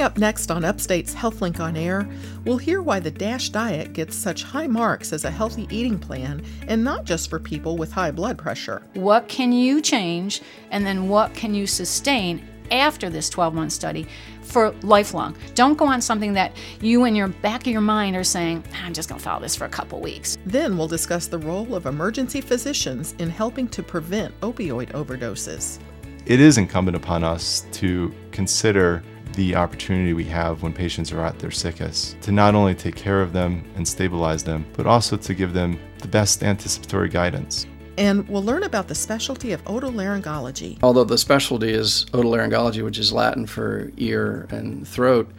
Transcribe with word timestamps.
Coming 0.00 0.12
up 0.12 0.18
next 0.18 0.50
on 0.50 0.64
Upstate's 0.64 1.14
HealthLink 1.14 1.60
on 1.60 1.76
Air, 1.76 2.08
we'll 2.46 2.56
hear 2.56 2.80
why 2.80 3.00
the 3.00 3.10
DASH 3.10 3.50
diet 3.50 3.92
gets 3.92 4.16
such 4.16 4.44
high 4.44 4.66
marks 4.66 5.12
as 5.12 5.26
a 5.26 5.30
healthy 5.30 5.68
eating 5.70 5.98
plan 5.98 6.42
and 6.68 6.82
not 6.82 7.04
just 7.04 7.28
for 7.28 7.38
people 7.38 7.76
with 7.76 7.92
high 7.92 8.10
blood 8.10 8.38
pressure. 8.38 8.82
What 8.94 9.28
can 9.28 9.52
you 9.52 9.82
change 9.82 10.40
and 10.70 10.86
then 10.86 11.10
what 11.10 11.34
can 11.34 11.52
you 11.52 11.66
sustain 11.66 12.42
after 12.70 13.10
this 13.10 13.28
12 13.28 13.52
month 13.52 13.72
study 13.72 14.06
for 14.40 14.70
lifelong? 14.80 15.36
Don't 15.54 15.76
go 15.76 15.84
on 15.84 16.00
something 16.00 16.32
that 16.32 16.56
you 16.80 17.04
in 17.04 17.14
your 17.14 17.28
back 17.28 17.66
of 17.66 17.66
your 17.66 17.82
mind 17.82 18.16
are 18.16 18.24
saying, 18.24 18.64
I'm 18.82 18.94
just 18.94 19.10
going 19.10 19.18
to 19.18 19.22
follow 19.22 19.42
this 19.42 19.54
for 19.54 19.66
a 19.66 19.68
couple 19.68 20.00
weeks. 20.00 20.38
Then 20.46 20.78
we'll 20.78 20.88
discuss 20.88 21.26
the 21.26 21.40
role 21.40 21.74
of 21.74 21.84
emergency 21.84 22.40
physicians 22.40 23.14
in 23.18 23.28
helping 23.28 23.68
to 23.68 23.82
prevent 23.82 24.40
opioid 24.40 24.92
overdoses. 24.92 25.78
It 26.24 26.40
is 26.40 26.56
incumbent 26.56 26.96
upon 26.96 27.22
us 27.22 27.66
to 27.72 28.14
consider 28.30 29.02
the 29.34 29.54
opportunity 29.54 30.12
we 30.12 30.24
have 30.24 30.62
when 30.62 30.72
patients 30.72 31.12
are 31.12 31.20
at 31.20 31.38
their 31.38 31.50
sickest 31.50 32.20
to 32.22 32.32
not 32.32 32.54
only 32.54 32.74
take 32.74 32.96
care 32.96 33.20
of 33.22 33.32
them 33.32 33.64
and 33.76 33.86
stabilize 33.86 34.44
them, 34.44 34.66
but 34.74 34.86
also 34.86 35.16
to 35.16 35.34
give 35.34 35.52
them 35.52 35.78
the 35.98 36.08
best 36.08 36.42
anticipatory 36.42 37.08
guidance. 37.08 37.66
And 37.98 38.26
we'll 38.28 38.42
learn 38.42 38.62
about 38.62 38.88
the 38.88 38.94
specialty 38.94 39.52
of 39.52 39.62
otolaryngology. 39.64 40.78
Although 40.82 41.04
the 41.04 41.18
specialty 41.18 41.70
is 41.70 42.06
otolaryngology, 42.12 42.82
which 42.82 42.98
is 42.98 43.12
Latin 43.12 43.46
for 43.46 43.92
ear 43.98 44.46
and 44.50 44.86
throat, 44.86 45.30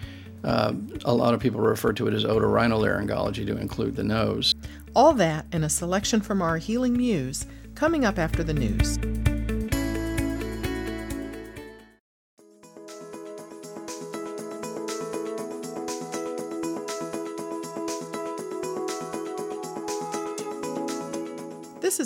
uh, 0.43 0.73
a 1.05 1.13
lot 1.13 1.33
of 1.33 1.39
people 1.39 1.59
refer 1.59 1.93
to 1.93 2.07
it 2.07 2.13
as 2.13 2.23
otorhinolaryngology 2.23 3.45
to 3.47 3.57
include 3.57 3.95
the 3.95 4.03
nose. 4.03 4.53
All 4.95 5.13
that 5.13 5.45
and 5.51 5.63
a 5.63 5.69
selection 5.69 6.21
from 6.21 6.41
our 6.41 6.57
Healing 6.57 6.93
Muse 6.93 7.45
coming 7.75 8.05
up 8.05 8.19
after 8.19 8.43
the 8.43 8.53
news. 8.53 8.99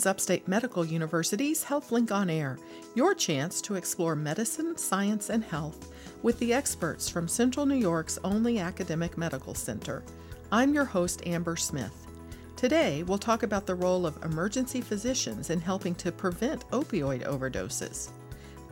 Upstate 0.06 0.48
Medical 0.48 0.86
University's 0.86 1.64
HealthLink 1.64 2.12
on 2.12 2.30
Air, 2.30 2.58
your 2.94 3.14
chance 3.14 3.62
to 3.62 3.76
explore 3.76 4.16
medicine, 4.16 4.78
science, 4.78 5.30
and 5.30 5.44
health 5.44 5.92
with 6.24 6.38
the 6.40 6.54
experts 6.54 7.10
from 7.10 7.28
Central 7.28 7.66
New 7.66 7.76
York's 7.76 8.20
only 8.24 8.60
academic 8.60 9.18
medical 9.18 9.54
center. 9.54 10.04
I'm 10.52 10.74
your 10.74 10.86
host, 10.86 11.26
Amber 11.26 11.56
Smith. 11.56 12.08
Today, 12.56 13.04
we'll 13.04 13.18
talk 13.18 13.44
about 13.44 13.66
the 13.66 13.76
role 13.76 14.06
of 14.06 14.24
emergency 14.24 14.82
physicians 14.82 15.50
in 15.50 15.60
helping 15.60 15.96
to 15.96 16.12
prevent 16.12 16.70
opioid 16.70 17.24
overdoses. 17.24 18.12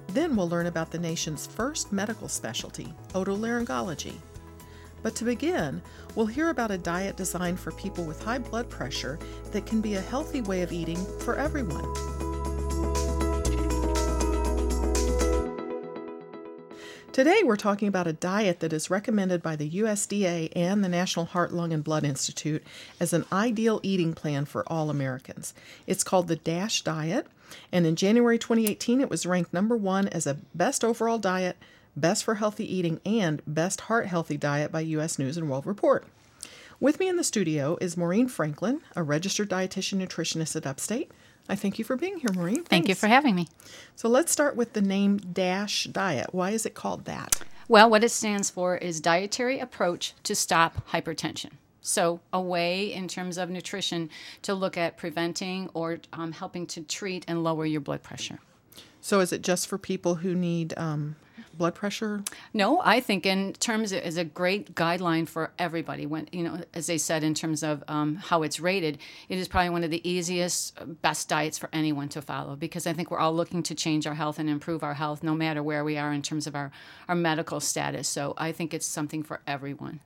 Then 0.07 0.35
we'll 0.35 0.49
learn 0.49 0.67
about 0.67 0.91
the 0.91 0.99
nation's 0.99 1.47
first 1.47 1.91
medical 1.91 2.27
specialty, 2.27 2.93
otolaryngology. 3.13 4.15
But 5.03 5.15
to 5.15 5.25
begin, 5.25 5.81
we'll 6.15 6.25
hear 6.25 6.49
about 6.49 6.71
a 6.71 6.77
diet 6.77 7.17
designed 7.17 7.59
for 7.59 7.71
people 7.73 8.05
with 8.05 8.23
high 8.23 8.39
blood 8.39 8.69
pressure 8.69 9.19
that 9.51 9.65
can 9.65 9.81
be 9.81 9.95
a 9.95 10.01
healthy 10.01 10.41
way 10.41 10.61
of 10.61 10.71
eating 10.71 11.05
for 11.19 11.35
everyone. 11.35 11.93
Today, 17.11 17.41
we're 17.43 17.57
talking 17.57 17.87
about 17.87 18.07
a 18.07 18.13
diet 18.13 18.59
that 18.61 18.73
is 18.73 18.89
recommended 18.89 19.43
by 19.43 19.55
the 19.55 19.69
USDA 19.69 20.51
and 20.55 20.83
the 20.83 20.89
National 20.89 21.25
Heart, 21.25 21.53
Lung, 21.53 21.71
and 21.71 21.83
Blood 21.83 22.03
Institute 22.03 22.63
as 22.99 23.13
an 23.13 23.25
ideal 23.31 23.79
eating 23.83 24.13
plan 24.13 24.45
for 24.45 24.63
all 24.65 24.89
Americans. 24.89 25.53
It's 25.85 26.03
called 26.03 26.27
the 26.27 26.37
DASH 26.37 26.81
diet, 26.81 27.27
and 27.71 27.85
in 27.85 27.95
January 27.95 28.39
2018, 28.39 28.99
it 28.99 29.11
was 29.11 29.27
ranked 29.27 29.53
number 29.53 29.77
one 29.77 30.07
as 30.07 30.25
a 30.25 30.39
best 30.55 30.83
overall 30.83 31.19
diet, 31.19 31.55
best 31.95 32.23
for 32.23 32.35
healthy 32.35 32.71
eating, 32.75 32.99
and 33.05 33.41
best 33.45 33.81
heart 33.81 34.07
healthy 34.07 34.37
diet 34.37 34.71
by 34.71 34.81
U.S. 34.81 35.19
News 35.19 35.37
and 35.37 35.49
World 35.49 35.65
Report. 35.65 36.05
With 36.79 36.99
me 36.99 37.07
in 37.07 37.17
the 37.17 37.23
studio 37.23 37.77
is 37.79 37.95
Maureen 37.95 38.27
Franklin, 38.27 38.81
a 38.95 39.03
registered 39.03 39.49
dietitian 39.49 40.05
nutritionist 40.05 40.55
at 40.55 40.67
Upstate. 40.67 41.11
I 41.47 41.55
thank 41.55 41.77
you 41.77 41.85
for 41.85 41.95
being 41.95 42.17
here, 42.17 42.31
Maureen. 42.33 42.63
Thank 42.63 42.87
you 42.87 42.95
for 42.95 43.07
having 43.07 43.35
me. 43.35 43.47
So 43.95 44.09
let's 44.09 44.31
start 44.31 44.55
with 44.55 44.73
the 44.73 44.81
name 44.81 45.17
DASH 45.17 45.85
diet. 45.85 46.33
Why 46.33 46.51
is 46.51 46.65
it 46.65 46.73
called 46.73 47.05
that? 47.05 47.41
Well, 47.67 47.89
what 47.89 48.03
it 48.03 48.09
stands 48.09 48.49
for 48.49 48.77
is 48.77 48.99
Dietary 48.99 49.59
Approach 49.59 50.13
to 50.23 50.35
Stop 50.35 50.89
Hypertension. 50.89 51.51
So, 51.85 52.21
a 52.31 52.39
way 52.39 52.93
in 52.93 53.09
terms 53.09 53.37
of 53.37 53.49
nutrition 53.49 54.09
to 54.43 54.53
look 54.53 54.77
at 54.77 54.95
preventing 54.95 55.69
or 55.73 55.99
um, 56.13 56.31
helping 56.31 56.65
to 56.67 56.81
treat 56.81 57.25
and 57.27 57.43
lower 57.43 57.65
your 57.65 57.81
blood 57.81 58.03
pressure. 58.03 58.39
So 59.01 59.19
is 59.19 59.33
it 59.33 59.41
just 59.41 59.67
for 59.67 59.77
people 59.77 60.15
who 60.15 60.33
need 60.33 60.73
um, 60.77 61.17
blood 61.57 61.75
pressure? 61.75 62.23
No, 62.53 62.81
I 62.83 62.99
think 62.99 63.25
in 63.25 63.53
terms 63.53 63.91
of, 63.91 64.01
is 64.03 64.17
a 64.17 64.23
great 64.23 64.75
guideline 64.75 65.27
for 65.27 65.51
everybody. 65.59 66.05
When 66.05 66.27
you 66.31 66.43
know, 66.43 66.61
as 66.73 66.87
they 66.87 66.97
said, 66.97 67.23
in 67.23 67.33
terms 67.33 67.63
of 67.63 67.83
um, 67.87 68.15
how 68.15 68.43
it's 68.43 68.59
rated, 68.59 68.97
it 69.29 69.37
is 69.37 69.47
probably 69.47 69.69
one 69.69 69.83
of 69.83 69.91
the 69.91 70.07
easiest, 70.07 70.79
uh, 70.79 70.85
best 70.85 71.29
diets 71.29 71.57
for 71.57 71.69
anyone 71.73 72.09
to 72.09 72.21
follow 72.21 72.55
because 72.55 72.87
I 72.87 72.93
think 72.93 73.11
we're 73.11 73.19
all 73.19 73.33
looking 73.33 73.63
to 73.63 73.75
change 73.75 74.07
our 74.07 74.15
health 74.15 74.39
and 74.39 74.49
improve 74.49 74.83
our 74.83 74.95
health, 74.95 75.23
no 75.23 75.35
matter 75.35 75.61
where 75.61 75.83
we 75.83 75.97
are 75.97 76.11
in 76.11 76.21
terms 76.21 76.47
of 76.47 76.55
our 76.55 76.71
our 77.07 77.15
medical 77.15 77.59
status. 77.59 78.07
So 78.07 78.33
I 78.37 78.51
think 78.51 78.73
it's 78.73 78.85
something 78.85 79.23
for 79.23 79.41
everyone. 79.47 79.99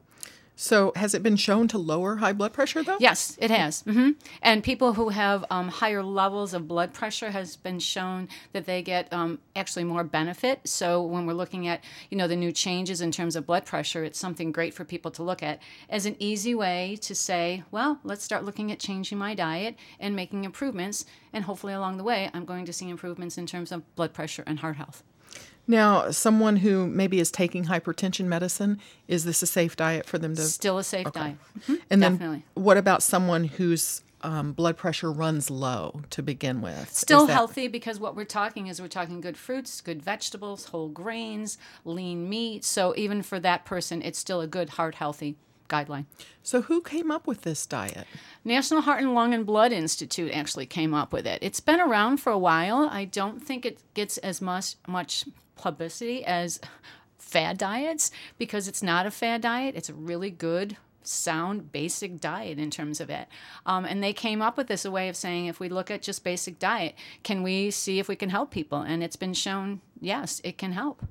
So 0.59 0.91
has 0.95 1.13
it 1.13 1.21
been 1.21 1.35
shown 1.35 1.67
to 1.67 1.77
lower 1.77 2.15
high 2.15 2.33
blood 2.33 2.51
pressure 2.51 2.81
though? 2.81 2.97
Yes, 2.99 3.37
it 3.39 3.51
has. 3.51 3.81
hmm 3.81 4.11
And 4.41 4.63
people 4.63 4.93
who 4.93 5.09
have 5.09 5.45
um, 5.51 5.67
higher 5.67 6.01
levels 6.01 6.55
of 6.55 6.67
blood 6.67 6.95
pressure 6.95 7.29
has 7.29 7.55
been 7.55 7.77
shown 7.79 8.27
that 8.53 8.65
they 8.65 8.81
get 8.81 9.13
um, 9.13 9.37
actually 9.55 9.83
more 9.83 10.03
benefit. 10.03 10.67
So 10.67 11.03
when 11.03 11.27
we're 11.27 11.33
looking 11.33 11.67
at 11.67 11.83
you 12.09 12.17
know 12.17 12.27
the 12.27 12.35
new 12.35 12.51
changes 12.51 13.01
in 13.01 13.11
terms 13.11 13.35
of 13.35 13.45
blood 13.45 13.65
pressure, 13.65 14.03
it's 14.03 14.17
something 14.17 14.51
great 14.51 14.73
for 14.73 14.83
people 14.83 15.11
to 15.11 15.21
look 15.23 15.43
at 15.43 15.61
as 15.89 16.07
an 16.07 16.15
easy 16.17 16.55
way 16.55 16.97
to 17.01 17.13
say, 17.13 17.63
well, 17.69 17.99
let's 18.03 18.23
start 18.23 18.43
looking 18.43 18.71
at 18.71 18.79
changing 18.79 19.19
my 19.19 19.35
diet 19.35 19.75
and 19.99 20.15
making 20.15 20.43
improvements, 20.43 21.05
and 21.31 21.45
hopefully 21.45 21.73
along 21.73 21.97
the 21.97 22.03
way, 22.03 22.31
I'm 22.33 22.45
going 22.45 22.65
to 22.65 22.73
see 22.73 22.89
improvements 22.89 23.37
in 23.37 23.45
terms 23.45 23.71
of 23.71 23.95
blood 23.95 24.11
pressure 24.11 24.43
and 24.47 24.59
heart 24.59 24.77
health. 24.77 25.03
Now, 25.67 26.11
someone 26.11 26.57
who 26.57 26.87
maybe 26.87 27.19
is 27.19 27.29
taking 27.29 27.65
hypertension 27.65 28.25
medicine, 28.25 28.79
is 29.07 29.25
this 29.25 29.41
a 29.41 29.47
safe 29.47 29.75
diet 29.75 30.05
for 30.05 30.17
them 30.17 30.35
to? 30.35 30.41
Still 30.43 30.77
a 30.77 30.83
safe 30.83 31.11
diet. 31.11 31.35
Mhm, 31.67 31.81
and 31.89 32.01
then, 32.01 32.43
what 32.53 32.77
about 32.77 33.03
someone 33.03 33.43
whose 33.43 34.01
um, 34.21 34.51
blood 34.53 34.77
pressure 34.77 35.11
runs 35.11 35.49
low 35.51 36.01
to 36.11 36.23
begin 36.23 36.61
with? 36.61 36.91
Still 36.93 37.27
that- 37.27 37.33
healthy 37.33 37.67
because 37.67 37.99
what 37.99 38.15
we're 38.15 38.23
talking 38.25 38.67
is 38.67 38.81
we're 38.81 38.87
talking 38.87 39.21
good 39.21 39.37
fruits, 39.37 39.81
good 39.81 40.01
vegetables, 40.01 40.65
whole 40.65 40.87
grains, 40.89 41.57
lean 41.85 42.27
meat. 42.29 42.63
So 42.63 42.93
even 42.97 43.21
for 43.21 43.39
that 43.41 43.65
person, 43.65 44.01
it's 44.01 44.17
still 44.17 44.41
a 44.41 44.47
good 44.47 44.69
heart 44.71 44.95
healthy 44.95 45.35
guideline. 45.69 46.05
So, 46.43 46.61
who 46.61 46.81
came 46.81 47.11
up 47.11 47.27
with 47.27 47.41
this 47.41 47.65
diet? 47.65 48.07
National 48.45 48.79
Heart 48.81 49.01
and 49.03 49.13
Lung 49.13 49.33
and 49.33 49.45
Blood 49.45 49.73
Institute 49.73 50.31
actually 50.31 50.65
came 50.65 50.93
up 50.93 51.11
with 51.11 51.27
it. 51.27 51.39
It's 51.41 51.59
been 51.59 51.81
around 51.81 52.17
for 52.17 52.31
a 52.31 52.37
while. 52.39 52.87
I 52.89 53.03
don't 53.03 53.43
think 53.45 53.65
it 53.65 53.79
gets 53.93 54.17
as 54.19 54.41
much 54.41 54.75
much 54.87 55.25
publicity 55.57 56.23
as 56.25 56.59
fad 57.17 57.57
diets 57.57 58.11
because 58.37 58.67
it's 58.67 58.81
not 58.83 59.05
a 59.05 59.11
fad 59.11 59.41
diet. 59.41 59.75
It's 59.75 59.89
a 59.89 59.93
really 59.93 60.29
good 60.29 60.77
sound 61.03 61.71
basic 61.71 62.19
diet 62.19 62.59
in 62.59 62.69
terms 62.69 62.99
of 62.99 63.09
it 63.09 63.29
um, 63.65 63.85
and 63.85 64.03
they 64.03 64.11
came 64.11 64.41
up 64.41 64.57
with 64.57 64.67
this 64.67 64.83
a 64.83 64.91
way 64.91 65.07
of 65.07 65.15
saying 65.15 65.45
if 65.45 65.57
we 65.57 65.69
look 65.69 65.89
at 65.89 66.01
just 66.01 66.21
basic 66.21 66.59
diet 66.59 66.93
can 67.23 67.41
we 67.43 67.71
see 67.71 67.97
if 67.97 68.09
we 68.09 68.15
can 68.17 68.29
help 68.29 68.51
people 68.51 68.81
and 68.81 69.01
it's 69.01 69.15
been 69.15 69.33
shown 69.33 69.79
yes 70.01 70.41
it 70.43 70.57
can 70.57 70.73
help 70.73 71.01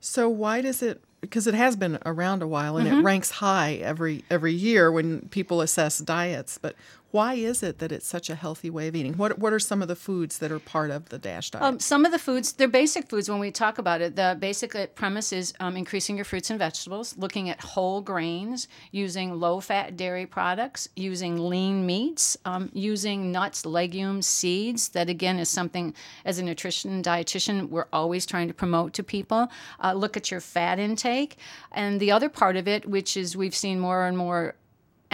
So, 0.00 0.28
why 0.28 0.60
does 0.60 0.82
it? 0.82 1.00
Because 1.20 1.46
it 1.46 1.54
has 1.54 1.76
been 1.76 1.98
around 2.04 2.42
a 2.42 2.48
while 2.48 2.76
and 2.78 2.88
it 2.88 2.90
Mm-hmm. 2.94 3.06
ranks 3.06 3.30
high 3.30 3.74
every 3.74 4.24
every 4.28 4.52
year 4.52 4.90
when 4.90 5.28
people 5.28 5.60
assess 5.60 5.98
diets. 6.00 6.58
But 6.58 6.74
why 7.14 7.34
is 7.34 7.62
it 7.62 7.78
that 7.78 7.92
it's 7.92 8.08
such 8.08 8.28
a 8.28 8.34
healthy 8.34 8.68
way 8.68 8.88
of 8.88 8.96
eating? 8.96 9.14
What 9.14 9.38
What 9.38 9.52
are 9.52 9.60
some 9.60 9.82
of 9.82 9.86
the 9.86 9.94
foods 9.94 10.38
that 10.38 10.50
are 10.50 10.58
part 10.58 10.90
of 10.90 11.10
the 11.10 11.18
DASH 11.18 11.52
diet? 11.52 11.62
Um, 11.62 11.78
some 11.78 12.04
of 12.04 12.10
the 12.10 12.18
foods, 12.18 12.54
they're 12.54 12.66
basic 12.66 13.08
foods 13.08 13.30
when 13.30 13.38
we 13.38 13.52
talk 13.52 13.78
about 13.78 14.00
it. 14.00 14.16
The 14.16 14.36
basic 14.36 14.74
uh, 14.74 14.88
premise 14.88 15.32
is 15.32 15.54
um, 15.60 15.76
increasing 15.76 16.16
your 16.16 16.24
fruits 16.24 16.50
and 16.50 16.58
vegetables, 16.58 17.16
looking 17.16 17.48
at 17.48 17.60
whole 17.60 18.00
grains, 18.00 18.66
using 18.90 19.38
low 19.38 19.60
fat 19.60 19.96
dairy 19.96 20.26
products, 20.26 20.88
using 20.96 21.38
lean 21.38 21.86
meats, 21.86 22.36
um, 22.46 22.68
using 22.72 23.30
nuts, 23.30 23.64
legumes, 23.64 24.26
seeds. 24.26 24.88
That 24.88 25.08
again 25.08 25.38
is 25.38 25.48
something 25.48 25.94
as 26.24 26.40
a 26.40 26.42
nutrition 26.42 27.00
dietitian 27.00 27.68
we're 27.68 27.86
always 27.92 28.26
trying 28.26 28.48
to 28.48 28.54
promote 28.54 28.92
to 28.94 29.04
people. 29.04 29.52
Uh, 29.80 29.92
look 29.92 30.16
at 30.16 30.32
your 30.32 30.40
fat 30.40 30.80
intake. 30.80 31.36
And 31.70 32.00
the 32.00 32.10
other 32.10 32.28
part 32.28 32.56
of 32.56 32.66
it, 32.66 32.88
which 32.88 33.16
is 33.16 33.36
we've 33.36 33.54
seen 33.54 33.78
more 33.78 34.04
and 34.04 34.18
more 34.18 34.56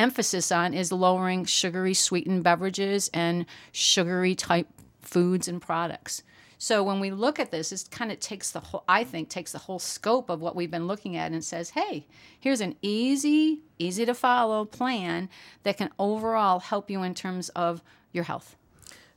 emphasis 0.01 0.51
on 0.51 0.73
is 0.73 0.91
lowering 0.91 1.45
sugary 1.45 1.93
sweetened 1.95 2.43
beverages 2.43 3.11
and 3.13 3.45
sugary 3.71 4.35
type 4.35 4.67
foods 5.03 5.47
and 5.47 5.61
products. 5.61 6.23
So 6.57 6.83
when 6.83 7.01
we 7.01 7.11
look 7.11 7.39
at 7.39 7.51
this, 7.51 7.71
it 7.71 7.89
kind 7.91 8.11
of 8.11 8.19
takes 8.19 8.51
the 8.51 8.61
whole 8.61 8.85
I 8.89 9.05
think 9.05 9.29
takes 9.29 9.53
the 9.53 9.59
whole 9.59 9.79
scope 9.79 10.31
of 10.31 10.41
what 10.41 10.57
we've 10.57 10.71
been 10.71 10.87
looking 10.87 11.17
at 11.17 11.33
and 11.33 11.45
says, 11.45 11.71
"Hey, 11.71 12.07
here's 12.39 12.61
an 12.61 12.77
easy, 12.83 13.61
easy 13.79 14.05
to 14.07 14.15
follow 14.15 14.65
plan 14.65 15.29
that 15.63 15.77
can 15.77 15.91
overall 15.99 16.61
help 16.61 16.91
you 16.91 17.03
in 17.03 17.15
terms 17.15 17.51
of 17.51 17.83
your 18.13 18.25
health." 18.25 18.57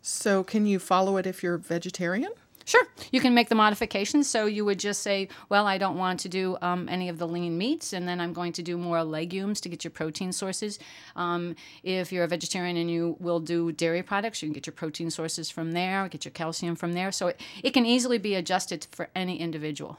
so, 0.05 0.43
can 0.43 0.65
you 0.65 0.79
follow 0.79 1.15
it 1.15 1.25
if 1.25 1.41
you're 1.41 1.57
vegetarian? 1.57 2.31
Sure, 2.65 2.83
you 3.11 3.19
can 3.19 3.33
make 3.33 3.49
the 3.49 3.55
modifications. 3.55 4.29
So 4.29 4.45
you 4.45 4.63
would 4.65 4.79
just 4.79 5.01
say, 5.01 5.27
well, 5.49 5.67
I 5.67 5.77
don't 5.77 5.97
want 5.97 6.19
to 6.21 6.29
do 6.29 6.57
um, 6.61 6.87
any 6.89 7.09
of 7.09 7.17
the 7.17 7.27
lean 7.27 7.57
meats, 7.57 7.93
and 7.93 8.07
then 8.07 8.21
I'm 8.21 8.33
going 8.33 8.53
to 8.53 8.61
do 8.61 8.77
more 8.77 9.03
legumes 9.03 9.59
to 9.61 9.69
get 9.69 9.83
your 9.83 9.91
protein 9.91 10.31
sources. 10.31 10.79
Um, 11.15 11.55
if 11.83 12.11
you're 12.11 12.23
a 12.23 12.27
vegetarian 12.27 12.77
and 12.77 12.89
you 12.89 13.17
will 13.19 13.39
do 13.39 13.71
dairy 13.71 14.03
products, 14.03 14.41
you 14.41 14.47
can 14.47 14.53
get 14.53 14.65
your 14.65 14.73
protein 14.73 15.09
sources 15.09 15.49
from 15.49 15.73
there, 15.73 16.07
get 16.07 16.25
your 16.25 16.31
calcium 16.31 16.75
from 16.75 16.93
there. 16.93 17.11
So 17.11 17.27
it, 17.27 17.41
it 17.63 17.71
can 17.71 17.85
easily 17.85 18.17
be 18.17 18.35
adjusted 18.35 18.87
for 18.91 19.09
any 19.15 19.39
individual. 19.39 19.97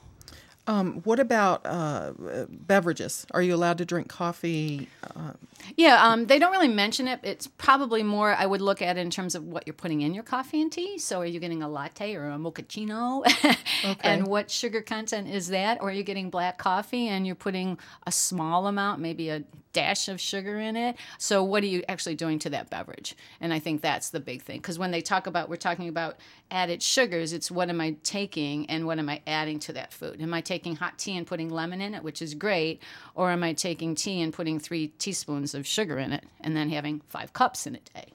Um, 0.66 1.02
what 1.04 1.20
about 1.20 1.60
uh, 1.64 2.12
beverages? 2.48 3.26
Are 3.32 3.42
you 3.42 3.54
allowed 3.54 3.78
to 3.78 3.84
drink 3.84 4.08
coffee? 4.08 4.88
Uh, 5.02 5.32
yeah, 5.76 6.02
um, 6.06 6.26
they 6.26 6.38
don't 6.38 6.52
really 6.52 6.68
mention 6.68 7.06
it. 7.06 7.20
It's 7.22 7.46
probably 7.46 8.02
more 8.02 8.34
I 8.34 8.46
would 8.46 8.62
look 8.62 8.80
at 8.80 8.96
in 8.96 9.10
terms 9.10 9.34
of 9.34 9.44
what 9.44 9.66
you're 9.66 9.74
putting 9.74 10.00
in 10.00 10.14
your 10.14 10.24
coffee 10.24 10.62
and 10.62 10.72
tea. 10.72 10.98
So 10.98 11.20
are 11.20 11.26
you 11.26 11.38
getting 11.38 11.62
a 11.62 11.68
latte 11.68 12.14
or 12.14 12.30
a 12.30 12.36
mochaccino? 12.36 13.26
okay. 13.84 13.96
And 14.02 14.26
what 14.26 14.50
sugar 14.50 14.80
content 14.80 15.28
is 15.28 15.48
that? 15.48 15.82
Or 15.82 15.90
are 15.90 15.92
you 15.92 16.02
getting 16.02 16.30
black 16.30 16.56
coffee 16.56 17.08
and 17.08 17.26
you're 17.26 17.34
putting 17.34 17.78
a 18.06 18.12
small 18.12 18.66
amount, 18.66 19.00
maybe 19.00 19.28
a 19.28 19.44
dash 19.74 20.08
of 20.08 20.18
sugar 20.18 20.58
in 20.58 20.76
it? 20.76 20.96
So 21.18 21.44
what 21.44 21.62
are 21.62 21.66
you 21.66 21.82
actually 21.88 22.14
doing 22.14 22.38
to 22.40 22.50
that 22.50 22.70
beverage? 22.70 23.16
And 23.40 23.52
I 23.52 23.58
think 23.58 23.82
that's 23.82 24.10
the 24.10 24.20
big 24.20 24.40
thing. 24.40 24.58
Because 24.58 24.78
when 24.78 24.92
they 24.92 25.02
talk 25.02 25.26
about, 25.26 25.50
we're 25.50 25.56
talking 25.56 25.88
about 25.88 26.16
added 26.54 26.82
sugars, 26.82 27.32
it's 27.32 27.50
what 27.50 27.68
am 27.68 27.80
I 27.80 27.96
taking 28.04 28.70
and 28.70 28.86
what 28.86 28.98
am 28.98 29.08
I 29.08 29.20
adding 29.26 29.58
to 29.60 29.72
that 29.74 29.92
food? 29.92 30.22
Am 30.22 30.32
I 30.32 30.40
taking 30.40 30.76
hot 30.76 30.98
tea 30.98 31.16
and 31.16 31.26
putting 31.26 31.50
lemon 31.50 31.80
in 31.80 31.94
it, 31.94 32.02
which 32.04 32.22
is 32.22 32.34
great? 32.34 32.80
Or 33.16 33.30
am 33.30 33.42
I 33.42 33.52
taking 33.52 33.96
tea 33.96 34.22
and 34.22 34.32
putting 34.32 34.60
three 34.60 34.88
teaspoons 34.88 35.54
of 35.54 35.66
sugar 35.66 35.98
in 35.98 36.12
it 36.12 36.24
and 36.40 36.56
then 36.56 36.70
having 36.70 37.02
five 37.08 37.32
cups 37.32 37.66
in 37.66 37.74
a 37.74 37.80
day. 37.80 38.12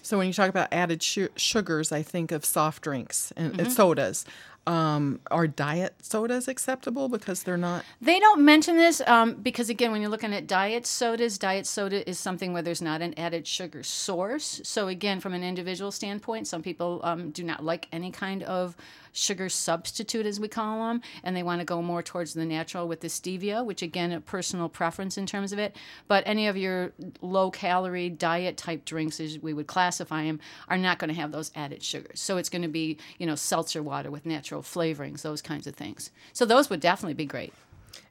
So 0.00 0.18
when 0.18 0.26
you 0.26 0.32
talk 0.32 0.48
about 0.48 0.68
added 0.72 1.02
sh- 1.02 1.28
sugars, 1.36 1.92
I 1.92 2.02
think 2.02 2.32
of 2.32 2.44
soft 2.44 2.82
drinks 2.82 3.32
and, 3.36 3.52
mm-hmm. 3.52 3.60
and 3.60 3.72
sodas. 3.72 4.24
Um, 4.64 5.18
are 5.28 5.48
diet 5.48 5.94
sodas 6.02 6.46
acceptable 6.46 7.08
because 7.08 7.42
they're 7.42 7.56
not? 7.56 7.84
They 8.00 8.20
don't 8.20 8.44
mention 8.44 8.76
this 8.76 9.00
um, 9.08 9.34
because, 9.34 9.68
again, 9.68 9.90
when 9.90 10.00
you're 10.00 10.10
looking 10.10 10.32
at 10.32 10.46
diet 10.46 10.86
sodas, 10.86 11.36
diet 11.36 11.66
soda 11.66 12.08
is 12.08 12.16
something 12.16 12.52
where 12.52 12.62
there's 12.62 12.80
not 12.80 13.02
an 13.02 13.12
added 13.18 13.44
sugar 13.46 13.82
source. 13.82 14.60
So, 14.62 14.86
again, 14.86 15.18
from 15.18 15.34
an 15.34 15.42
individual 15.42 15.90
standpoint, 15.90 16.46
some 16.46 16.62
people 16.62 17.00
um, 17.02 17.30
do 17.32 17.42
not 17.42 17.64
like 17.64 17.88
any 17.90 18.12
kind 18.12 18.44
of 18.44 18.76
sugar 19.12 19.48
substitute, 19.48 20.26
as 20.26 20.40
we 20.40 20.48
call 20.48 20.88
them, 20.88 21.02
and 21.22 21.36
they 21.36 21.42
want 21.42 21.60
to 21.60 21.64
go 21.64 21.82
more 21.82 22.02
towards 22.02 22.34
the 22.34 22.44
natural 22.44 22.88
with 22.88 23.00
the 23.00 23.08
stevia, 23.08 23.64
which 23.64 23.82
again, 23.82 24.12
a 24.12 24.20
personal 24.20 24.68
preference 24.68 25.18
in 25.18 25.26
terms 25.26 25.52
of 25.52 25.58
it. 25.58 25.76
But 26.08 26.24
any 26.26 26.48
of 26.48 26.56
your 26.56 26.92
low 27.20 27.50
calorie 27.50 28.10
diet 28.10 28.56
type 28.56 28.84
drinks, 28.84 29.20
as 29.20 29.38
we 29.38 29.52
would 29.52 29.66
classify 29.66 30.24
them, 30.24 30.40
are 30.68 30.78
not 30.78 30.98
going 30.98 31.08
to 31.08 31.20
have 31.20 31.32
those 31.32 31.50
added 31.54 31.82
sugars. 31.82 32.20
So 32.20 32.36
it's 32.36 32.48
going 32.48 32.62
to 32.62 32.68
be, 32.68 32.98
you 33.18 33.26
know, 33.26 33.34
seltzer 33.34 33.82
water 33.82 34.10
with 34.10 34.26
natural 34.26 34.62
flavorings, 34.62 35.22
those 35.22 35.42
kinds 35.42 35.66
of 35.66 35.74
things. 35.74 36.10
So 36.32 36.44
those 36.44 36.70
would 36.70 36.80
definitely 36.80 37.14
be 37.14 37.26
great. 37.26 37.52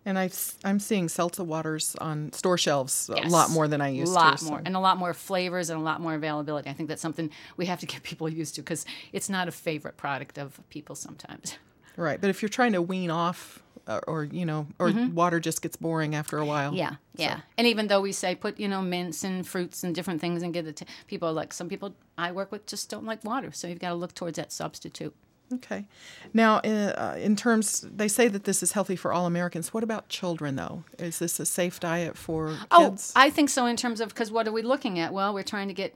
And 0.06 0.18
i 0.18 0.30
am 0.64 0.80
seeing 0.80 1.10
seltzer 1.10 1.44
waters 1.44 1.96
on 2.02 2.32
store 2.34 2.58
shelves 2.58 3.10
yes. 3.14 3.26
a 3.26 3.30
lot 3.30 3.52
more 3.52 3.68
than 3.68 3.82
I 3.82 3.90
used 3.90 4.14
to. 4.14 4.20
A 4.20 4.22
lot 4.22 4.38
to, 4.40 4.46
more, 4.46 4.58
so. 4.58 4.64
and 4.66 4.76
a 4.76 4.80
lot 4.80 4.98
more 4.98 5.14
flavors 5.14 5.70
and 5.70 5.80
a 5.80 5.84
lot 5.84 6.02
more 6.02 6.16
availability. 6.16 6.70
I 6.70 6.74
think 6.74 6.90
that's 6.90 7.02
something 7.02 7.30
we 7.58 7.66
have 7.68 7.80
to 7.82 7.86
get 7.86 8.04
people 8.04 8.28
used 8.30 8.56
to 8.56 8.62
because 8.62 8.86
it's 9.14 9.30
not 9.30 9.48
a 9.48 9.52
favorite 9.52 9.98
product 9.98 10.38
of 10.38 10.60
people 10.70 10.96
sometimes. 10.96 11.58
Right, 11.98 12.20
but 12.20 12.30
if 12.30 12.42
you're 12.42 12.50
trying 12.50 12.74
to 12.74 12.82
wean 12.82 13.12
off, 13.12 13.62
or, 13.88 13.94
uh, 13.94 14.00
or 14.08 14.24
you 14.24 14.46
know, 14.46 14.68
or 14.80 14.90
mm-hmm. 14.90 15.14
water 15.14 15.40
just 15.40 15.62
gets 15.62 15.76
boring 15.76 16.16
after 16.16 16.38
a 16.38 16.46
while. 16.46 16.74
Yeah, 16.74 16.96
yeah. 17.16 17.38
So. 17.38 17.42
And 17.58 17.68
even 17.68 17.88
though 17.88 18.02
we 18.02 18.12
say 18.12 18.36
put 18.36 18.60
you 18.60 18.68
know 18.68 18.82
mints 18.82 19.24
and 19.24 19.46
fruits 19.46 19.84
and 19.84 19.94
different 19.94 20.22
things 20.22 20.42
and 20.44 20.54
get 20.54 20.68
it, 20.68 20.78
to, 20.78 20.86
people 21.08 21.30
are 21.30 21.34
like 21.34 21.54
some 21.54 21.68
people 21.68 21.94
I 22.18 22.32
work 22.32 22.52
with 22.52 22.66
just 22.66 22.90
don't 22.90 23.06
like 23.06 23.24
water, 23.24 23.52
so 23.52 23.68
you've 23.68 23.80
got 23.80 23.90
to 23.90 23.96
look 23.96 24.14
towards 24.14 24.38
that 24.38 24.52
substitute. 24.52 25.14
Okay. 25.54 25.86
Now, 26.34 26.58
uh, 26.58 27.16
in 27.20 27.36
terms, 27.36 27.82
they 27.82 28.08
say 28.08 28.28
that 28.28 28.46
this 28.46 28.64
is 28.64 28.72
healthy 28.72 28.96
for 28.96 29.12
all 29.12 29.26
Americans. 29.26 29.74
What 29.74 29.84
about 29.84 30.08
children, 30.10 30.56
though? 30.56 30.84
Is 30.98 31.20
this 31.20 31.40
a 31.40 31.46
safe 31.46 31.80
diet 31.80 32.18
for 32.18 32.58
oh, 32.72 32.90
kids? 32.90 33.14
Oh, 33.16 33.22
I 33.22 33.30
think 33.30 33.50
so. 33.50 33.66
In 33.66 33.76
terms 33.76 34.00
of 34.02 34.10
because 34.10 34.32
what 34.32 34.48
are 34.48 34.52
we 34.52 34.62
looking 34.62 35.00
at? 35.00 35.14
Well, 35.14 35.34
we're 35.34 35.44
trying 35.44 35.68
to 35.68 35.74
get 35.74 35.94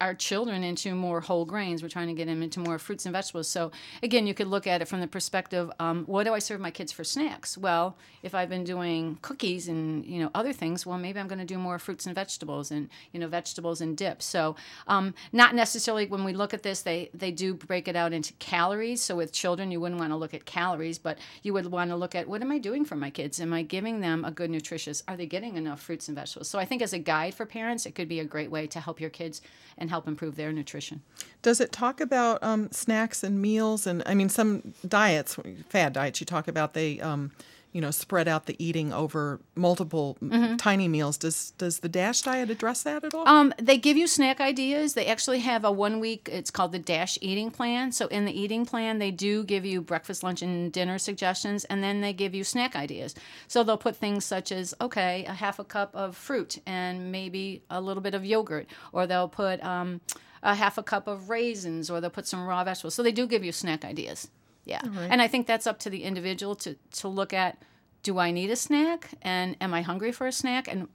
our 0.00 0.14
children 0.14 0.62
into 0.62 0.94
more 0.94 1.20
whole 1.20 1.44
grains. 1.44 1.82
We're 1.82 1.88
trying 1.88 2.08
to 2.08 2.14
get 2.14 2.26
them 2.26 2.42
into 2.42 2.60
more 2.60 2.78
fruits 2.78 3.06
and 3.06 3.12
vegetables. 3.12 3.48
So 3.48 3.70
again, 4.02 4.26
you 4.26 4.34
could 4.34 4.46
look 4.46 4.66
at 4.66 4.82
it 4.82 4.88
from 4.88 5.00
the 5.00 5.06
perspective: 5.06 5.70
um, 5.78 6.04
what 6.04 6.24
do 6.24 6.34
I 6.34 6.38
serve 6.38 6.60
my 6.60 6.70
kids 6.70 6.92
for 6.92 7.04
snacks? 7.04 7.56
Well, 7.56 7.96
if 8.22 8.34
I've 8.34 8.48
been 8.48 8.64
doing 8.64 9.18
cookies 9.22 9.68
and 9.68 10.04
you 10.04 10.20
know 10.20 10.30
other 10.34 10.52
things, 10.52 10.84
well, 10.84 10.98
maybe 10.98 11.18
I'm 11.18 11.28
going 11.28 11.38
to 11.38 11.44
do 11.44 11.58
more 11.58 11.78
fruits 11.78 12.06
and 12.06 12.14
vegetables 12.14 12.70
and 12.70 12.88
you 13.12 13.20
know 13.20 13.28
vegetables 13.28 13.80
and 13.80 13.96
dips. 13.96 14.24
So 14.24 14.56
um, 14.86 15.14
not 15.32 15.54
necessarily 15.54 16.06
when 16.06 16.24
we 16.24 16.32
look 16.32 16.52
at 16.52 16.62
this, 16.62 16.82
they 16.82 17.10
they 17.14 17.30
do 17.30 17.54
break 17.54 17.88
it 17.88 17.96
out 17.96 18.12
into 18.12 18.32
calories. 18.34 19.00
So 19.00 19.16
with 19.16 19.32
children, 19.32 19.70
you 19.70 19.80
wouldn't 19.80 20.00
want 20.00 20.12
to 20.12 20.16
look 20.16 20.34
at 20.34 20.44
calories, 20.44 20.98
but 20.98 21.18
you 21.42 21.52
would 21.54 21.66
want 21.66 21.90
to 21.90 21.96
look 21.96 22.14
at 22.14 22.28
what 22.28 22.42
am 22.42 22.52
I 22.52 22.58
doing 22.58 22.84
for 22.84 22.96
my 22.96 23.10
kids? 23.10 23.40
Am 23.40 23.52
I 23.52 23.62
giving 23.62 24.00
them 24.00 24.24
a 24.24 24.30
good 24.30 24.50
nutritious? 24.50 25.02
Are 25.08 25.16
they 25.16 25.26
getting 25.26 25.56
enough 25.56 25.80
fruits 25.80 26.08
and 26.08 26.16
vegetables? 26.16 26.48
So 26.48 26.58
I 26.58 26.64
think 26.64 26.82
as 26.82 26.92
a 26.92 26.98
guide 26.98 27.34
for 27.34 27.46
parents, 27.46 27.86
it 27.86 27.94
could 27.94 28.08
be 28.08 28.20
a 28.20 28.24
great 28.24 28.50
way 28.50 28.66
to 28.66 28.80
help 28.80 29.00
your 29.00 29.10
kids 29.10 29.40
and 29.78 29.85
help 29.88 30.08
improve 30.08 30.36
their 30.36 30.52
nutrition. 30.52 31.02
Does 31.42 31.60
it 31.60 31.72
talk 31.72 32.00
about 32.00 32.42
um, 32.42 32.70
snacks 32.72 33.22
and 33.22 33.40
meals? 33.40 33.86
And 33.86 34.02
I 34.06 34.14
mean, 34.14 34.28
some 34.28 34.74
diets, 34.86 35.36
fad 35.68 35.92
diets, 35.92 36.20
you 36.20 36.26
talk 36.26 36.48
about 36.48 36.74
they. 36.74 37.00
Um, 37.00 37.32
you 37.76 37.82
know 37.82 37.90
spread 37.90 38.26
out 38.26 38.46
the 38.46 38.56
eating 38.58 38.90
over 38.90 39.38
multiple 39.54 40.16
mm-hmm. 40.22 40.56
tiny 40.56 40.88
meals. 40.88 41.18
Does 41.18 41.50
does 41.58 41.80
the 41.80 41.90
dash 41.90 42.22
diet 42.22 42.48
address 42.48 42.84
that 42.84 43.04
at 43.04 43.12
all? 43.12 43.28
Um, 43.28 43.52
they 43.60 43.76
give 43.76 43.98
you 43.98 44.06
snack 44.06 44.40
ideas. 44.40 44.94
They 44.94 45.04
actually 45.04 45.40
have 45.40 45.62
a 45.62 45.70
one 45.70 46.00
week 46.00 46.26
it's 46.32 46.50
called 46.50 46.72
the 46.72 46.78
dash 46.78 47.18
eating 47.20 47.50
plan. 47.50 47.92
So 47.92 48.06
in 48.06 48.24
the 48.24 48.32
eating 48.32 48.64
plan 48.64 48.98
they 48.98 49.10
do 49.10 49.44
give 49.44 49.66
you 49.66 49.82
breakfast 49.82 50.22
lunch 50.22 50.40
and 50.40 50.72
dinner 50.72 50.98
suggestions 50.98 51.66
and 51.66 51.84
then 51.84 52.00
they 52.00 52.14
give 52.14 52.34
you 52.34 52.44
snack 52.44 52.74
ideas. 52.74 53.14
So 53.46 53.62
they'll 53.62 53.76
put 53.76 53.94
things 53.94 54.24
such 54.24 54.52
as 54.52 54.72
okay 54.80 55.26
a 55.26 55.34
half 55.34 55.58
a 55.58 55.64
cup 55.64 55.94
of 55.94 56.16
fruit 56.16 56.58
and 56.64 57.12
maybe 57.12 57.62
a 57.68 57.82
little 57.82 58.02
bit 58.02 58.14
of 58.14 58.24
yogurt 58.24 58.68
or 58.92 59.06
they'll 59.06 59.28
put 59.28 59.62
um, 59.62 60.00
a 60.42 60.54
half 60.54 60.78
a 60.78 60.82
cup 60.82 61.08
of 61.08 61.28
raisins 61.28 61.90
or 61.90 62.00
they'll 62.00 62.08
put 62.08 62.26
some 62.26 62.46
raw 62.46 62.64
vegetables. 62.64 62.94
So 62.94 63.02
they 63.02 63.12
do 63.12 63.26
give 63.26 63.44
you 63.44 63.52
snack 63.52 63.84
ideas 63.84 64.30
yeah. 64.66 64.82
Right. 64.84 65.08
And 65.10 65.22
I 65.22 65.28
think 65.28 65.46
that's 65.46 65.66
up 65.66 65.78
to 65.80 65.90
the 65.90 66.02
individual 66.02 66.54
to, 66.56 66.76
to 66.94 67.08
look 67.08 67.32
at 67.32 67.62
do 68.02 68.18
I 68.18 68.30
need 68.30 68.50
a 68.50 68.56
snack 68.56 69.10
and 69.22 69.56
am 69.60 69.72
I 69.72 69.82
hungry 69.82 70.12
for 70.12 70.26
a 70.26 70.32
snack? 70.32 70.68
And 70.68 70.88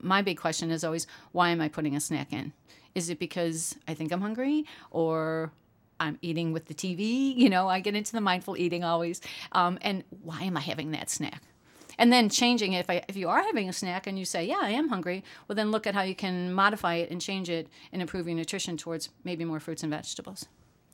my 0.00 0.22
big 0.22 0.38
question 0.38 0.70
is 0.70 0.82
always 0.82 1.06
why 1.32 1.50
am 1.50 1.60
I 1.60 1.68
putting 1.68 1.94
a 1.94 2.00
snack 2.00 2.32
in? 2.32 2.52
Is 2.94 3.08
it 3.08 3.18
because 3.18 3.76
I 3.86 3.94
think 3.94 4.10
I'm 4.10 4.20
hungry 4.20 4.66
or 4.90 5.52
I'm 6.00 6.18
eating 6.22 6.52
with 6.52 6.66
the 6.66 6.74
TV? 6.74 7.36
You 7.36 7.50
know, 7.50 7.68
I 7.68 7.80
get 7.80 7.94
into 7.94 8.12
the 8.12 8.20
mindful 8.20 8.56
eating 8.56 8.84
always. 8.84 9.20
Um, 9.52 9.78
and 9.82 10.02
why 10.22 10.42
am 10.42 10.56
I 10.56 10.60
having 10.60 10.90
that 10.92 11.08
snack? 11.08 11.42
and 11.98 12.10
then 12.10 12.30
changing 12.30 12.72
it. 12.72 12.80
If, 12.80 12.88
I, 12.90 13.04
if 13.08 13.16
you 13.16 13.28
are 13.28 13.42
having 13.42 13.68
a 13.68 13.74
snack 13.74 14.06
and 14.06 14.18
you 14.18 14.24
say, 14.24 14.46
yeah, 14.46 14.58
I 14.62 14.70
am 14.70 14.88
hungry, 14.88 15.22
well, 15.46 15.54
then 15.54 15.70
look 15.70 15.86
at 15.86 15.94
how 15.94 16.00
you 16.00 16.14
can 16.14 16.50
modify 16.50 16.94
it 16.94 17.10
and 17.10 17.20
change 17.20 17.50
it 17.50 17.68
and 17.92 18.00
improve 18.00 18.26
your 18.26 18.34
nutrition 18.34 18.78
towards 18.78 19.10
maybe 19.22 19.44
more 19.44 19.60
fruits 19.60 19.82
and 19.82 19.92
vegetables. 19.92 20.46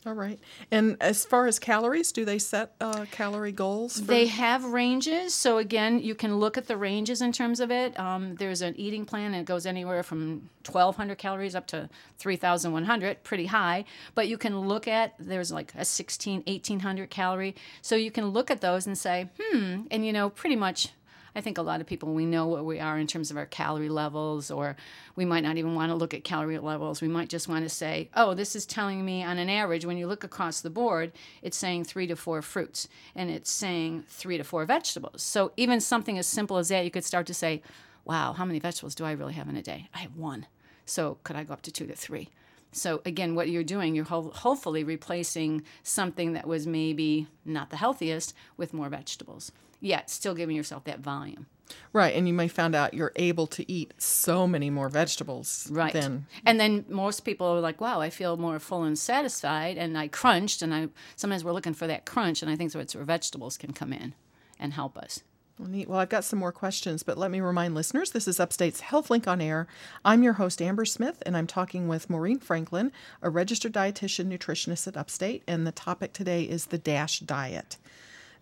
All 0.06 0.14
right. 0.14 0.38
And 0.70 0.96
as 1.00 1.24
far 1.24 1.48
as 1.48 1.58
calories, 1.58 2.12
do 2.12 2.24
they 2.24 2.38
set 2.38 2.74
uh, 2.80 3.06
calorie 3.10 3.50
goals? 3.50 3.98
For- 3.98 4.06
they 4.06 4.26
have 4.26 4.64
ranges. 4.64 5.34
So, 5.34 5.58
again, 5.58 5.98
you 5.98 6.14
can 6.14 6.38
look 6.38 6.56
at 6.56 6.68
the 6.68 6.76
ranges 6.76 7.20
in 7.20 7.32
terms 7.32 7.58
of 7.58 7.72
it. 7.72 7.98
Um, 7.98 8.36
there's 8.36 8.62
an 8.62 8.78
eating 8.78 9.04
plan, 9.04 9.34
and 9.34 9.40
it 9.40 9.46
goes 9.46 9.66
anywhere 9.66 10.04
from 10.04 10.48
1,200 10.64 11.18
calories 11.18 11.56
up 11.56 11.66
to 11.68 11.88
3,100, 12.18 13.24
pretty 13.24 13.46
high. 13.46 13.84
But 14.14 14.28
you 14.28 14.38
can 14.38 14.60
look 14.60 14.86
at, 14.86 15.14
there's 15.18 15.50
like 15.50 15.74
a 15.74 15.84
16, 15.84 16.44
1,800 16.46 17.10
calorie. 17.10 17.56
So, 17.82 17.96
you 17.96 18.12
can 18.12 18.28
look 18.28 18.48
at 18.48 18.60
those 18.60 18.86
and 18.86 18.96
say, 18.96 19.28
hmm, 19.40 19.82
and 19.90 20.06
you 20.06 20.12
know, 20.12 20.30
pretty 20.30 20.56
much 20.56 20.90
I 21.36 21.42
think 21.42 21.58
a 21.58 21.62
lot 21.62 21.82
of 21.82 21.86
people, 21.86 22.14
we 22.14 22.24
know 22.24 22.46
what 22.46 22.64
we 22.64 22.80
are 22.80 22.98
in 22.98 23.06
terms 23.06 23.30
of 23.30 23.36
our 23.36 23.44
calorie 23.44 23.90
levels, 23.90 24.50
or 24.50 24.74
we 25.16 25.26
might 25.26 25.42
not 25.42 25.58
even 25.58 25.74
want 25.74 25.90
to 25.90 25.94
look 25.94 26.14
at 26.14 26.24
calorie 26.24 26.58
levels. 26.58 27.02
We 27.02 27.08
might 27.08 27.28
just 27.28 27.46
want 27.46 27.62
to 27.62 27.68
say, 27.68 28.08
oh, 28.16 28.32
this 28.32 28.56
is 28.56 28.64
telling 28.64 29.04
me 29.04 29.22
on 29.22 29.36
an 29.36 29.50
average, 29.50 29.84
when 29.84 29.98
you 29.98 30.06
look 30.06 30.24
across 30.24 30.62
the 30.62 30.70
board, 30.70 31.12
it's 31.42 31.58
saying 31.58 31.84
three 31.84 32.06
to 32.06 32.16
four 32.16 32.40
fruits 32.40 32.88
and 33.14 33.28
it's 33.28 33.50
saying 33.50 34.04
three 34.08 34.38
to 34.38 34.44
four 34.44 34.64
vegetables. 34.64 35.22
So 35.22 35.52
even 35.58 35.78
something 35.78 36.16
as 36.16 36.26
simple 36.26 36.56
as 36.56 36.70
that, 36.70 36.86
you 36.86 36.90
could 36.90 37.04
start 37.04 37.26
to 37.26 37.34
say, 37.34 37.60
wow, 38.06 38.32
how 38.32 38.46
many 38.46 38.58
vegetables 38.58 38.94
do 38.94 39.04
I 39.04 39.12
really 39.12 39.34
have 39.34 39.50
in 39.50 39.56
a 39.56 39.62
day? 39.62 39.90
I 39.94 39.98
have 39.98 40.16
one. 40.16 40.46
So 40.86 41.18
could 41.22 41.36
I 41.36 41.44
go 41.44 41.52
up 41.52 41.60
to 41.62 41.70
two 41.70 41.86
to 41.86 41.94
three? 41.94 42.30
So 42.72 43.02
again, 43.04 43.34
what 43.34 43.50
you're 43.50 43.62
doing, 43.62 43.94
you're 43.94 44.06
ho- 44.06 44.32
hopefully 44.34 44.84
replacing 44.84 45.64
something 45.82 46.32
that 46.32 46.46
was 46.46 46.66
maybe 46.66 47.26
not 47.44 47.68
the 47.68 47.76
healthiest 47.76 48.32
with 48.56 48.72
more 48.72 48.88
vegetables 48.88 49.52
yet 49.80 50.10
still 50.10 50.34
giving 50.34 50.56
yourself 50.56 50.84
that 50.84 51.00
volume. 51.00 51.46
Right, 51.92 52.14
and 52.14 52.28
you 52.28 52.34
may 52.34 52.48
find 52.48 52.74
out 52.74 52.94
you're 52.94 53.12
able 53.16 53.46
to 53.48 53.70
eat 53.70 53.92
so 53.98 54.46
many 54.46 54.70
more 54.70 54.88
vegetables. 54.88 55.68
Right, 55.70 55.92
than... 55.92 56.26
and 56.44 56.60
then 56.60 56.84
most 56.88 57.20
people 57.20 57.46
are 57.48 57.60
like, 57.60 57.80
"Wow, 57.80 58.00
I 58.00 58.10
feel 58.10 58.36
more 58.36 58.58
full 58.58 58.84
and 58.84 58.98
satisfied." 58.98 59.76
And 59.76 59.98
I 59.98 60.08
crunched, 60.08 60.62
and 60.62 60.74
I 60.74 60.88
sometimes 61.16 61.42
we're 61.42 61.52
looking 61.52 61.74
for 61.74 61.86
that 61.86 62.06
crunch, 62.06 62.42
and 62.42 62.50
I 62.50 62.56
think 62.56 62.72
that's 62.72 62.94
where 62.94 63.04
vegetables 63.04 63.56
can 63.56 63.72
come 63.72 63.92
in 63.92 64.14
and 64.60 64.74
help 64.74 64.96
us. 64.96 65.22
Well, 65.58 65.68
neat. 65.70 65.88
Well, 65.88 65.98
I've 65.98 66.10
got 66.10 66.24
some 66.24 66.38
more 66.38 66.52
questions, 66.52 67.02
but 67.02 67.16
let 67.16 67.30
me 67.30 67.40
remind 67.40 67.74
listeners 67.74 68.10
this 68.10 68.28
is 68.28 68.38
Upstate's 68.38 68.82
HealthLink 68.82 69.26
on 69.26 69.40
Air. 69.40 69.66
I'm 70.04 70.22
your 70.22 70.34
host, 70.34 70.60
Amber 70.60 70.84
Smith, 70.84 71.22
and 71.24 71.34
I'm 71.34 71.46
talking 71.46 71.88
with 71.88 72.10
Maureen 72.10 72.40
Franklin, 72.40 72.92
a 73.22 73.30
registered 73.30 73.72
dietitian 73.72 74.26
nutritionist 74.26 74.86
at 74.86 74.98
Upstate, 74.98 75.42
and 75.46 75.66
the 75.66 75.72
topic 75.72 76.12
today 76.12 76.42
is 76.42 76.66
the 76.66 76.78
DASH 76.78 77.20
diet. 77.20 77.78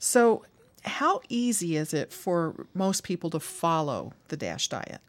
So, 0.01 0.45
how 0.85 1.21
easy 1.29 1.77
is 1.77 1.95
it 1.95 2.13
for 2.13 2.67
most 2.75 3.05
people 3.05 3.31
to 3.31 3.41
follow 3.41 4.13
the 4.29 4.37
DASH 4.37 4.69
diet? 4.69 5.01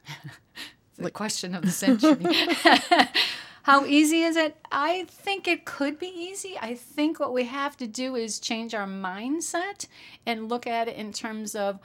the 0.97 1.11
question 1.11 1.53
of 1.55 1.63
the 1.63 1.71
century. 1.71 2.25
How 3.65 3.83
easy 3.83 4.21
is 4.21 4.35
it? 4.35 4.55
I 4.71 5.05
think 5.05 5.47
it 5.47 5.65
could 5.65 5.97
be 5.97 6.05
easy. 6.05 6.55
I 6.61 6.75
think 6.75 7.19
what 7.19 7.33
we 7.33 7.45
have 7.45 7.75
to 7.77 7.87
do 7.87 8.15
is 8.15 8.39
change 8.39 8.75
our 8.75 8.85
mindset 8.85 9.87
and 10.23 10.49
look 10.49 10.67
at 10.67 10.87
it 10.87 10.95
in 10.95 11.11
terms 11.11 11.55
of 11.55 11.79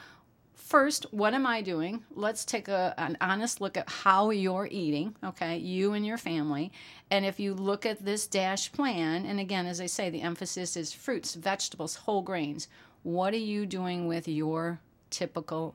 first, 0.54 1.06
what 1.10 1.32
am 1.32 1.46
I 1.46 1.62
doing? 1.62 2.04
Let's 2.14 2.44
take 2.44 2.68
a, 2.68 2.92
an 2.98 3.16
honest 3.22 3.62
look 3.62 3.78
at 3.78 3.88
how 3.88 4.28
you're 4.28 4.68
eating, 4.70 5.16
okay, 5.24 5.56
you 5.56 5.94
and 5.94 6.04
your 6.04 6.18
family. 6.18 6.70
And 7.10 7.24
if 7.24 7.40
you 7.40 7.54
look 7.54 7.86
at 7.86 8.04
this 8.04 8.26
DASH 8.26 8.72
plan, 8.72 9.24
and 9.24 9.40
again, 9.40 9.66
as 9.66 9.80
I 9.80 9.86
say, 9.86 10.10
the 10.10 10.20
emphasis 10.20 10.76
is 10.76 10.92
fruits, 10.92 11.34
vegetables, 11.34 11.96
whole 11.96 12.20
grains. 12.20 12.68
What 13.02 13.32
are 13.34 13.38
you 13.38 13.66
doing 13.66 14.06
with 14.06 14.28
your 14.28 14.80
typical 15.10 15.74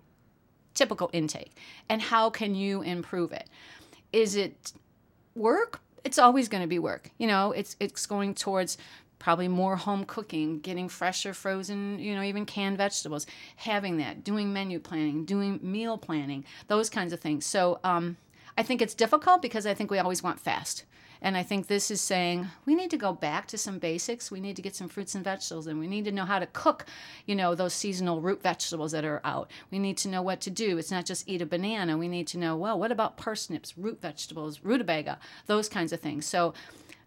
typical 0.74 1.10
intake? 1.14 1.56
And 1.90 2.02
how 2.02 2.30
can 2.30 2.56
you 2.56 2.82
improve 2.82 3.32
it? 3.32 3.50
Is 4.12 4.36
it 4.36 4.74
work? 5.36 5.82
it's 6.06 6.20
always 6.20 6.48
going 6.48 6.62
to 6.62 6.68
be 6.68 6.80
work. 6.80 7.10
You 7.18 7.28
know, 7.28 7.52
it's 7.52 7.76
it's 7.82 8.06
going 8.06 8.36
towards 8.36 8.78
probably 9.18 9.48
more 9.48 9.76
home 9.76 10.06
cooking, 10.06 10.60
getting 10.60 10.88
fresher 10.88 11.34
frozen, 11.34 11.98
you 12.00 12.14
know, 12.14 12.22
even 12.22 12.46
canned 12.46 12.78
vegetables, 12.78 13.26
having 13.56 13.98
that, 13.98 14.24
doing 14.24 14.54
menu 14.54 14.80
planning, 14.80 15.26
doing 15.26 15.60
meal 15.64 15.98
planning, 15.98 16.46
those 16.68 16.90
kinds 16.90 17.12
of 17.12 17.20
things. 17.20 17.46
So 17.46 17.80
um, 17.84 18.18
I 18.58 18.62
think 18.62 18.82
it's 18.82 18.94
difficult 18.94 19.42
because 19.42 19.66
I 19.66 19.74
think 19.74 19.90
we 19.90 19.98
always 19.98 20.22
want 20.22 20.40
fast. 20.40 20.86
And 21.22 21.38
I 21.38 21.44
think 21.44 21.68
this 21.68 21.90
is 21.90 22.02
saying 22.02 22.48
we 22.66 22.76
need 22.76 22.92
to 22.92 22.98
go 22.98 23.14
back 23.14 23.48
to 23.48 23.58
some 23.58 23.80
basics. 23.80 24.32
We 24.32 24.40
need 24.40 24.56
to 24.56 24.62
get 24.62 24.76
some 24.76 24.90
fruits 24.90 25.16
and 25.16 25.24
vegetables, 25.24 25.68
and 25.68 25.80
we 25.80 25.88
need 25.88 26.06
to 26.06 26.12
know 26.12 26.26
how 26.26 26.40
to 26.40 26.46
cook, 26.48 26.86
you 27.26 27.36
know, 27.36 27.56
those 27.56 27.74
seasonal 27.74 28.22
root 28.22 28.42
vegetables 28.42 28.92
that 28.92 29.06
are 29.06 29.22
out. 29.24 29.50
We 29.72 29.80
need 29.80 29.98
to 29.98 30.08
know 30.10 30.22
what 30.22 30.42
to 30.42 30.50
do. 30.50 30.78
It's 30.78 30.92
not 30.92 31.06
just 31.06 31.28
eat 31.28 31.42
a 31.42 31.46
banana. 31.46 31.98
We 31.98 32.08
need 32.08 32.28
to 32.28 32.38
know, 32.38 32.56
well, 32.56 32.80
what 32.80 32.92
about 32.92 33.18
parsnips, 33.18 33.78
root 33.78 34.02
vegetables, 34.02 34.62
rutabaga, 34.64 35.20
those 35.48 35.70
kinds 35.70 35.94
of 35.94 36.00
things. 36.00 36.26
So 36.26 36.54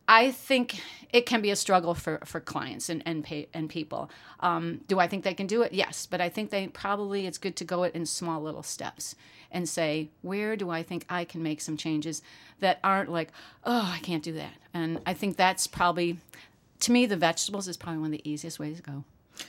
I 0.08 0.30
think 0.30 0.80
it 1.12 1.26
can 1.26 1.42
be 1.42 1.50
a 1.50 1.56
struggle 1.56 1.94
for, 1.94 2.20
for 2.24 2.40
clients 2.40 2.88
and 2.88 3.02
and, 3.06 3.22
pay, 3.22 3.48
and 3.52 3.68
people. 3.68 4.10
Um, 4.40 4.80
do 4.88 4.98
I 4.98 5.06
think 5.06 5.22
they 5.22 5.34
can 5.34 5.46
do 5.46 5.62
it? 5.62 5.72
Yes, 5.72 6.06
but 6.06 6.20
I 6.20 6.30
think 6.30 6.50
they 6.50 6.66
probably 6.68 7.26
it's 7.26 7.38
good 7.38 7.56
to 7.56 7.64
go 7.64 7.82
it 7.84 7.94
in 7.94 8.06
small 8.06 8.40
little 8.40 8.62
steps 8.62 9.14
and 9.50 9.68
say 9.68 10.08
where 10.22 10.56
do 10.56 10.70
I 10.70 10.82
think 10.82 11.04
I 11.08 11.24
can 11.24 11.42
make 11.42 11.60
some 11.60 11.76
changes 11.76 12.22
that 12.60 12.80
aren't 12.82 13.10
like 13.10 13.30
oh 13.64 13.92
I 13.94 14.00
can't 14.00 14.22
do 14.22 14.32
that. 14.32 14.54
And 14.72 15.00
I 15.06 15.14
think 15.14 15.36
that's 15.36 15.66
probably 15.66 16.16
to 16.80 16.92
me 16.92 17.06
the 17.06 17.16
vegetables 17.16 17.68
is 17.68 17.76
probably 17.76 18.00
one 18.00 18.12
of 18.14 18.22
the 18.22 18.30
easiest 18.30 18.58
ways 18.58 18.78
to 18.78 18.82
go. 18.82 19.04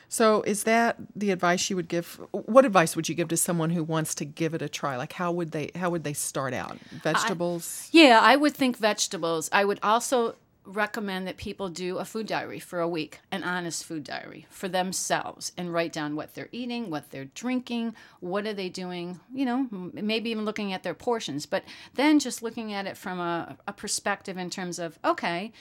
So, 0.07 0.43
is 0.43 0.65
that 0.65 0.97
the 1.15 1.31
advice 1.31 1.67
you 1.69 1.75
would 1.75 1.87
give? 1.87 2.19
What 2.31 2.63
advice 2.63 2.95
would 2.95 3.09
you 3.09 3.15
give 3.15 3.27
to 3.29 3.37
someone 3.37 3.71
who 3.71 3.83
wants 3.83 4.13
to 4.15 4.25
give 4.25 4.53
it 4.53 4.61
a 4.61 4.69
try? 4.69 4.97
Like, 4.97 5.13
how 5.13 5.31
would 5.31 5.51
they 5.51 5.71
how 5.75 5.89
would 5.89 6.03
they 6.03 6.13
start 6.13 6.53
out? 6.53 6.77
Vegetables? 7.03 7.89
I, 7.91 7.97
yeah, 7.97 8.19
I 8.21 8.35
would 8.35 8.53
think 8.53 8.77
vegetables. 8.77 9.49
I 9.51 9.65
would 9.65 9.79
also 9.81 10.35
recommend 10.69 11.27
that 11.27 11.37
people 11.37 11.67
do 11.67 11.97
a 11.97 12.05
food 12.05 12.27
diary 12.27 12.59
for 12.59 12.79
a 12.79 12.87
week, 12.87 13.19
an 13.31 13.43
honest 13.43 13.83
food 13.83 14.03
diary 14.03 14.45
for 14.49 14.67
themselves, 14.67 15.51
and 15.57 15.73
write 15.73 15.91
down 15.91 16.15
what 16.15 16.35
they're 16.35 16.49
eating, 16.51 16.89
what 16.89 17.09
they're 17.09 17.25
drinking, 17.25 17.95
what 18.19 18.45
are 18.45 18.53
they 18.53 18.69
doing, 18.69 19.19
you 19.33 19.45
know, 19.45 19.67
maybe 19.71 20.29
even 20.29 20.45
looking 20.45 20.71
at 20.71 20.83
their 20.83 20.93
portions, 20.93 21.45
but 21.45 21.63
then 21.95 22.19
just 22.19 22.43
looking 22.43 22.71
at 22.71 22.85
it 22.85 22.97
from 22.97 23.19
a, 23.19 23.57
a 23.67 23.73
perspective 23.73 24.37
in 24.37 24.49
terms 24.49 24.77
of, 24.79 24.99
okay, 25.03 25.51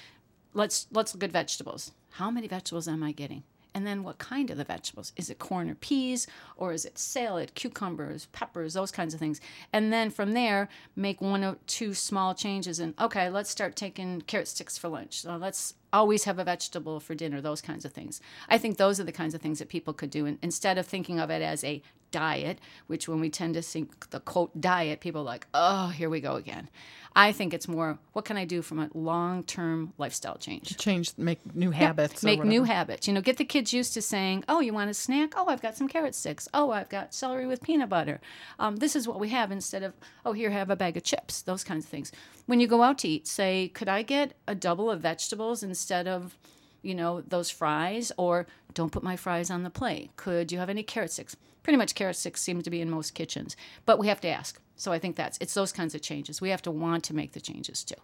let's 0.54 0.86
let's 0.92 1.14
look 1.14 1.24
at 1.24 1.32
vegetables. 1.32 1.92
How 2.12 2.30
many 2.30 2.46
vegetables 2.48 2.86
am 2.88 3.02
I 3.02 3.12
getting? 3.12 3.44
And 3.74 3.86
then 3.86 4.02
what 4.02 4.18
kind 4.18 4.50
of 4.50 4.56
the 4.56 4.64
vegetables? 4.64 5.12
Is 5.16 5.30
it 5.30 5.38
corn 5.38 5.70
or 5.70 5.74
peas, 5.74 6.26
or 6.56 6.72
is 6.72 6.84
it 6.84 6.98
salad, 6.98 7.54
cucumbers, 7.54 8.26
peppers, 8.32 8.74
those 8.74 8.90
kinds 8.90 9.14
of 9.14 9.20
things? 9.20 9.40
And 9.72 9.92
then 9.92 10.10
from 10.10 10.32
there, 10.32 10.68
make 10.96 11.20
one 11.20 11.44
or 11.44 11.56
two 11.66 11.94
small 11.94 12.34
changes. 12.34 12.80
And 12.80 12.94
okay, 13.00 13.30
let's 13.30 13.50
start 13.50 13.76
taking 13.76 14.22
carrot 14.22 14.48
sticks 14.48 14.76
for 14.78 14.88
lunch. 14.88 15.20
So 15.22 15.36
let's 15.36 15.74
always 15.92 16.24
have 16.24 16.38
a 16.38 16.44
vegetable 16.44 17.00
for 17.00 17.14
dinner, 17.14 17.40
those 17.40 17.60
kinds 17.60 17.84
of 17.84 17.92
things. 17.92 18.20
I 18.48 18.58
think 18.58 18.76
those 18.76 19.00
are 19.00 19.04
the 19.04 19.12
kinds 19.12 19.34
of 19.34 19.40
things 19.40 19.58
that 19.58 19.68
people 19.68 19.92
could 19.94 20.10
do. 20.10 20.26
And 20.26 20.38
instead 20.42 20.78
of 20.78 20.86
thinking 20.86 21.18
of 21.18 21.30
it 21.30 21.42
as 21.42 21.64
a 21.64 21.82
diet, 22.10 22.58
which 22.86 23.08
when 23.08 23.20
we 23.20 23.30
tend 23.30 23.54
to 23.54 23.62
think 23.62 24.10
the 24.10 24.20
quote 24.20 24.60
diet, 24.60 25.00
people 25.00 25.22
are 25.22 25.24
like, 25.24 25.46
oh, 25.54 25.88
here 25.88 26.08
we 26.08 26.20
go 26.20 26.36
again. 26.36 26.68
I 27.16 27.32
think 27.32 27.52
it's 27.52 27.66
more 27.66 27.98
what 28.12 28.24
can 28.24 28.36
I 28.36 28.44
do 28.44 28.62
from 28.62 28.78
a 28.78 28.88
long 28.94 29.42
term 29.42 29.92
lifestyle 29.98 30.36
change? 30.36 30.76
Change, 30.76 31.12
make 31.16 31.40
new 31.54 31.70
habits. 31.70 32.22
Yeah, 32.22 32.30
make 32.30 32.44
new 32.44 32.64
habits. 32.64 33.08
You 33.08 33.14
know, 33.14 33.20
get 33.20 33.38
the 33.38 33.44
kids 33.44 33.72
used 33.72 33.94
to 33.94 34.02
saying, 34.02 34.44
oh, 34.48 34.60
you 34.60 34.72
want 34.72 34.90
a 34.90 34.94
snack? 34.94 35.32
Oh, 35.36 35.46
I've 35.48 35.62
got 35.62 35.76
some 35.76 35.88
carrot 35.88 36.14
sticks. 36.14 36.48
Oh, 36.54 36.70
I've 36.70 36.88
got 36.88 37.14
celery 37.14 37.46
with 37.46 37.62
peanut 37.62 37.88
butter. 37.88 38.20
Um, 38.58 38.76
this 38.76 38.94
is 38.94 39.08
what 39.08 39.18
we 39.18 39.30
have 39.30 39.50
instead 39.50 39.82
of, 39.82 39.94
oh, 40.24 40.32
here, 40.32 40.50
have 40.50 40.70
a 40.70 40.76
bag 40.76 40.96
of 40.96 41.02
chips, 41.02 41.42
those 41.42 41.64
kinds 41.64 41.84
of 41.84 41.90
things. 41.90 42.12
When 42.46 42.60
you 42.60 42.66
go 42.66 42.82
out 42.82 42.98
to 42.98 43.08
eat, 43.08 43.26
say, 43.26 43.68
could 43.68 43.88
I 43.88 44.02
get 44.02 44.34
a 44.46 44.54
double 44.54 44.90
of 44.90 45.00
vegetables 45.00 45.62
instead 45.78 46.08
of, 46.08 46.36
you 46.82 46.94
know, 46.94 47.20
those 47.20 47.50
fries? 47.50 48.10
Or 48.16 48.46
don't 48.74 48.90
put 48.92 49.04
my 49.04 49.16
fries 49.16 49.50
on 49.50 49.62
the 49.62 49.70
plate. 49.70 50.10
Could 50.16 50.50
you 50.50 50.58
have 50.58 50.68
any 50.68 50.82
carrot 50.82 51.12
sticks? 51.12 51.36
Pretty 51.62 51.76
much 51.76 51.94
carrot 51.94 52.16
sticks 52.16 52.42
seem 52.42 52.62
to 52.62 52.70
be 52.70 52.80
in 52.80 52.90
most 52.90 53.14
kitchens, 53.14 53.56
but 53.86 53.98
we 53.98 54.08
have 54.08 54.20
to 54.22 54.28
ask. 54.28 54.60
So 54.78 54.92
I 54.92 54.98
think 54.98 55.16
that's 55.16 55.36
it's 55.38 55.52
those 55.52 55.72
kinds 55.72 55.94
of 55.94 56.00
changes. 56.00 56.40
We 56.40 56.48
have 56.48 56.62
to 56.62 56.70
want 56.70 57.04
to 57.04 57.14
make 57.14 57.32
the 57.32 57.40
changes 57.40 57.84
too. 57.84 57.96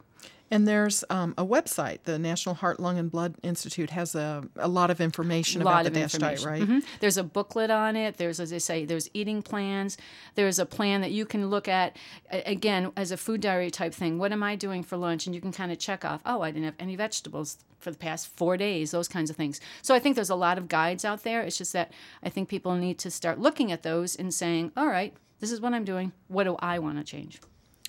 And 0.50 0.68
there's 0.68 1.04
um, 1.08 1.32
a 1.38 1.44
website. 1.44 2.02
The 2.04 2.18
National 2.18 2.54
Heart, 2.54 2.78
Lung, 2.78 2.98
and 2.98 3.10
Blood 3.10 3.36
Institute 3.42 3.90
has 3.90 4.14
a, 4.14 4.44
a 4.56 4.68
lot 4.68 4.90
of 4.90 5.00
information 5.00 5.62
lot 5.62 5.86
about 5.86 5.92
the 5.92 6.00
DASH 6.00 6.12
diet, 6.12 6.44
right? 6.44 6.62
Mm-hmm. 6.62 6.80
There's 7.00 7.16
a 7.16 7.24
booklet 7.24 7.70
on 7.70 7.96
it. 7.96 8.18
There's, 8.18 8.40
as 8.40 8.52
I 8.52 8.58
say, 8.58 8.84
there's 8.84 9.08
eating 9.14 9.40
plans. 9.40 9.96
There's 10.34 10.58
a 10.58 10.66
plan 10.66 11.00
that 11.00 11.12
you 11.12 11.24
can 11.24 11.48
look 11.48 11.66
at, 11.66 11.96
again, 12.30 12.92
as 12.94 13.10
a 13.10 13.16
food 13.16 13.40
diary 13.40 13.70
type 13.70 13.94
thing. 13.94 14.18
What 14.18 14.32
am 14.32 14.42
I 14.42 14.54
doing 14.54 14.82
for 14.82 14.98
lunch? 14.98 15.26
And 15.26 15.34
you 15.34 15.40
can 15.40 15.50
kind 15.50 15.72
of 15.72 15.78
check 15.78 16.04
off, 16.04 16.20
oh, 16.26 16.42
I 16.42 16.50
didn't 16.50 16.66
have 16.66 16.74
any 16.78 16.94
vegetables 16.94 17.58
for 17.78 17.90
the 17.90 17.98
past 17.98 18.28
four 18.28 18.56
days, 18.56 18.90
those 18.90 19.08
kinds 19.08 19.30
of 19.30 19.36
things. 19.36 19.60
So 19.82 19.94
I 19.94 19.98
think 19.98 20.14
there's 20.14 20.30
a 20.30 20.34
lot 20.34 20.58
of 20.58 20.68
guides 20.68 21.04
out 21.04 21.22
there. 21.22 21.40
It's 21.40 21.58
just 21.58 21.72
that 21.72 21.90
I 22.22 22.28
think 22.28 22.48
people 22.48 22.74
need 22.74 22.98
to 23.00 23.10
start 23.10 23.38
looking 23.38 23.72
at 23.72 23.82
those 23.82 24.14
and 24.14 24.32
saying, 24.32 24.72
all 24.76 24.88
right, 24.88 25.14
this 25.44 25.52
is 25.52 25.60
what 25.60 25.74
I'm 25.74 25.84
doing. 25.84 26.10
What 26.28 26.44
do 26.44 26.56
I 26.58 26.78
want 26.78 26.96
to 26.96 27.04
change? 27.04 27.38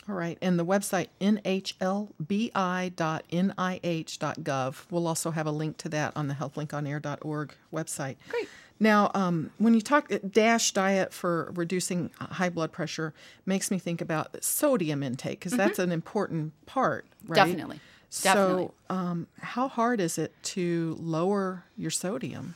All 0.09 0.15
right. 0.15 0.37
And 0.41 0.59
the 0.59 0.65
website, 0.65 1.07
nhlbi.nih.gov, 1.21 1.95
we'll 4.91 5.07
also 5.07 5.31
have 5.31 5.47
a 5.47 5.51
link 5.51 5.77
to 5.77 5.87
that 5.87 6.11
on 6.17 6.27
the 6.27 6.33
healthlinkonair.org 6.33 7.53
website. 7.73 8.17
Great. 8.27 8.49
Now, 8.77 9.09
um, 9.13 9.51
when 9.57 9.73
you 9.73 9.79
talk 9.79 10.11
uh, 10.11 10.17
DASH 10.29 10.73
diet 10.73 11.13
for 11.13 11.53
reducing 11.55 12.11
high 12.19 12.49
blood 12.49 12.73
pressure, 12.73 13.13
makes 13.45 13.71
me 13.71 13.79
think 13.79 14.01
about 14.01 14.43
sodium 14.43 15.01
intake 15.01 15.39
because 15.39 15.53
mm-hmm. 15.53 15.59
that's 15.59 15.79
an 15.79 15.93
important 15.93 16.51
part, 16.65 17.05
right? 17.25 17.37
Definitely. 17.37 17.79
Definitely. 18.21 18.65
So, 18.65 18.73
um, 18.93 19.27
how 19.39 19.69
hard 19.69 20.01
is 20.01 20.17
it 20.17 20.33
to 20.43 20.97
lower 20.99 21.63
your 21.77 21.91
sodium? 21.91 22.55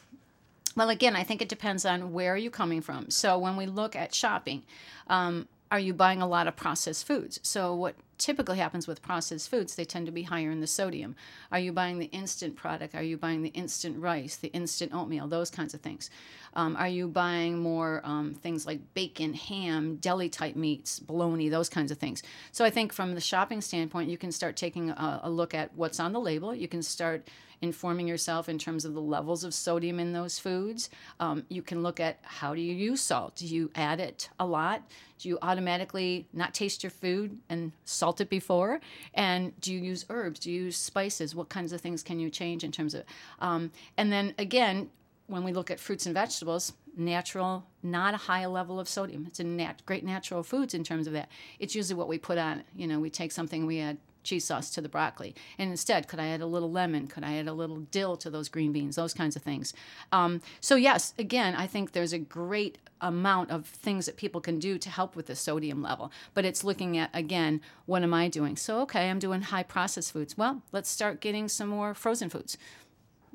Well, 0.79 0.89
again, 0.89 1.13
I 1.13 1.25
think 1.25 1.41
it 1.41 1.50
depends 1.50 1.83
on 1.83 2.13
where 2.13 2.38
you're 2.38 2.45
you 2.45 2.50
coming 2.50 2.79
from. 2.79 3.09
So 3.09 3.38
when 3.38 3.57
we 3.57 3.65
look 3.65 3.98
at 3.98 4.15
shopping, 4.15 4.63
um, 5.07 5.50
are 5.69 5.77
you 5.77 5.93
buying 5.93 6.21
a 6.21 6.25
lot 6.25 6.48
of 6.48 6.55
processed 6.55 7.05
foods? 7.05 7.38
So 7.43 7.75
what 7.75 7.95
typically 8.19 8.57
happens 8.57 8.88
with 8.88 9.01
processed 9.01 9.49
foods, 9.49 9.75
they 9.75 9.85
tend 9.85 10.05
to 10.05 10.11
be 10.11 10.23
higher 10.23 10.51
in 10.51 10.59
the 10.59 10.67
sodium. 10.67 11.15
Are 11.51 11.59
you 11.59 11.71
buying 11.71 11.97
the 11.97 12.07
instant 12.07 12.55
product? 12.55 12.93
Are 12.93 13.01
you 13.01 13.17
buying 13.17 13.41
the 13.41 13.49
instant 13.49 13.97
rice, 13.97 14.35
the 14.35 14.49
instant 14.49 14.93
oatmeal, 14.93 15.27
those 15.27 15.49
kinds 15.49 15.73
of 15.73 15.81
things? 15.81 16.09
Um, 16.53 16.75
are 16.75 16.88
you 16.88 17.07
buying 17.07 17.57
more 17.57 18.01
um, 18.03 18.33
things 18.33 18.65
like 18.67 18.93
bacon, 18.93 19.33
ham, 19.33 19.95
deli 19.95 20.29
type 20.29 20.55
meats, 20.55 20.99
bologna, 20.99 21.49
those 21.49 21.69
kinds 21.69 21.91
of 21.91 21.97
things? 21.97 22.21
So 22.51 22.65
I 22.65 22.69
think 22.69 22.93
from 22.93 23.15
the 23.15 23.21
shopping 23.21 23.61
standpoint, 23.61 24.09
you 24.09 24.17
can 24.17 24.31
start 24.31 24.55
taking 24.55 24.89
a, 24.91 25.21
a 25.23 25.29
look 25.29 25.53
at 25.53 25.73
what's 25.75 25.99
on 25.99 26.13
the 26.13 26.19
label. 26.19 26.53
You 26.53 26.67
can 26.67 26.83
start 26.83 27.27
informing 27.61 28.07
yourself 28.07 28.47
in 28.47 28.57
terms 28.57 28.85
of 28.85 28.93
the 28.93 29.01
levels 29.01 29.43
of 29.43 29.53
sodium 29.53 29.99
in 29.99 30.13
those 30.13 30.39
foods. 30.39 30.89
Um, 31.19 31.43
you 31.49 31.61
can 31.61 31.83
look 31.83 31.99
at 31.99 32.19
how 32.23 32.55
do 32.55 32.61
you 32.61 32.73
use 32.73 33.01
salt? 33.01 33.35
Do 33.35 33.45
you 33.45 33.69
add 33.75 33.99
it 33.99 34.29
a 34.39 34.45
lot? 34.45 34.83
Do 35.19 35.27
you 35.27 35.38
automatically 35.41 36.27
not 36.31 36.53
taste 36.53 36.83
your 36.83 36.89
food 36.89 37.38
and 37.49 37.73
salt 37.83 38.09
it 38.22 38.30
before? 38.30 38.80
And 39.13 39.60
do 39.62 39.74
you 39.74 39.80
use 39.80 40.06
herbs? 40.10 40.39
Do 40.39 40.51
you 40.51 40.63
use 40.66 40.78
spices? 40.78 41.36
What 41.36 41.50
kinds 41.50 41.74
of 41.74 41.82
things 41.82 42.04
can 42.04 42.20
you 42.20 42.30
change 42.30 42.63
in 42.63 42.72
terms 42.72 42.94
of? 42.94 43.04
Um, 43.39 43.72
and 43.98 44.12
then 44.12 44.34
again, 44.38 44.89
when 45.28 45.44
we 45.44 45.54
look 45.54 45.70
at 45.70 45.80
fruits 45.80 46.06
and 46.06 46.16
vegetables, 46.16 46.74
natural, 46.98 47.66
not 47.82 48.13
a 48.13 48.18
high 48.18 48.46
level 48.46 48.80
of 48.80 48.89
sodium. 48.89 49.25
It's 49.28 49.39
a 49.39 49.44
nat- 49.44 49.86
great 49.86 50.04
natural 50.04 50.44
foods 50.44 50.74
in 50.74 50.84
terms 50.84 51.08
of 51.08 51.13
that. 51.13 51.30
It's 51.60 51.75
usually 51.75 51.98
what 51.98 52.08
we 52.08 52.18
put 52.18 52.38
on. 52.38 52.63
You 52.75 52.88
know, 52.88 53.00
we 53.00 53.10
take 53.10 53.32
something, 53.32 53.66
we 53.66 53.80
add 53.80 53.98
cheese 54.29 54.45
sauce 54.45 54.69
to 54.71 54.81
the 54.81 54.89
broccoli. 54.89 55.36
And 55.57 55.71
instead, 55.71 56.07
could 56.07 56.19
I 56.19 56.27
add 56.27 56.41
a 56.41 56.45
little 56.45 56.71
lemon? 56.71 57.07
Could 57.07 57.24
I 57.24 57.38
add 57.38 57.48
a 57.48 57.53
little 57.53 57.77
dill 57.77 58.15
to 58.17 58.29
those 58.29 58.48
green 58.48 58.71
beans? 58.71 58.95
Those 58.95 59.13
kinds 59.13 59.36
of 59.36 59.41
things. 59.41 59.74
Um, 60.12 60.41
so, 60.62 60.75
yes, 60.75 61.13
again, 61.17 61.55
I 61.55 61.67
think 61.67 61.91
there's 61.91 62.13
a 62.13 62.19
great 62.19 62.77
amount 63.01 63.50
of 63.50 63.65
things 63.65 64.05
that 64.05 64.17
people 64.17 64.41
can 64.41 64.59
do 64.59 64.77
to 64.77 64.89
help 64.89 65.15
with 65.15 65.25
the 65.25 65.36
sodium 65.36 65.81
level. 65.81 66.12
But 66.33 66.45
it's 66.45 66.63
looking 66.63 66.98
at, 66.98 67.09
again, 67.13 67.62
what 67.86 68.03
am 68.03 68.13
I 68.13 68.27
doing? 68.27 68.55
So, 68.55 68.81
okay, 68.81 69.09
I'm 69.09 69.19
doing 69.19 69.41
high 69.41 69.63
processed 69.63 70.12
foods. 70.12 70.38
Well, 70.38 70.62
let's 70.71 70.89
start 70.89 71.21
getting 71.21 71.48
some 71.48 71.69
more 71.69 71.93
frozen 71.93 72.29
foods 72.29 72.57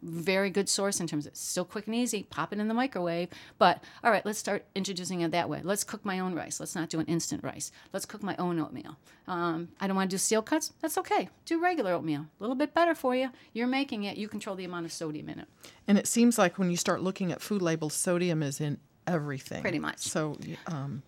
very 0.04 0.50
good 0.50 0.68
source 0.68 1.00
in 1.00 1.06
terms 1.06 1.26
of 1.26 1.34
still 1.34 1.64
quick 1.64 1.86
and 1.86 1.94
easy, 1.96 2.24
pop 2.24 2.52
it 2.52 2.58
in 2.58 2.68
the 2.68 2.74
microwave. 2.74 3.28
But 3.58 3.82
all 4.02 4.10
right, 4.10 4.24
let's 4.24 4.38
start 4.38 4.66
introducing 4.74 5.22
it 5.22 5.30
that 5.30 5.48
way. 5.48 5.60
Let's 5.62 5.84
cook 5.84 6.04
my 6.04 6.18
own 6.18 6.34
rice. 6.34 6.60
Let's 6.60 6.74
not 6.74 6.90
do 6.90 7.00
an 7.00 7.06
instant 7.06 7.42
rice. 7.42 7.72
Let's 7.92 8.06
cook 8.06 8.22
my 8.22 8.36
own 8.36 8.58
oatmeal. 8.58 8.96
Um, 9.26 9.68
I 9.80 9.86
don't 9.86 9.96
want 9.96 10.10
to 10.10 10.14
do 10.14 10.18
steel 10.18 10.42
cuts. 10.42 10.72
That's 10.80 10.98
okay. 10.98 11.30
Do 11.46 11.60
regular 11.60 11.92
oatmeal. 11.92 12.22
A 12.22 12.42
little 12.42 12.56
bit 12.56 12.74
better 12.74 12.94
for 12.94 13.16
you. 13.16 13.30
You're 13.52 13.66
making 13.66 14.04
it. 14.04 14.16
You 14.16 14.28
control 14.28 14.54
the 14.56 14.64
amount 14.64 14.86
of 14.86 14.92
sodium 14.92 15.28
in 15.30 15.40
it. 15.40 15.48
And 15.88 15.96
it 15.98 16.06
seems 16.06 16.38
like 16.38 16.58
when 16.58 16.70
you 16.70 16.76
start 16.76 17.02
looking 17.02 17.32
at 17.32 17.40
food 17.40 17.62
labels, 17.62 17.94
sodium 17.94 18.42
is 18.42 18.60
in 18.60 18.78
everything. 19.06 19.62
Pretty 19.62 19.78
much. 19.78 19.98
So, 19.98 20.38
um, 20.66 21.02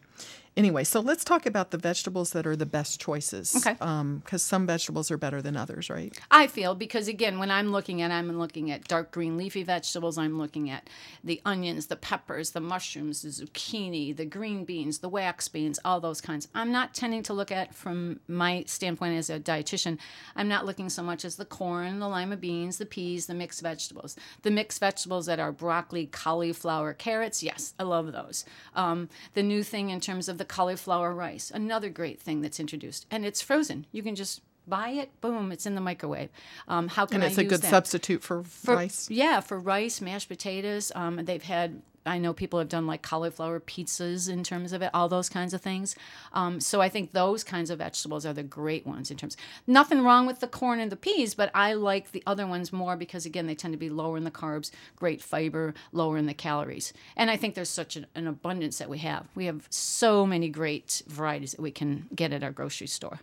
anyway, 0.57 0.85
so 0.85 1.01
let's 1.01 1.25
talk 1.25 1.47
about 1.47 1.71
the 1.71 1.79
vegetables 1.79 2.31
that 2.31 2.47
are 2.47 2.57
the 2.57 2.67
best 2.67 3.01
choices. 3.01 3.55
Okay. 3.57 3.73
Because 3.75 3.83
um, 3.87 4.23
some 4.39 4.67
vegetables 4.67 5.11
are 5.11 5.17
better 5.17 5.43
than 5.43 5.57
others, 5.57 5.91
right? 5.91 6.19
I 6.31 6.47
feel 6.47 6.75
because 6.75 7.09
again, 7.09 7.39
when 7.39 7.51
I'm 7.51 7.71
looking 7.73 8.03
at, 8.03 8.11
I'm 8.11 8.39
looking 8.39 8.71
at 8.71 8.89
dark 8.89 9.13
green 9.13 9.37
leafy 9.37 9.63
vegetables. 9.63 10.19
I'm 10.19 10.39
looking 10.39 10.71
at 10.71 10.89
the 11.23 11.41
onions, 11.45 11.87
the 11.87 11.97
peppers, 11.97 12.53
the 12.53 12.61
mushrooms, 12.61 13.23
the 13.23 13.29
zucchini, 13.29 14.17
the 14.17 14.25
green 14.25 14.65
beans, 14.65 14.99
the 14.99 15.09
wax 15.09 15.49
beans, 15.49 15.79
all 15.85 16.01
those 16.01 16.21
kinds. 16.21 16.49
I'm 16.55 16.73
not 16.73 16.95
tending 16.95 17.23
to 17.25 17.35
look 17.35 17.53
at 17.53 17.75
from 17.75 18.21
my 18.29 18.65
standpoint 18.67 19.17
as 19.17 19.31
a 19.31 19.39
dietitian. 19.39 19.99
I'm 20.35 20.49
not 20.49 20.67
looking 20.67 20.89
so 20.89 21.03
much 21.03 21.25
as 21.25 21.37
the 21.37 21.45
corn, 21.45 21.99
the 21.99 22.09
lima 22.09 22.37
beans, 22.37 22.79
the 22.79 22.87
peas, 22.87 23.27
the 23.27 23.35
mixed 23.35 23.63
vegetables. 23.63 24.17
The 24.43 24.51
mixed 24.51 24.81
vegetables 24.81 25.27
that 25.27 25.39
are 25.39 25.53
broccoli, 25.53 26.07
cauliflower, 26.07 26.93
carrots. 26.95 27.43
Yes, 27.43 27.75
I 27.79 27.83
love 27.83 28.13
those. 28.13 28.45
Um, 28.75 29.09
the 29.35 29.43
new 29.43 29.63
thing 29.63 29.91
in 29.91 30.01
terms 30.01 30.29
of 30.29 30.39
the 30.39 30.46
cauliflower 30.49 31.13
rice, 31.13 31.51
another 31.55 31.89
great 31.89 32.21
thing 32.21 32.41
that's 32.41 32.61
introduced, 32.61 33.07
and 33.11 33.25
it's 33.25 33.43
frozen. 33.43 33.87
You 33.93 34.03
can 34.03 34.15
just 34.15 34.41
buy 34.69 34.91
it, 34.91 35.21
boom, 35.21 35.53
it's 35.53 35.67
in 35.67 35.75
the 35.75 35.81
microwave. 35.81 36.31
Um, 36.69 36.89
how 36.89 37.07
can 37.07 37.17
And 37.17 37.25
I 37.25 37.27
it's 37.29 37.39
a 37.39 37.45
use 37.45 37.51
good 37.51 37.65
substitute 37.65 38.23
for, 38.23 38.43
For- 38.43 38.75
rice. 38.77 39.09
Yeah, 39.11 39.41
for 39.41 39.59
rice, 39.59 40.01
mashed 40.01 40.29
potatoes. 40.29 40.93
Um, 40.95 41.25
they've 41.25 41.43
had. 41.43 41.83
I 42.09 42.19
know 42.19 42.33
people 42.33 42.61
have 42.61 42.69
done 42.69 42.87
like 42.87 43.03
cauliflower 43.03 43.59
pizzas 43.59 44.29
in 44.29 44.45
terms 44.45 44.73
of 44.73 44.81
it, 44.81 44.91
all 44.95 45.09
those 45.09 45.29
kinds 45.29 45.53
of 45.53 45.61
things. 45.61 45.97
Um, 46.33 46.61
so 46.61 46.81
I 46.81 46.89
think 46.89 47.11
those 47.11 47.43
kinds 47.43 47.69
of 47.69 47.79
vegetables 47.79 48.25
are 48.25 48.33
the 48.33 48.45
great 48.45 48.87
ones 48.87 49.11
in 49.11 49.17
terms. 49.17 49.37
Nothing 49.67 50.03
wrong 50.03 50.25
with 50.25 50.39
the 50.39 50.47
corn 50.47 50.79
and 50.79 50.93
the 50.93 50.95
peas, 50.97 51.35
but 51.35 51.51
I 51.53 51.73
like 51.73 52.13
the 52.13 52.23
other 52.25 52.47
ones 52.47 52.73
more 52.73 52.97
because 52.97 53.27
again 53.27 53.49
they 53.49 53.57
tend 53.57 53.73
to 53.75 53.77
be 53.79 53.91
lower 53.91 54.17
in 54.17 54.23
the 54.23 54.31
carbs, 54.31 54.71
great 54.95 55.21
fiber, 55.21 55.75
lower 55.91 56.17
in 56.17 56.27
the 56.27 56.33
calories. 56.35 56.93
And 57.17 57.29
I 57.29 57.37
think 57.37 57.57
there's 57.57 57.69
such 57.69 57.97
an, 57.97 58.07
an 58.15 58.29
abundance 58.29 58.79
that 58.79 58.89
we 58.89 58.99
have. 58.99 59.27
We 59.35 59.47
have 59.47 59.67
so 59.69 60.25
many 60.25 60.49
great 60.49 61.03
varieties 61.09 61.53
that 61.53 61.61
we 61.61 61.73
can 61.73 62.07
get 62.15 62.33
at 62.33 62.45
our 62.45 62.53
grocery 62.53 62.87
store. 62.87 63.19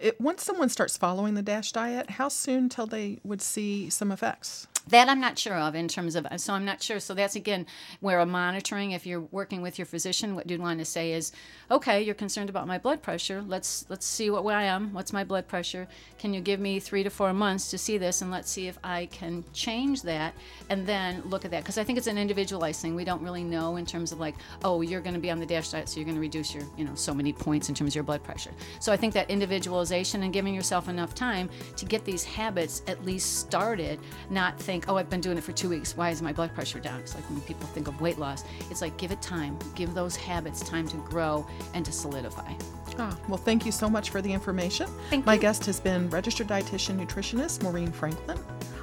It, 0.00 0.20
once 0.20 0.42
someone 0.44 0.70
starts 0.70 0.96
following 0.96 1.34
the 1.34 1.42
DASH 1.42 1.72
diet, 1.72 2.10
how 2.10 2.28
soon 2.28 2.68
till 2.70 2.86
they 2.86 3.18
would 3.22 3.42
see 3.42 3.90
some 3.90 4.10
effects? 4.10 4.66
That 4.90 5.08
I'm 5.08 5.20
not 5.20 5.38
sure 5.38 5.54
of 5.54 5.74
in 5.74 5.88
terms 5.88 6.16
of, 6.16 6.26
so 6.36 6.52
I'm 6.52 6.64
not 6.64 6.82
sure. 6.82 7.00
So 7.00 7.14
that's 7.14 7.36
again 7.36 7.66
where 8.00 8.18
a 8.18 8.26
monitoring, 8.26 8.90
if 8.90 9.06
you're 9.06 9.20
working 9.20 9.62
with 9.62 9.78
your 9.78 9.86
physician, 9.86 10.34
what 10.34 10.50
you'd 10.50 10.60
want 10.60 10.80
to 10.80 10.84
say 10.84 11.12
is, 11.12 11.32
okay, 11.70 12.02
you're 12.02 12.14
concerned 12.14 12.50
about 12.50 12.66
my 12.66 12.76
blood 12.76 13.00
pressure. 13.00 13.42
Let's 13.46 13.86
let's 13.88 14.04
see 14.04 14.30
what 14.30 14.44
I 14.52 14.64
am. 14.64 14.92
What's 14.92 15.12
my 15.12 15.22
blood 15.22 15.46
pressure? 15.46 15.86
Can 16.18 16.34
you 16.34 16.40
give 16.40 16.58
me 16.58 16.80
three 16.80 17.04
to 17.04 17.10
four 17.10 17.32
months 17.32 17.70
to 17.70 17.78
see 17.78 17.98
this, 17.98 18.20
and 18.20 18.30
let's 18.30 18.50
see 18.50 18.66
if 18.66 18.78
I 18.82 19.06
can 19.06 19.44
change 19.52 20.02
that, 20.02 20.34
and 20.68 20.86
then 20.86 21.22
look 21.24 21.44
at 21.44 21.52
that 21.52 21.62
because 21.62 21.78
I 21.78 21.84
think 21.84 21.96
it's 21.96 22.08
an 22.08 22.18
individualized 22.18 22.82
thing. 22.82 22.96
We 22.96 23.04
don't 23.04 23.22
really 23.22 23.44
know 23.44 23.76
in 23.76 23.86
terms 23.86 24.10
of 24.10 24.18
like, 24.18 24.34
oh, 24.64 24.80
you're 24.80 25.00
going 25.00 25.14
to 25.14 25.20
be 25.20 25.30
on 25.30 25.38
the 25.38 25.46
DASH 25.46 25.70
diet, 25.70 25.88
so 25.88 26.00
you're 26.00 26.04
going 26.04 26.16
to 26.16 26.20
reduce 26.20 26.52
your, 26.52 26.64
you 26.76 26.84
know, 26.84 26.96
so 26.96 27.14
many 27.14 27.32
points 27.32 27.68
in 27.68 27.76
terms 27.76 27.92
of 27.92 27.94
your 27.94 28.04
blood 28.04 28.24
pressure. 28.24 28.50
So 28.80 28.92
I 28.92 28.96
think 28.96 29.14
that 29.14 29.30
individualization 29.30 30.24
and 30.24 30.32
giving 30.32 30.52
yourself 30.52 30.88
enough 30.88 31.14
time 31.14 31.48
to 31.76 31.84
get 31.84 32.04
these 32.04 32.24
habits 32.24 32.82
at 32.88 33.04
least 33.04 33.38
started, 33.38 34.00
not 34.30 34.58
think, 34.58 34.79
oh, 34.88 34.96
I've 34.96 35.10
been 35.10 35.20
doing 35.20 35.38
it 35.38 35.44
for 35.44 35.52
two 35.52 35.68
weeks. 35.68 35.96
Why 35.96 36.10
is 36.10 36.22
my 36.22 36.32
blood 36.32 36.54
pressure 36.54 36.80
down? 36.80 37.00
It's 37.00 37.14
like 37.14 37.28
when 37.30 37.40
people 37.42 37.66
think 37.68 37.88
of 37.88 38.00
weight 38.00 38.18
loss, 38.18 38.44
it's 38.70 38.80
like 38.80 38.96
give 38.96 39.10
it 39.10 39.20
time, 39.20 39.58
give 39.74 39.94
those 39.94 40.16
habits 40.16 40.60
time 40.62 40.86
to 40.88 40.96
grow 40.98 41.46
and 41.74 41.84
to 41.84 41.92
solidify. 41.92 42.52
Ah, 42.98 43.16
well, 43.28 43.38
thank 43.38 43.64
you 43.64 43.72
so 43.72 43.88
much 43.88 44.10
for 44.10 44.20
the 44.20 44.32
information. 44.32 44.88
Thank 45.08 45.26
My 45.26 45.34
you. 45.34 45.40
guest 45.40 45.64
has 45.66 45.80
been 45.80 46.08
registered 46.10 46.48
dietitian 46.48 47.04
nutritionist 47.04 47.62
Maureen 47.62 47.92
Franklin. 47.92 48.38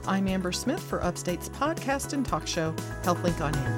I'm 0.07 0.27
Amber 0.27 0.51
Smith 0.51 0.81
for 0.81 1.03
Upstate's 1.03 1.49
podcast 1.49 2.13
and 2.13 2.25
talk 2.25 2.47
show, 2.47 2.73
HealthLink 3.03 3.41
on 3.41 3.55
Air. 3.55 3.77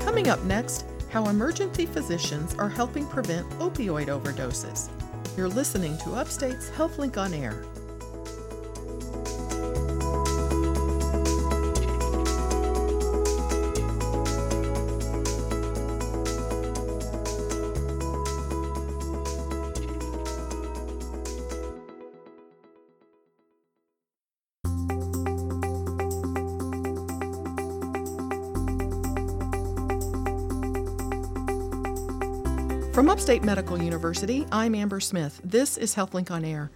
Coming 0.00 0.28
up 0.28 0.42
next, 0.44 0.86
how 1.14 1.28
emergency 1.28 1.86
physicians 1.86 2.56
are 2.56 2.68
helping 2.68 3.06
prevent 3.06 3.48
opioid 3.60 4.08
overdoses. 4.08 4.88
You're 5.36 5.48
listening 5.48 5.96
to 5.98 6.16
Upstate's 6.16 6.70
HealthLink 6.70 7.16
on 7.16 7.32
Air. 7.32 7.62
From 32.94 33.10
Upstate 33.10 33.42
Medical 33.42 33.82
University, 33.82 34.46
I'm 34.52 34.72
Amber 34.72 35.00
Smith. 35.00 35.40
This 35.42 35.76
is 35.76 35.96
HealthLink 35.96 36.30
on 36.30 36.44
Air. 36.44 36.70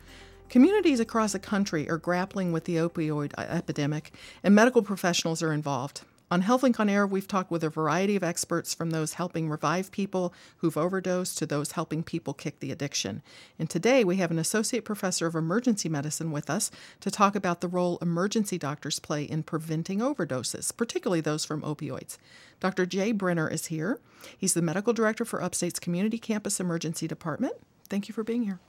Communities 0.48 0.98
across 0.98 1.30
the 1.30 1.38
country 1.38 1.88
are 1.88 1.96
grappling 1.96 2.50
with 2.50 2.64
the 2.64 2.74
opioid 2.74 3.32
epidemic, 3.38 4.12
and 4.42 4.52
medical 4.52 4.82
professionals 4.82 5.44
are 5.44 5.52
involved. 5.52 6.00
On 6.30 6.42
HealthLink 6.42 6.78
on 6.78 6.90
Air, 6.90 7.06
we've 7.06 7.26
talked 7.26 7.50
with 7.50 7.64
a 7.64 7.70
variety 7.70 8.14
of 8.14 8.22
experts 8.22 8.74
from 8.74 8.90
those 8.90 9.14
helping 9.14 9.48
revive 9.48 9.90
people 9.90 10.34
who've 10.58 10.76
overdosed 10.76 11.38
to 11.38 11.46
those 11.46 11.72
helping 11.72 12.02
people 12.02 12.34
kick 12.34 12.60
the 12.60 12.70
addiction. 12.70 13.22
And 13.58 13.70
today 13.70 14.04
we 14.04 14.16
have 14.16 14.30
an 14.30 14.38
associate 14.38 14.84
professor 14.84 15.26
of 15.26 15.34
emergency 15.34 15.88
medicine 15.88 16.30
with 16.30 16.50
us 16.50 16.70
to 17.00 17.10
talk 17.10 17.34
about 17.34 17.62
the 17.62 17.68
role 17.68 17.96
emergency 18.02 18.58
doctors 18.58 18.98
play 18.98 19.22
in 19.24 19.42
preventing 19.42 20.00
overdoses, 20.00 20.76
particularly 20.76 21.22
those 21.22 21.46
from 21.46 21.62
opioids. 21.62 22.18
Dr. 22.60 22.84
Jay 22.84 23.12
Brenner 23.12 23.48
is 23.48 23.66
here. 23.66 23.98
He's 24.36 24.52
the 24.52 24.60
medical 24.60 24.92
director 24.92 25.24
for 25.24 25.42
Upstate's 25.42 25.78
Community 25.78 26.18
Campus 26.18 26.60
Emergency 26.60 27.08
Department. 27.08 27.54
Thank 27.88 28.06
you 28.06 28.12
for 28.12 28.22
being 28.22 28.42
here. 28.42 28.60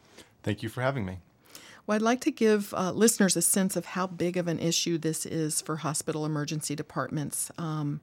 Thank 0.43 0.63
you 0.63 0.69
for 0.69 0.81
having 0.81 1.05
me. 1.05 1.19
Well, 1.89 1.95
I'd 1.95 2.03
like 2.03 2.21
to 2.21 2.31
give 2.31 2.71
uh, 2.75 2.91
listeners 2.91 3.35
a 3.35 3.41
sense 3.41 3.75
of 3.75 3.83
how 3.83 4.05
big 4.05 4.37
of 4.37 4.47
an 4.47 4.59
issue 4.59 4.99
this 4.99 5.25
is 5.25 5.59
for 5.59 5.77
hospital 5.77 6.23
emergency 6.23 6.75
departments. 6.75 7.51
Um, 7.57 8.01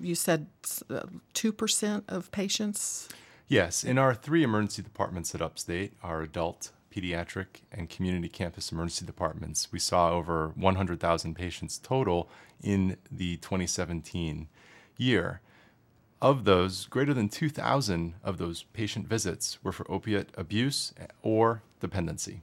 you 0.00 0.14
said 0.14 0.46
uh, 0.88 1.02
2% 1.34 2.04
of 2.08 2.32
patients. 2.32 3.10
Yes, 3.48 3.84
in 3.84 3.98
our 3.98 4.14
three 4.14 4.42
emergency 4.42 4.80
departments 4.80 5.34
at 5.34 5.42
Upstate, 5.42 5.92
our 6.02 6.22
adult, 6.22 6.70
pediatric, 6.90 7.60
and 7.70 7.90
community 7.90 8.30
campus 8.30 8.72
emergency 8.72 9.04
departments, 9.04 9.70
we 9.70 9.78
saw 9.78 10.12
over 10.12 10.52
100,000 10.54 11.34
patients 11.34 11.76
total 11.76 12.30
in 12.62 12.96
the 13.10 13.36
2017 13.36 14.48
year. 14.96 15.42
Of 16.22 16.44
those, 16.44 16.86
greater 16.86 17.12
than 17.12 17.28
2,000 17.28 18.14
of 18.24 18.38
those 18.38 18.62
patient 18.72 19.06
visits 19.06 19.62
were 19.62 19.72
for 19.72 19.84
opiate 19.92 20.30
abuse 20.38 20.94
or 21.20 21.60
dependency. 21.78 22.40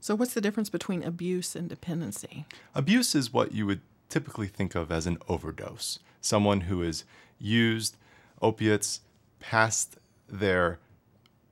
So, 0.00 0.14
what's 0.14 0.32
the 0.32 0.40
difference 0.40 0.70
between 0.70 1.02
abuse 1.02 1.54
and 1.54 1.68
dependency? 1.68 2.46
Abuse 2.74 3.14
is 3.14 3.32
what 3.32 3.52
you 3.52 3.66
would 3.66 3.82
typically 4.08 4.48
think 4.48 4.74
of 4.74 4.90
as 4.90 5.06
an 5.06 5.18
overdose. 5.28 5.98
Someone 6.22 6.62
who 6.62 6.80
has 6.80 7.04
used 7.38 7.96
opiates 8.40 9.00
past 9.40 9.98
their 10.26 10.78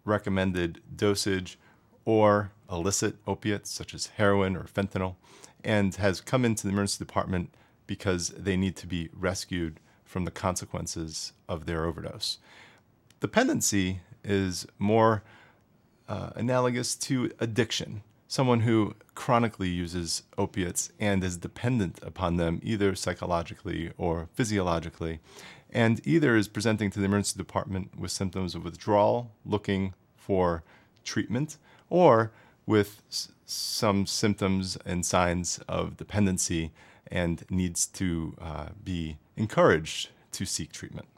recommended 0.04 0.80
dosage 0.94 1.58
or 2.06 2.52
illicit 2.70 3.16
opiates 3.26 3.70
such 3.70 3.92
as 3.92 4.06
heroin 4.16 4.56
or 4.56 4.64
fentanyl 4.64 5.16
and 5.62 5.96
has 5.96 6.20
come 6.22 6.44
into 6.44 6.62
the 6.62 6.72
emergency 6.72 6.98
department 6.98 7.50
because 7.86 8.28
they 8.30 8.56
need 8.56 8.76
to 8.76 8.86
be 8.86 9.10
rescued 9.12 9.78
from 10.04 10.24
the 10.24 10.30
consequences 10.30 11.32
of 11.48 11.66
their 11.66 11.84
overdose. 11.84 12.38
Dependency 13.20 14.00
is 14.24 14.66
more 14.78 15.22
uh, 16.08 16.30
analogous 16.34 16.94
to 16.94 17.30
addiction. 17.40 18.02
Someone 18.28 18.60
who 18.60 18.94
chronically 19.14 19.68
uses 19.70 20.22
opiates 20.36 20.92
and 21.00 21.24
is 21.24 21.38
dependent 21.38 21.98
upon 22.02 22.36
them 22.36 22.60
either 22.62 22.94
psychologically 22.94 23.90
or 23.96 24.28
physiologically, 24.34 25.18
and 25.70 26.06
either 26.06 26.36
is 26.36 26.46
presenting 26.46 26.90
to 26.90 26.98
the 26.98 27.06
emergency 27.06 27.36
department 27.36 27.98
with 27.98 28.10
symptoms 28.10 28.54
of 28.54 28.64
withdrawal, 28.64 29.32
looking 29.44 29.94
for 30.16 30.62
treatment, 31.04 31.56
or 31.88 32.30
with 32.66 33.02
some 33.46 34.06
symptoms 34.06 34.76
and 34.84 35.04
signs 35.04 35.58
of 35.66 35.96
dependency 35.96 36.70
and 37.10 37.44
needs 37.48 37.86
to 37.86 38.36
uh, 38.40 38.66
be 38.84 39.16
encouraged 39.36 40.10
to 40.32 40.44
seek 40.44 40.70
treatment. 40.70 41.08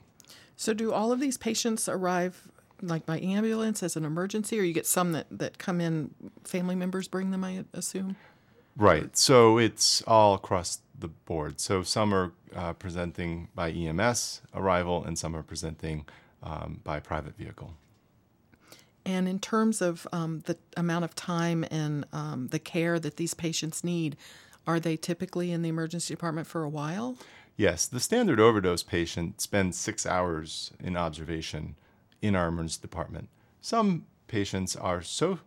So, 0.55 0.75
do 0.75 0.92
all 0.92 1.11
of 1.11 1.20
these 1.20 1.38
patients 1.38 1.88
arrive 1.88 2.49
like 2.82 3.06
by 3.06 3.18
ambulance 3.20 3.82
as 3.82 3.96
an 3.96 4.04
emergency, 4.04 4.58
or 4.58 4.62
you 4.62 4.72
get 4.72 4.86
some 4.86 5.12
that, 5.12 5.26
that 5.30 5.58
come 5.58 5.80
in, 5.80 6.14
family 6.44 6.74
members 6.74 7.08
bring 7.08 7.30
them, 7.30 7.44
I 7.44 7.64
assume? 7.72 8.16
Right. 8.76 9.16
So 9.16 9.58
it's 9.58 10.02
all 10.06 10.34
across 10.34 10.80
the 10.98 11.08
board. 11.08 11.60
So 11.60 11.82
some 11.82 12.14
are 12.14 12.32
uh, 12.54 12.72
presenting 12.74 13.48
by 13.54 13.70
EMS 13.70 14.42
arrival, 14.54 15.04
and 15.04 15.18
some 15.18 15.34
are 15.34 15.42
presenting 15.42 16.06
um, 16.42 16.80
by 16.84 17.00
private 17.00 17.36
vehicle. 17.36 17.74
And 19.04 19.28
in 19.28 19.38
terms 19.38 19.80
of 19.80 20.06
um, 20.12 20.42
the 20.46 20.56
amount 20.76 21.04
of 21.04 21.14
time 21.14 21.64
and 21.70 22.04
um, 22.12 22.48
the 22.48 22.58
care 22.58 22.98
that 22.98 23.16
these 23.16 23.34
patients 23.34 23.82
need, 23.82 24.16
are 24.66 24.78
they 24.78 24.96
typically 24.96 25.52
in 25.52 25.62
the 25.62 25.68
emergency 25.68 26.14
department 26.14 26.46
for 26.46 26.62
a 26.62 26.68
while? 26.68 27.16
Yes, 27.56 27.86
the 27.86 28.00
standard 28.00 28.40
overdose 28.40 28.82
patient 28.82 29.40
spends 29.40 29.78
six 29.78 30.06
hours 30.06 30.70
in 30.82 30.96
observation 30.96 31.76
in 32.22 32.37
our 32.37 32.48
emergency 32.48 32.80
department. 32.80 33.28
Some 33.61 34.06
patients 34.26 34.76
are 34.76 35.02
so 35.02 35.40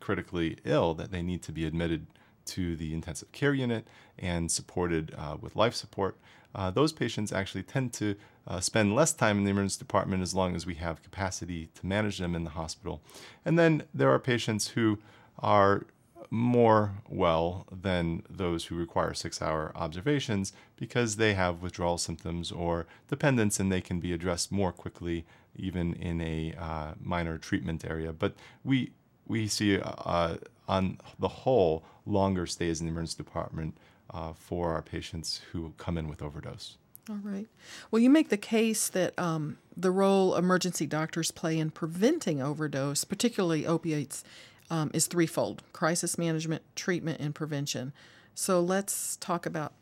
critically 0.00 0.58
ill 0.64 0.94
that 0.94 1.10
they 1.10 1.22
need 1.22 1.42
to 1.42 1.52
be 1.52 1.64
admitted 1.64 2.06
to 2.44 2.74
the 2.76 2.92
intensive 2.92 3.30
care 3.32 3.54
unit 3.54 3.86
and 4.18 4.50
supported 4.50 5.14
uh, 5.16 5.36
with 5.40 5.54
life 5.54 5.74
support. 5.74 6.16
Uh, 6.54 6.70
those 6.70 6.92
patients 6.92 7.32
actually 7.32 7.62
tend 7.62 7.92
to 7.94 8.16
uh, 8.46 8.60
spend 8.60 8.94
less 8.94 9.12
time 9.12 9.38
in 9.38 9.44
the 9.44 9.50
emergency 9.50 9.78
department 9.78 10.22
as 10.22 10.34
long 10.34 10.54
as 10.54 10.66
we 10.66 10.74
have 10.74 11.02
capacity 11.02 11.70
to 11.74 11.86
manage 11.86 12.18
them 12.18 12.34
in 12.34 12.44
the 12.44 12.50
hospital. 12.50 13.00
And 13.44 13.58
then 13.58 13.84
there 13.94 14.10
are 14.10 14.18
patients 14.18 14.68
who 14.68 14.98
are 15.38 15.86
more 16.30 16.94
well 17.08 17.66
than 17.70 18.22
those 18.28 18.64
who 18.64 18.74
require 18.74 19.12
six 19.12 19.42
hour 19.42 19.70
observations 19.74 20.52
because 20.76 21.16
they 21.16 21.34
have 21.34 21.62
withdrawal 21.62 21.98
symptoms 21.98 22.50
or 22.50 22.86
dependence 23.08 23.60
and 23.60 23.70
they 23.70 23.82
can 23.82 24.00
be 24.00 24.12
addressed 24.12 24.50
more 24.50 24.72
quickly 24.72 25.26
even 25.56 25.94
in 25.94 26.20
a 26.20 26.54
uh, 26.58 26.94
minor 27.00 27.38
treatment 27.38 27.84
area. 27.84 28.12
But 28.12 28.34
we 28.64 28.92
we 29.26 29.46
see 29.46 29.78
uh, 29.80 30.36
on 30.68 30.98
the 31.18 31.28
whole 31.28 31.84
longer 32.06 32.46
stays 32.46 32.80
in 32.80 32.86
the 32.86 32.92
emergency 32.92 33.16
department 33.16 33.76
uh, 34.10 34.32
for 34.32 34.72
our 34.72 34.82
patients 34.82 35.40
who 35.52 35.72
come 35.78 35.96
in 35.96 36.08
with 36.08 36.22
overdose. 36.22 36.76
All 37.10 37.18
right. 37.22 37.48
Well, 37.90 38.00
you 38.00 38.10
make 38.10 38.28
the 38.28 38.36
case 38.36 38.88
that 38.88 39.18
um, 39.18 39.58
the 39.76 39.90
role 39.90 40.36
emergency 40.36 40.86
doctors 40.86 41.30
play 41.30 41.58
in 41.58 41.70
preventing 41.70 42.40
overdose, 42.40 43.02
particularly 43.04 43.66
opiates, 43.66 44.22
um, 44.70 44.90
is 44.94 45.06
threefold 45.06 45.62
crisis 45.72 46.16
management, 46.16 46.62
treatment, 46.76 47.20
and 47.20 47.34
prevention. 47.34 47.92
So 48.34 48.60
let's 48.60 49.16
talk 49.16 49.46
about 49.46 49.72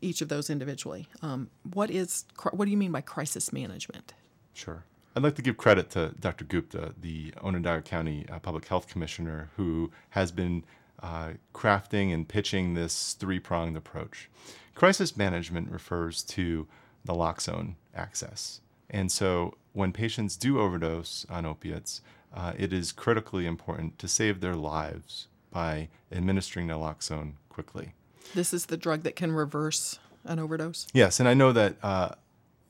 each 0.00 0.22
of 0.22 0.28
those 0.28 0.48
individually. 0.48 1.08
Um, 1.22 1.50
what 1.74 1.90
is 1.90 2.24
what 2.52 2.64
do 2.64 2.70
you 2.70 2.76
mean 2.76 2.92
by 2.92 3.00
crisis 3.00 3.52
management? 3.52 4.14
Sure. 4.54 4.84
I'd 5.16 5.24
like 5.24 5.34
to 5.36 5.42
give 5.42 5.56
credit 5.56 5.90
to 5.90 6.14
Dr. 6.20 6.44
Gupta, 6.44 6.94
the 7.00 7.34
Onondaga 7.42 7.82
County 7.82 8.26
uh, 8.30 8.38
Public 8.38 8.68
Health 8.68 8.86
Commissioner, 8.86 9.50
who 9.56 9.90
has 10.10 10.30
been 10.30 10.64
uh, 11.02 11.30
crafting 11.52 12.14
and 12.14 12.28
pitching 12.28 12.74
this 12.74 13.14
three 13.14 13.40
pronged 13.40 13.76
approach. 13.76 14.30
Crisis 14.74 15.16
management 15.16 15.70
refers 15.70 16.22
to 16.22 16.68
naloxone 17.06 17.74
access. 17.94 18.60
And 18.88 19.10
so 19.10 19.56
when 19.72 19.92
patients 19.92 20.36
do 20.36 20.60
overdose 20.60 21.26
on 21.28 21.44
opiates, 21.44 22.02
uh, 22.32 22.52
it 22.56 22.72
is 22.72 22.92
critically 22.92 23.46
important 23.46 23.98
to 23.98 24.06
save 24.06 24.40
their 24.40 24.54
lives 24.54 25.26
by 25.50 25.88
administering 26.12 26.68
naloxone 26.68 27.32
quickly. 27.48 27.94
This 28.34 28.54
is 28.54 28.66
the 28.66 28.76
drug 28.76 29.02
that 29.02 29.16
can 29.16 29.32
reverse 29.32 29.98
an 30.24 30.38
overdose? 30.38 30.86
Yes, 30.92 31.18
and 31.18 31.28
I 31.28 31.34
know 31.34 31.52
that 31.52 31.76
uh, 31.82 32.10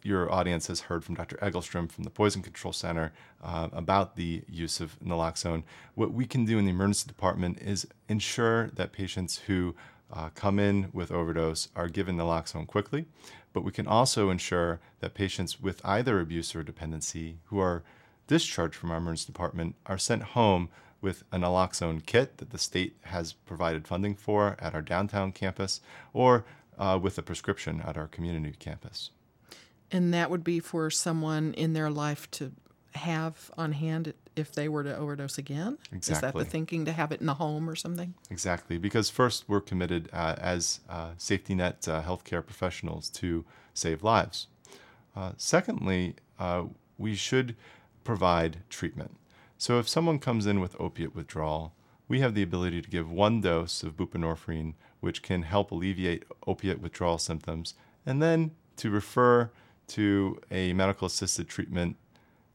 your 0.02 0.32
audience 0.32 0.66
has 0.68 0.82
heard 0.82 1.04
from 1.04 1.14
Dr. 1.14 1.36
Egelstrom 1.36 1.90
from 1.90 2.04
the 2.04 2.10
Poison 2.10 2.42
Control 2.42 2.72
Center 2.72 3.12
uh, 3.42 3.68
about 3.72 4.16
the 4.16 4.42
use 4.48 4.80
of 4.80 4.98
naloxone. 5.00 5.62
What 5.94 6.12
we 6.12 6.26
can 6.26 6.44
do 6.44 6.58
in 6.58 6.64
the 6.64 6.70
emergency 6.70 7.06
department 7.06 7.58
is 7.60 7.86
ensure 8.08 8.68
that 8.70 8.92
patients 8.92 9.38
who 9.38 9.74
uh, 10.12 10.30
come 10.34 10.58
in 10.58 10.88
with 10.92 11.12
overdose 11.12 11.68
are 11.76 11.88
given 11.88 12.16
naloxone 12.16 12.66
quickly, 12.66 13.06
but 13.52 13.62
we 13.62 13.72
can 13.72 13.86
also 13.86 14.30
ensure 14.30 14.80
that 15.00 15.14
patients 15.14 15.60
with 15.60 15.80
either 15.84 16.20
abuse 16.20 16.54
or 16.54 16.62
dependency 16.62 17.38
who 17.44 17.58
are 17.58 17.82
discharged 18.26 18.74
from 18.74 18.90
our 18.90 18.98
emergency 18.98 19.26
department 19.26 19.74
are 19.86 19.98
sent 19.98 20.22
home 20.22 20.68
with 21.00 21.24
a 21.32 21.38
naloxone 21.38 22.04
kit 22.04 22.38
that 22.38 22.50
the 22.50 22.58
state 22.58 22.96
has 23.02 23.32
provided 23.32 23.86
funding 23.86 24.14
for 24.14 24.56
at 24.58 24.74
our 24.74 24.82
downtown 24.82 25.32
campus 25.32 25.80
or 26.12 26.44
uh, 26.78 26.98
with 27.00 27.18
a 27.18 27.22
prescription 27.22 27.80
at 27.82 27.96
our 27.96 28.06
community 28.06 28.54
campus. 28.58 29.10
And 29.92 30.14
that 30.14 30.30
would 30.30 30.44
be 30.44 30.60
for 30.60 30.90
someone 30.90 31.54
in 31.54 31.72
their 31.72 31.90
life 31.90 32.30
to 32.32 32.52
have 32.94 33.50
on 33.56 33.72
hand 33.72 34.12
if 34.36 34.52
they 34.52 34.68
were 34.68 34.82
to 34.84 34.96
overdose 34.96 35.38
again? 35.38 35.78
Exactly. 35.92 36.14
Is 36.14 36.20
that 36.20 36.38
the 36.38 36.44
thinking 36.44 36.84
to 36.84 36.92
have 36.92 37.12
it 37.12 37.20
in 37.20 37.26
the 37.26 37.34
home 37.34 37.68
or 37.68 37.76
something? 37.76 38.14
Exactly, 38.30 38.78
because 38.78 39.10
first 39.10 39.44
we're 39.48 39.60
committed 39.60 40.08
uh, 40.12 40.36
as 40.38 40.80
uh, 40.88 41.10
safety 41.16 41.54
net 41.54 41.86
uh, 41.88 42.02
healthcare 42.02 42.44
professionals 42.44 43.08
to 43.10 43.44
save 43.74 44.02
lives. 44.02 44.48
Uh, 45.14 45.32
secondly, 45.36 46.16
uh, 46.38 46.64
we 46.98 47.14
should 47.14 47.56
provide 48.04 48.58
treatment. 48.68 49.16
So 49.58 49.78
if 49.78 49.88
someone 49.88 50.18
comes 50.18 50.46
in 50.46 50.60
with 50.60 50.80
opiate 50.80 51.14
withdrawal, 51.14 51.74
we 52.08 52.20
have 52.20 52.34
the 52.34 52.42
ability 52.42 52.82
to 52.82 52.90
give 52.90 53.10
one 53.10 53.40
dose 53.40 53.82
of 53.82 53.96
buprenorphine, 53.96 54.74
which 55.00 55.22
can 55.22 55.42
help 55.42 55.70
alleviate 55.70 56.24
opiate 56.46 56.80
withdrawal 56.80 57.18
symptoms, 57.18 57.74
and 58.04 58.22
then 58.22 58.52
to 58.76 58.90
refer 58.90 59.50
to 59.90 60.40
a 60.50 60.72
medical 60.72 61.06
assisted 61.06 61.48
treatment 61.48 61.96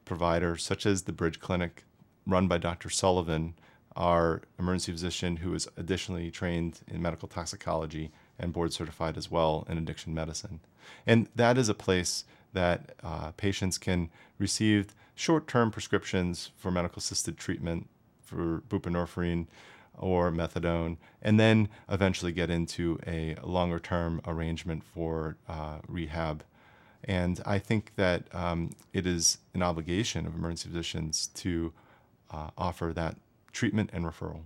provider, 0.04 0.56
such 0.56 0.86
as 0.86 1.02
the 1.02 1.12
Bridge 1.12 1.40
Clinic, 1.40 1.84
run 2.26 2.48
by 2.48 2.58
Dr. 2.58 2.90
Sullivan, 2.90 3.54
our 3.94 4.42
emergency 4.58 4.92
physician 4.92 5.38
who 5.38 5.54
is 5.54 5.68
additionally 5.76 6.30
trained 6.30 6.80
in 6.88 7.00
medical 7.00 7.28
toxicology 7.28 8.10
and 8.38 8.52
board 8.52 8.72
certified 8.72 9.16
as 9.16 9.30
well 9.30 9.66
in 9.68 9.78
addiction 9.78 10.12
medicine. 10.14 10.60
And 11.06 11.28
that 11.34 11.56
is 11.56 11.68
a 11.68 11.74
place 11.74 12.24
that 12.52 12.92
uh, 13.02 13.32
patients 13.32 13.78
can 13.78 14.10
receive 14.38 14.94
short 15.14 15.48
term 15.48 15.70
prescriptions 15.70 16.50
for 16.56 16.70
medical 16.70 16.98
assisted 16.98 17.36
treatment 17.38 17.88
for 18.22 18.62
buprenorphine 18.68 19.46
or 19.98 20.30
methadone, 20.30 20.98
and 21.22 21.40
then 21.40 21.68
eventually 21.88 22.32
get 22.32 22.50
into 22.50 22.98
a 23.06 23.34
longer 23.42 23.78
term 23.78 24.20
arrangement 24.26 24.84
for 24.84 25.36
uh, 25.48 25.78
rehab 25.88 26.44
and 27.06 27.40
I 27.46 27.58
think 27.58 27.92
that 27.96 28.24
um, 28.34 28.74
it 28.92 29.06
is 29.06 29.38
an 29.54 29.62
obligation 29.62 30.26
of 30.26 30.34
emergency 30.34 30.68
physicians 30.68 31.28
to 31.34 31.72
uh, 32.30 32.50
offer 32.58 32.92
that 32.94 33.16
treatment 33.52 33.90
and 33.92 34.04
referral. 34.04 34.42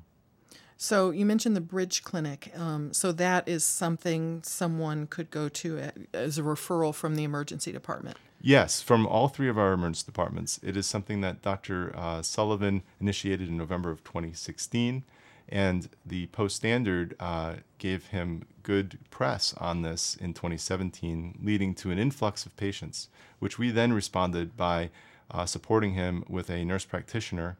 So 0.76 1.10
you 1.10 1.26
mentioned 1.26 1.54
the 1.56 1.60
Bridge 1.60 2.02
Clinic. 2.02 2.52
Um, 2.56 2.94
so 2.94 3.12
that 3.12 3.46
is 3.46 3.64
something 3.64 4.42
someone 4.42 5.06
could 5.06 5.30
go 5.30 5.48
to 5.50 5.90
as 6.14 6.38
a 6.38 6.42
referral 6.42 6.94
from 6.94 7.16
the 7.16 7.24
emergency 7.24 7.70
department. 7.70 8.16
Yes, 8.40 8.80
from 8.80 9.06
all 9.06 9.28
three 9.28 9.50
of 9.50 9.58
our 9.58 9.74
emergency 9.74 10.06
departments. 10.06 10.58
It 10.62 10.78
is 10.78 10.86
something 10.86 11.20
that 11.20 11.42
Dr. 11.42 11.94
Uh, 11.94 12.22
Sullivan 12.22 12.82
initiated 12.98 13.48
in 13.48 13.58
November 13.58 13.90
of 13.90 14.02
2016 14.04 15.04
and 15.50 15.88
the 16.06 16.26
Post 16.28 16.56
Standard 16.56 17.14
uh, 17.18 17.54
gave 17.78 18.06
him 18.06 18.46
good 18.62 18.98
press 19.10 19.52
on 19.58 19.82
this 19.82 20.16
in 20.16 20.32
2017, 20.32 21.38
leading 21.42 21.74
to 21.74 21.90
an 21.90 21.98
influx 21.98 22.46
of 22.46 22.56
patients, 22.56 23.08
which 23.40 23.58
we 23.58 23.70
then 23.70 23.92
responded 23.92 24.56
by 24.56 24.90
uh, 25.30 25.46
supporting 25.46 25.94
him 25.94 26.24
with 26.28 26.50
a 26.50 26.64
nurse 26.64 26.84
practitioner 26.84 27.56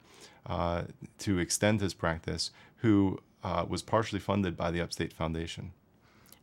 uh, 0.47 0.83
to 1.19 1.39
extend 1.39 1.81
his 1.81 1.95
practice, 1.95 2.51
who 2.77 3.19
uh, 3.43 3.65
was 3.69 3.83
partially 3.83 4.21
funded 4.21 4.57
by 4.57 4.71
the 4.71 4.81
Upstate 4.81 5.13
Foundation. 5.13 5.73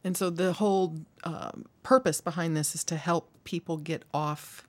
And 0.04 0.16
so 0.16 0.30
the 0.30 0.54
whole 0.54 0.98
um, 1.24 1.66
purpose 1.84 2.22
behind 2.22 2.56
this 2.56 2.76
is 2.76 2.84
to 2.86 2.98
help 2.98 3.30
people 3.44 3.78
get 3.78 4.04
off 4.14 4.67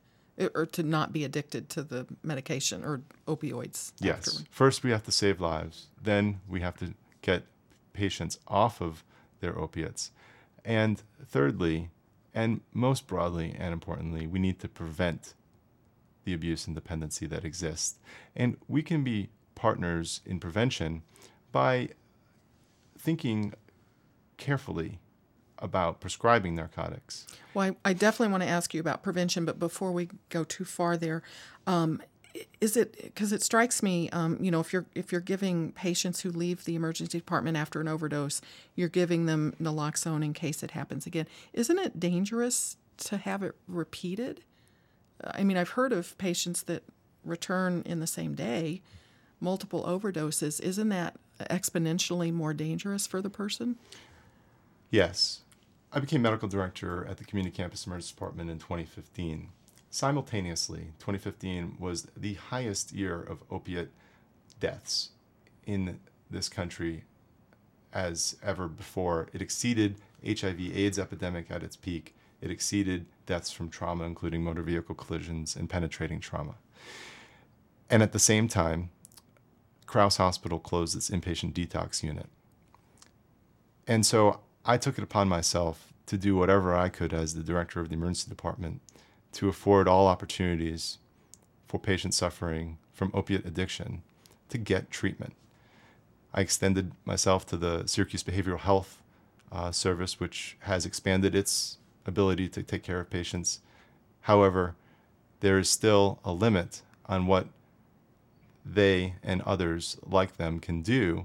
or 0.55 0.67
to 0.67 0.83
not 0.83 1.13
be 1.13 1.25
addicted 1.25 1.69
to 1.71 1.83
the 1.83 2.07
medication 2.23 2.85
or 2.85 3.03
opioids. 3.27 3.93
Yes. 4.01 4.19
Afterward. 4.19 4.49
First, 4.51 4.85
we 4.85 4.91
have 4.91 5.05
to 5.05 5.13
save 5.13 5.41
lives. 5.41 5.87
Then 6.01 6.41
we 6.49 6.61
have 6.61 6.77
to 6.79 6.95
get 7.23 7.45
patients 7.93 8.39
off 8.47 8.81
of 8.81 9.05
their 9.41 9.59
opiates. 9.59 10.11
And 10.65 11.03
thirdly, 11.25 11.91
and 12.35 12.61
most 12.73 13.07
broadly 13.07 13.55
and 13.59 13.73
importantly, 13.73 14.27
we 14.27 14.39
need 14.39 14.61
to 14.61 14.69
prevent 14.69 15.35
the 16.25 16.35
abuse 16.35 16.67
and 16.67 16.75
dependency 16.75 17.27
that 17.27 17.45
exists. 17.45 17.99
And 18.37 18.57
we 18.69 18.83
can 18.83 19.03
be 19.03 19.31
partners 19.55 20.21
in 20.25 20.39
prevention 20.39 21.03
by 21.51 21.89
thinking 22.99 23.55
carefully 24.37 25.01
about 25.61 26.01
prescribing 26.01 26.55
narcotics. 26.55 27.27
Well, 27.55 27.75
I, 27.85 27.91
I 27.91 27.93
definitely 27.93 28.33
want 28.33 28.43
to 28.43 28.49
ask 28.49 28.75
you 28.75 28.81
about 28.81 29.03
prevention, 29.03 29.45
but 29.45 29.59
before 29.59 29.93
we 29.93 30.09
go 30.29 30.45
too 30.45 30.65
far 30.65 30.97
there, 30.97 31.23
um, 31.67 32.01
is 32.61 32.77
it 32.77 33.01
because 33.03 33.33
it 33.33 33.43
strikes 33.43 33.83
me, 33.83 34.09
um, 34.11 34.39
you 34.41 34.51
know, 34.51 34.61
if 34.61 34.73
you're 34.73 34.87
if 34.95 35.11
you're 35.11 35.21
giving 35.21 35.73
patients 35.73 36.21
who 36.21 36.31
leave 36.31 36.65
the 36.65 36.75
emergency 36.75 37.19
department 37.19 37.57
after 37.57 37.81
an 37.81 37.89
overdose, 37.89 38.41
you're 38.75 38.89
giving 38.89 39.27
them 39.27 39.55
naloxone 39.61 40.25
in 40.25 40.33
case 40.33 40.63
it 40.63 40.73
happens 40.73 41.07
again. 41.07 41.27
Isn't 41.53 41.79
it 41.79 41.99
dangerous 41.99 42.77
to 42.99 43.17
have 43.17 43.43
it 43.43 43.55
repeated? 43.67 44.43
I 45.25 45.43
mean, 45.43 45.57
I've 45.57 45.71
heard 45.71 45.93
of 45.93 46.17
patients 46.19 46.63
that 46.65 46.85
return 47.25 47.83
in 47.85 48.01
the 48.01 48.07
same 48.07 48.35
day, 48.35 48.83
multiple 49.41 49.83
overdoses. 49.85 50.61
Isn't 50.61 50.91
that 50.91 51.17
exponentially 51.41 52.33
more 52.33 52.55
dangerous 52.55 53.07
for 53.07 53.21
the 53.21 53.31
person? 53.31 53.77
Yes. 54.91 55.43
I 55.91 56.01
became 56.01 56.21
medical 56.21 56.49
director 56.49 57.07
at 57.09 57.17
the 57.17 57.25
Community 57.25 57.57
Campus 57.57 57.87
Emergency 57.87 58.15
Department 58.15 58.51
in 58.51 58.59
2015. 58.59 59.49
Simultaneously, 59.91 60.93
2015 60.99 61.77
was 61.79 62.09
the 62.15 62.35
highest 62.35 62.93
year 62.93 63.23
of 63.23 63.43
opiate 63.51 63.91
deaths 64.61 65.11
in 65.67 65.99
this 66.31 66.51
country 66.51 67.05
as 67.93 68.37
ever 68.43 68.69
before. 68.69 69.29
It 69.33 69.41
exceeded 69.41 69.97
HIV/AIDS 70.23 70.99
epidemic 70.99 71.51
at 71.51 71.63
its 71.63 71.77
peak. 71.77 72.15
It 72.43 72.51
exceeded 72.51 73.07
deaths 73.25 73.51
from 73.51 73.71
trauma, 73.71 74.05
including 74.05 74.45
motor 74.45 74.63
vehicle 74.63 74.95
collisions 74.95 75.57
and 75.57 75.71
penetrating 75.71 76.21
trauma. 76.21 76.57
And 77.89 78.03
at 78.03 78.13
the 78.13 78.19
same 78.19 78.47
time, 78.47 78.91
Crouse 79.87 80.19
Hospital 80.19 80.59
closed 80.59 80.95
its 80.95 81.09
inpatient 81.09 81.55
detox 81.55 82.03
unit. 82.03 82.27
And 83.87 84.05
so 84.05 84.41
I 84.69 84.77
took 84.77 84.99
it 84.99 85.03
upon 85.03 85.31
myself 85.31 85.95
to 86.05 86.19
do 86.19 86.37
whatever 86.37 86.77
I 86.77 86.91
could 86.91 87.15
as 87.15 87.35
the 87.35 87.43
director 87.43 87.81
of 87.81 87.89
the 87.89 87.95
emergency 87.95 88.29
department 88.29 88.83
to 89.33 89.49
afford 89.49 89.89
all 89.89 90.07
opportunities 90.07 90.99
for 91.67 91.81
patients 91.81 92.19
suffering 92.19 92.77
from 92.93 93.11
opiate 93.15 93.47
addiction 93.47 94.03
to 94.51 94.59
get 94.59 94.91
treatment. 94.91 95.33
I 96.35 96.43
extended 96.43 96.93
myself 97.07 97.47
to 97.47 97.57
the 97.57 97.87
Syracuse 97.87 98.23
Behavioral 98.23 98.59
Health 98.59 99.03
uh, 99.51 99.73
Service, 99.73 100.21
which 100.21 100.59
has 100.61 100.85
expanded 100.85 101.35
its 101.35 101.79
ability 102.05 102.51
to 102.51 102.63
take 102.63 102.83
care 102.83 103.01
of 103.01 103.09
patients. 103.09 103.61
However, 104.23 104.77
there 105.41 105.59
is 105.59 105.71
still 105.71 106.19
a 106.27 106.33
limit 106.33 106.83
on 107.07 107.27
what 107.27 107.47
they 108.67 109.15
and 109.23 109.41
others 109.43 109.97
like 110.05 110.37
them 110.37 110.61
can 110.61 110.83
do. 110.83 111.25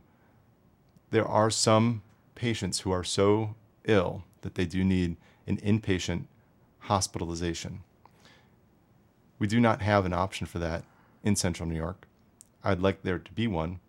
There 1.12 1.28
are 1.28 1.50
some 1.50 2.04
patients 2.36 2.82
who 2.82 2.92
are 2.92 3.04
so 3.04 3.56
ill 3.86 4.24
that 4.42 4.56
they 4.56 4.66
do 4.66 4.84
need 4.84 5.18
an 5.48 5.58
inpatient 5.58 6.26
hospitalization. 6.80 7.84
We 9.40 9.48
do 9.48 9.60
not 9.60 9.82
have 9.82 10.06
an 10.06 10.14
option 10.14 10.48
for 10.48 10.60
that 10.60 10.84
in 11.24 11.36
central 11.36 11.68
New 11.68 11.76
York. 11.76 12.08
I'd 12.64 12.82
like 12.82 13.02
there 13.02 13.20
to 13.20 13.32
be 13.34 13.48
one. 13.48 13.80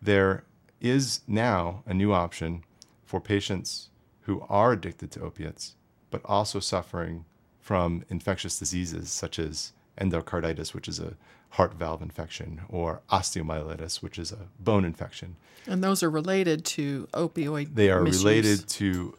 There 0.00 0.44
is 0.80 1.20
now 1.26 1.82
a 1.86 1.92
new 1.92 2.12
option 2.12 2.64
for 3.04 3.20
patients 3.20 3.90
who 4.22 4.44
are 4.48 4.72
addicted 4.72 5.10
to 5.12 5.22
opiates, 5.22 5.74
but 6.10 6.22
also 6.24 6.60
suffering 6.60 7.24
from 7.60 8.04
infectious 8.08 8.58
diseases 8.58 9.10
such 9.10 9.38
as 9.38 9.72
endocarditis, 10.00 10.74
which 10.74 10.88
is 10.88 10.98
a 10.98 11.14
heart 11.50 11.74
valve 11.74 12.02
infection, 12.02 12.62
or 12.68 13.00
osteomyelitis, 13.10 14.02
which 14.02 14.18
is 14.18 14.32
a 14.32 14.48
bone 14.58 14.84
infection. 14.84 15.36
And 15.66 15.82
those 15.82 16.02
are 16.02 16.10
related 16.10 16.64
to 16.66 17.08
opioid. 17.12 17.74
They 17.74 17.90
are 17.90 18.02
misuse. 18.02 18.24
related 18.24 18.68
to 18.68 19.16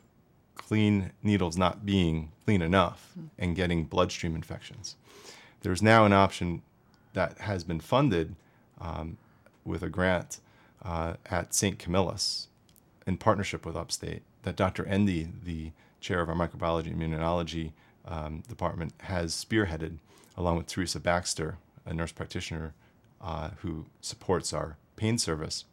clean 0.56 1.12
needles 1.22 1.58
not 1.58 1.86
being 1.86 2.32
clean 2.46 2.62
enough 2.62 3.14
and 3.38 3.56
getting 3.56 3.84
bloodstream 3.84 4.36
infections. 4.36 4.96
There's 5.62 5.82
now 5.82 6.06
an 6.06 6.14
option 6.14 6.62
that 7.14 7.40
has 7.40 7.64
been 7.64 7.80
funded 7.80 8.36
um, 8.80 9.18
with 9.66 9.84
a 9.84 9.90
grant 9.90 10.40
uh, 10.84 11.16
at 11.26 11.54
St. 11.54 11.78
Camillus 11.78 12.48
in 13.06 13.18
partnership 13.18 13.66
with 13.66 13.76
Upstate 13.76 14.24
that 14.44 14.56
Dr. 14.56 14.86
Endy, 14.86 15.28
the 15.44 15.72
chair 16.00 16.22
of 16.22 16.30
our 16.30 16.36
microbiology 16.36 16.88
and 16.88 17.02
immunology 17.02 17.74
um, 18.06 18.42
department, 18.48 18.94
has 19.02 19.34
spearheaded 19.34 19.98
along 20.42 20.58
with 20.58 20.68
Teresa 20.68 21.00
Baxter, 21.00 21.58
a 21.86 21.94
nurse 21.94 22.12
practitioner 22.12 22.74
uh, 23.22 23.52
who 23.58 23.86
supports 24.02 24.52
our 24.52 24.78
pain 24.96 25.18
service, 25.18 25.66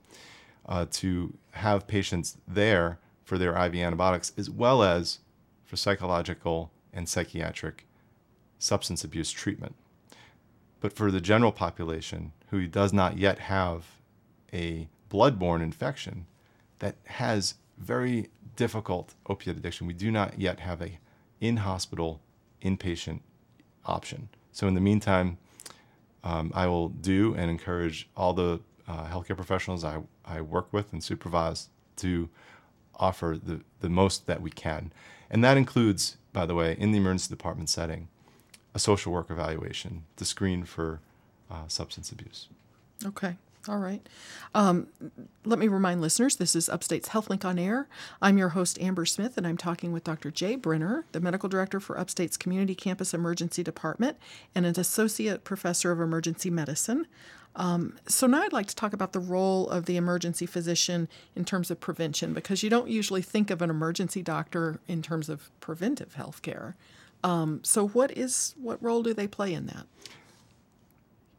uh, 0.66 0.84
to 0.90 1.34
have 1.52 1.86
patients 1.86 2.36
there 2.46 2.98
for 3.24 3.38
their 3.38 3.56
IV 3.56 3.74
antibiotics 3.76 4.32
as 4.36 4.50
well 4.50 4.82
as 4.82 5.20
for 5.64 5.76
psychological 5.76 6.70
and 6.92 7.08
psychiatric 7.08 7.86
substance 8.58 9.04
abuse 9.04 9.30
treatment. 9.30 9.74
But 10.80 10.92
for 10.92 11.10
the 11.10 11.20
general 11.20 11.52
population 11.52 12.32
who 12.50 12.66
does 12.66 12.92
not 12.92 13.18
yet 13.18 13.38
have 13.38 13.86
a 14.52 14.88
bloodborne 15.10 15.62
infection 15.62 16.26
that 16.78 16.96
has 17.06 17.54
very 17.78 18.28
difficult 18.56 19.14
opiate 19.28 19.56
addiction, 19.56 19.86
we 19.86 19.94
do 19.94 20.10
not 20.10 20.38
yet 20.38 20.60
have 20.60 20.82
a 20.82 20.98
in-hospital 21.40 22.20
inpatient 22.62 23.20
option. 23.86 24.28
So 24.52 24.66
in 24.66 24.74
the 24.74 24.80
meantime, 24.80 25.38
um, 26.24 26.52
I 26.54 26.66
will 26.66 26.88
do 26.88 27.34
and 27.34 27.50
encourage 27.50 28.08
all 28.16 28.32
the 28.32 28.60
uh, 28.86 29.06
healthcare 29.06 29.36
professionals 29.36 29.84
I, 29.84 30.00
I 30.24 30.40
work 30.40 30.72
with 30.72 30.92
and 30.92 31.02
supervise 31.02 31.68
to 31.96 32.28
offer 32.96 33.38
the, 33.42 33.60
the 33.80 33.88
most 33.88 34.26
that 34.26 34.42
we 34.42 34.50
can. 34.50 34.92
And 35.30 35.44
that 35.44 35.56
includes, 35.56 36.16
by 36.32 36.46
the 36.46 36.54
way, 36.54 36.76
in 36.78 36.90
the 36.90 36.98
emergency 36.98 37.28
department 37.28 37.68
setting, 37.68 38.08
a 38.74 38.78
social 38.78 39.12
work 39.12 39.30
evaluation 39.30 40.04
to 40.16 40.24
screen 40.24 40.64
for 40.64 41.00
uh, 41.50 41.68
substance 41.68 42.10
abuse. 42.10 42.48
Okay. 43.04 43.36
All 43.66 43.78
right. 43.78 44.06
Um, 44.54 44.86
let 45.44 45.58
me 45.58 45.68
remind 45.68 46.00
listeners 46.00 46.36
this 46.36 46.54
is 46.54 46.68
Upstate's 46.68 47.08
HealthLink 47.08 47.44
on 47.44 47.58
Air. 47.58 47.88
I'm 48.22 48.38
your 48.38 48.50
host, 48.50 48.80
Amber 48.80 49.04
Smith, 49.04 49.36
and 49.36 49.46
I'm 49.46 49.56
talking 49.56 49.92
with 49.92 50.04
Dr. 50.04 50.30
Jay 50.30 50.54
Brenner, 50.54 51.04
the 51.12 51.20
medical 51.20 51.48
director 51.48 51.80
for 51.80 51.98
Upstate's 51.98 52.36
Community 52.36 52.74
Campus 52.74 53.12
Emergency 53.12 53.62
Department 53.62 54.16
and 54.54 54.64
an 54.64 54.78
associate 54.78 55.44
professor 55.44 55.90
of 55.90 56.00
emergency 56.00 56.50
medicine. 56.50 57.06
Um, 57.56 57.98
so 58.06 58.26
now 58.26 58.42
I'd 58.42 58.52
like 58.52 58.68
to 58.68 58.76
talk 58.76 58.92
about 58.92 59.12
the 59.12 59.20
role 59.20 59.68
of 59.68 59.86
the 59.86 59.96
emergency 59.96 60.46
physician 60.46 61.08
in 61.34 61.44
terms 61.44 61.70
of 61.70 61.80
prevention 61.80 62.32
because 62.32 62.62
you 62.62 62.70
don't 62.70 62.88
usually 62.88 63.22
think 63.22 63.50
of 63.50 63.60
an 63.60 63.70
emergency 63.70 64.22
doctor 64.22 64.78
in 64.86 65.02
terms 65.02 65.28
of 65.28 65.50
preventive 65.60 66.14
health 66.14 66.42
care. 66.42 66.76
Um, 67.24 67.60
so 67.64 67.88
what 67.88 68.16
is 68.16 68.54
what 68.60 68.80
role 68.80 69.02
do 69.02 69.12
they 69.12 69.26
play 69.26 69.52
in 69.52 69.66
that? 69.66 69.86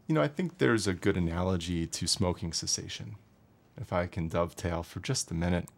You 0.09 0.15
know, 0.15 0.23
I 0.23 0.27
think 0.27 0.57
there's 0.57 0.87
a 0.87 0.95
good 0.95 1.17
analogy 1.17 1.85
to 1.85 2.07
smoking 2.07 2.51
cessation. 2.51 3.15
If 3.79 3.93
I 3.93 4.07
can 4.07 4.27
dovetail 4.27 4.81
for 4.81 4.99
just 4.99 5.29
a 5.29 5.35
minute, 5.35 5.69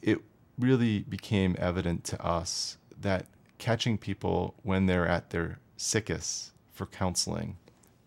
it 0.00 0.20
really 0.56 1.00
became 1.00 1.56
evident 1.58 2.04
to 2.04 2.24
us 2.24 2.78
that 3.00 3.26
catching 3.58 3.98
people 3.98 4.54
when 4.62 4.86
they're 4.86 5.08
at 5.08 5.30
their 5.30 5.58
sickest 5.76 6.52
for 6.70 6.86
counseling 6.86 7.56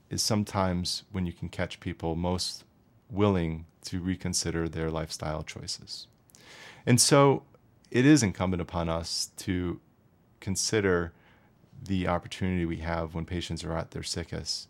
is 0.10 0.21
sometimes 0.21 1.04
when 1.12 1.26
you 1.26 1.34
can 1.34 1.50
catch 1.50 1.82
people 1.82 2.15
most 2.15 2.63
willing 3.10 3.65
to 3.82 4.00
reconsider 4.00 4.69
their 4.69 4.89
lifestyle 4.89 5.43
choices. 5.43 6.08
And 6.86 7.02
so 7.02 7.43
it 7.91 8.06
is 8.06 8.23
incumbent 8.23 8.62
upon 8.62 8.88
us 8.88 9.32
to 9.39 9.82
consider 10.39 11.12
the 11.84 12.08
opportunity 12.08 12.65
we 12.65 12.78
have 12.78 13.13
when 13.13 13.26
patients 13.26 13.65
are 13.65 13.76
at 13.76 13.91
their 13.91 14.02
sickest 14.02 14.69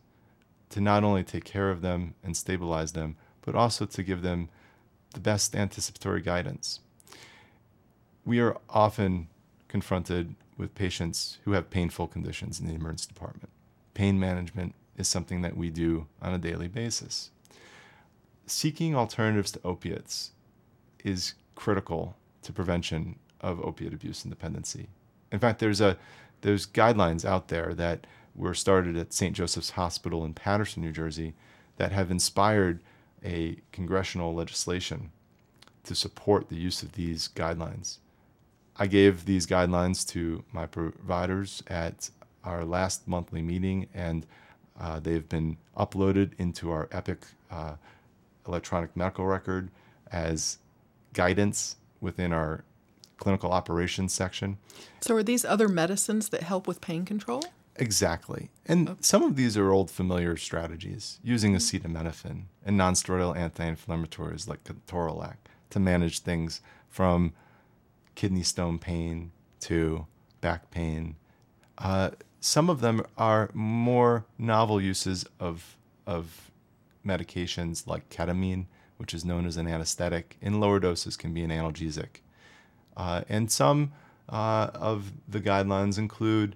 to 0.70 0.82
not 0.82 1.04
only 1.04 1.24
take 1.24 1.46
care 1.46 1.70
of 1.70 1.82
them 1.82 2.14
and 2.24 2.36
stabilize 2.36 2.92
them, 2.92 3.16
but 3.42 3.56
also 3.56 3.86
to 3.86 4.04
give 4.04 4.22
them 4.22 4.50
the 5.14 5.20
best 5.20 5.56
anticipatory 5.56 6.22
guidance. 6.22 6.82
We 8.26 8.40
are 8.40 8.58
often 8.70 9.30
confronted 9.68 10.36
with 10.58 10.76
patients 10.76 11.38
who 11.46 11.52
have 11.52 11.70
painful 11.70 12.08
conditions 12.08 12.60
in 12.60 12.68
the 12.68 12.74
emergency 12.74 13.08
department. 13.08 13.50
Pain 13.94 14.20
management 14.20 14.76
is 14.98 15.08
something 15.08 15.42
that 15.42 15.56
we 15.56 15.70
do 15.70 16.08
on 16.22 16.34
a 16.34 16.38
daily 16.38 16.68
basis. 16.68 17.30
Seeking 18.46 18.96
alternatives 18.96 19.52
to 19.52 19.62
opiates 19.64 20.32
is 21.04 21.36
critical 21.56 22.16
to 22.42 22.52
prevention 22.52 23.18
of 23.42 23.60
opiate 23.62 23.94
abuse 23.94 24.24
and 24.24 24.32
dependency. 24.32 24.88
In 25.32 25.40
fact, 25.40 25.60
there's 25.60 25.82
a 25.82 25.98
there's 26.42 26.68
guidelines 26.68 27.26
out 27.26 27.48
there 27.48 27.74
that 27.74 28.06
were 28.38 28.54
started 28.54 28.96
at 28.96 29.12
St. 29.12 29.36
Joseph's 29.36 29.72
Hospital 29.72 30.24
in 30.24 30.34
Paterson, 30.34 30.84
New 30.84 30.92
Jersey, 30.92 31.34
that 31.78 31.92
have 31.92 32.12
inspired 32.12 32.82
a 33.26 33.58
congressional 33.72 34.34
legislation 34.34 35.12
to 35.84 35.96
support 35.96 36.50
the 36.50 36.56
use 36.56 36.84
of 36.84 36.94
these 36.94 37.30
guidelines. 37.30 37.98
I 38.78 38.88
gave 38.88 39.26
these 39.26 39.48
guidelines 39.48 40.08
to 40.10 40.44
my 40.52 40.68
providers 40.68 41.64
at 41.68 42.12
our 42.44 42.64
last 42.64 43.08
monthly 43.08 43.42
meeting, 43.42 43.88
and 43.94 44.26
uh, 44.80 45.00
they've 45.00 45.28
been 45.28 45.58
uploaded 45.76 46.32
into 46.38 46.72
our 46.72 46.88
EPIC 46.92 47.24
uh, 47.50 47.74
electronic 48.48 48.96
medical 48.96 49.26
record 49.26 49.72
as 50.12 50.60
guidance 51.14 51.78
within 52.00 52.32
our 52.32 52.64
clinical 53.18 53.52
operations 53.52 54.14
section. 54.14 54.58
So, 55.02 55.16
are 55.16 55.24
these 55.24 55.44
other 55.44 55.68
medicines 55.68 56.30
that 56.30 56.44
help 56.44 56.68
with 56.68 56.80
pain 56.82 57.04
control? 57.04 57.44
Exactly. 57.80 58.50
And 58.66 58.98
some 59.02 59.24
of 59.24 59.36
these 59.36 59.56
are 59.56 59.72
old 59.72 59.92
familiar 59.92 60.36
strategies, 60.36 61.20
using 61.24 61.54
acetaminophen 61.54 62.44
and 62.66 62.80
nonsteroidal 62.80 63.38
anti-inflammatories 63.38 64.48
like 64.48 64.64
ketorolac 64.64 65.36
to 65.70 65.80
manage 65.80 66.20
things 66.20 66.62
from 66.90 67.34
kidney 68.16 68.42
stone 68.44 68.80
pain 68.80 69.32
to 69.60 70.08
back 70.42 70.72
pain. 70.72 71.16
Uh, 71.78 72.12
some 72.40 72.70
of 72.70 72.82
them 72.82 73.06
are 73.18 73.52
more 73.54 74.26
novel 74.40 74.82
uses 74.82 75.26
of, 75.40 75.78
of 76.08 76.52
medications 77.06 77.86
like 77.86 78.10
ketamine, 78.10 78.66
which 78.98 79.14
is 79.14 79.24
known 79.24 79.46
as 79.46 79.58
an 79.58 79.68
anesthetic. 79.68 80.38
In 80.42 80.60
lower 80.60 80.80
doses, 80.80 81.16
can 81.16 81.34
be 81.34 81.44
an 81.44 81.52
analgesic. 81.52 82.22
Uh, 82.96 83.22
and 83.30 83.52
some 83.52 83.92
uh, 84.30 84.72
of 84.74 85.12
the 85.28 85.40
guidelines 85.40 86.00
include 86.00 86.56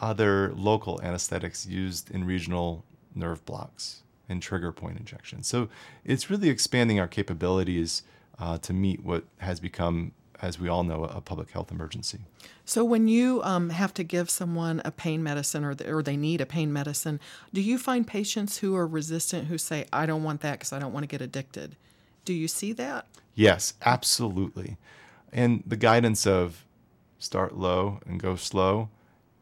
other 0.00 0.52
local 0.54 1.00
anesthetics 1.02 1.66
used 1.66 2.10
in 2.10 2.24
regional 2.24 2.84
nerve 3.14 3.44
blocks 3.44 4.02
and 4.28 4.42
trigger 4.42 4.72
point 4.72 4.98
injections. 4.98 5.46
So 5.46 5.68
it's 6.04 6.30
really 6.30 6.48
expanding 6.48 7.00
our 7.00 7.08
capabilities 7.08 8.02
uh, 8.38 8.58
to 8.58 8.72
meet 8.72 9.02
what 9.02 9.24
has 9.38 9.60
become, 9.60 10.12
as 10.42 10.58
we 10.58 10.68
all 10.68 10.84
know, 10.84 11.04
a 11.04 11.20
public 11.20 11.50
health 11.50 11.70
emergency. 11.70 12.18
So 12.64 12.84
when 12.84 13.08
you 13.08 13.42
um, 13.44 13.70
have 13.70 13.94
to 13.94 14.04
give 14.04 14.28
someone 14.28 14.82
a 14.84 14.90
pain 14.90 15.22
medicine 15.22 15.64
or, 15.64 15.74
the, 15.74 15.90
or 15.90 16.02
they 16.02 16.16
need 16.16 16.40
a 16.40 16.46
pain 16.46 16.72
medicine, 16.72 17.20
do 17.52 17.60
you 17.60 17.78
find 17.78 18.06
patients 18.06 18.58
who 18.58 18.74
are 18.74 18.86
resistant 18.86 19.46
who 19.46 19.56
say, 19.56 19.86
I 19.92 20.04
don't 20.04 20.24
want 20.24 20.40
that 20.42 20.52
because 20.52 20.72
I 20.72 20.78
don't 20.78 20.92
want 20.92 21.04
to 21.04 21.08
get 21.08 21.20
addicted? 21.20 21.76
Do 22.24 22.34
you 22.34 22.48
see 22.48 22.72
that? 22.72 23.06
Yes, 23.34 23.74
absolutely. 23.84 24.76
And 25.32 25.62
the 25.66 25.76
guidance 25.76 26.26
of 26.26 26.64
start 27.18 27.56
low 27.56 28.00
and 28.06 28.20
go 28.20 28.36
slow 28.36 28.88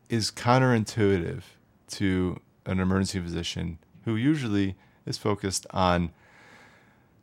is 0.09 0.31
counterintuitive 0.31 1.43
to 1.88 2.40
an 2.67 2.81
emergency 2.81 3.21
physician 3.21 3.79
who 4.05 4.17
usually 4.17 4.77
is 5.07 5.19
focused 5.19 5.67
on 5.71 6.12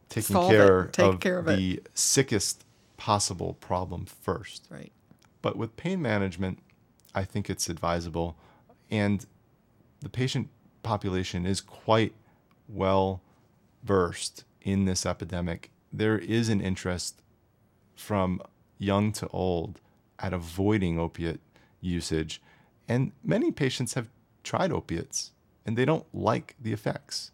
taking 0.09 0.35
Solve 0.35 0.51
care, 0.51 0.83
it. 0.85 0.99
Of 0.99 1.19
care 1.19 1.39
of 1.39 1.45
the 1.45 1.75
it. 1.75 1.89
sickest 1.93 2.65
possible 2.97 3.53
problem 3.55 4.05
first. 4.05 4.67
Right. 4.69 4.91
But 5.41 5.55
with 5.55 5.75
pain 5.77 6.01
management, 6.01 6.59
I 7.15 7.23
think 7.23 7.49
it's 7.49 7.69
advisable. 7.69 8.37
And 8.89 9.25
the 10.01 10.09
patient 10.09 10.49
population 10.83 11.45
is 11.45 11.61
quite 11.61 12.13
well 12.67 13.21
versed 13.83 14.43
in 14.61 14.85
this 14.85 15.05
epidemic. 15.05 15.71
There 15.91 16.17
is 16.17 16.49
an 16.49 16.61
interest 16.61 17.21
from 17.95 18.41
young 18.77 19.11
to 19.13 19.27
old 19.29 19.79
at 20.19 20.33
avoiding 20.33 20.99
opiate 20.99 21.39
usage. 21.79 22.41
And 22.91 23.13
many 23.23 23.53
patients 23.53 23.93
have 23.93 24.09
tried 24.43 24.69
opiates 24.73 25.31
and 25.65 25.77
they 25.77 25.85
don't 25.85 26.05
like 26.13 26.55
the 26.61 26.73
effects. 26.73 27.31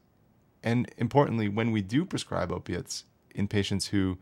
And 0.62 0.92
importantly, 0.98 1.50
when 1.50 1.72
we 1.72 1.82
do 1.82 2.06
prescribe 2.06 2.52
opiates 2.52 3.06
in 3.34 3.48
patients 3.48 3.88
who 3.88 4.20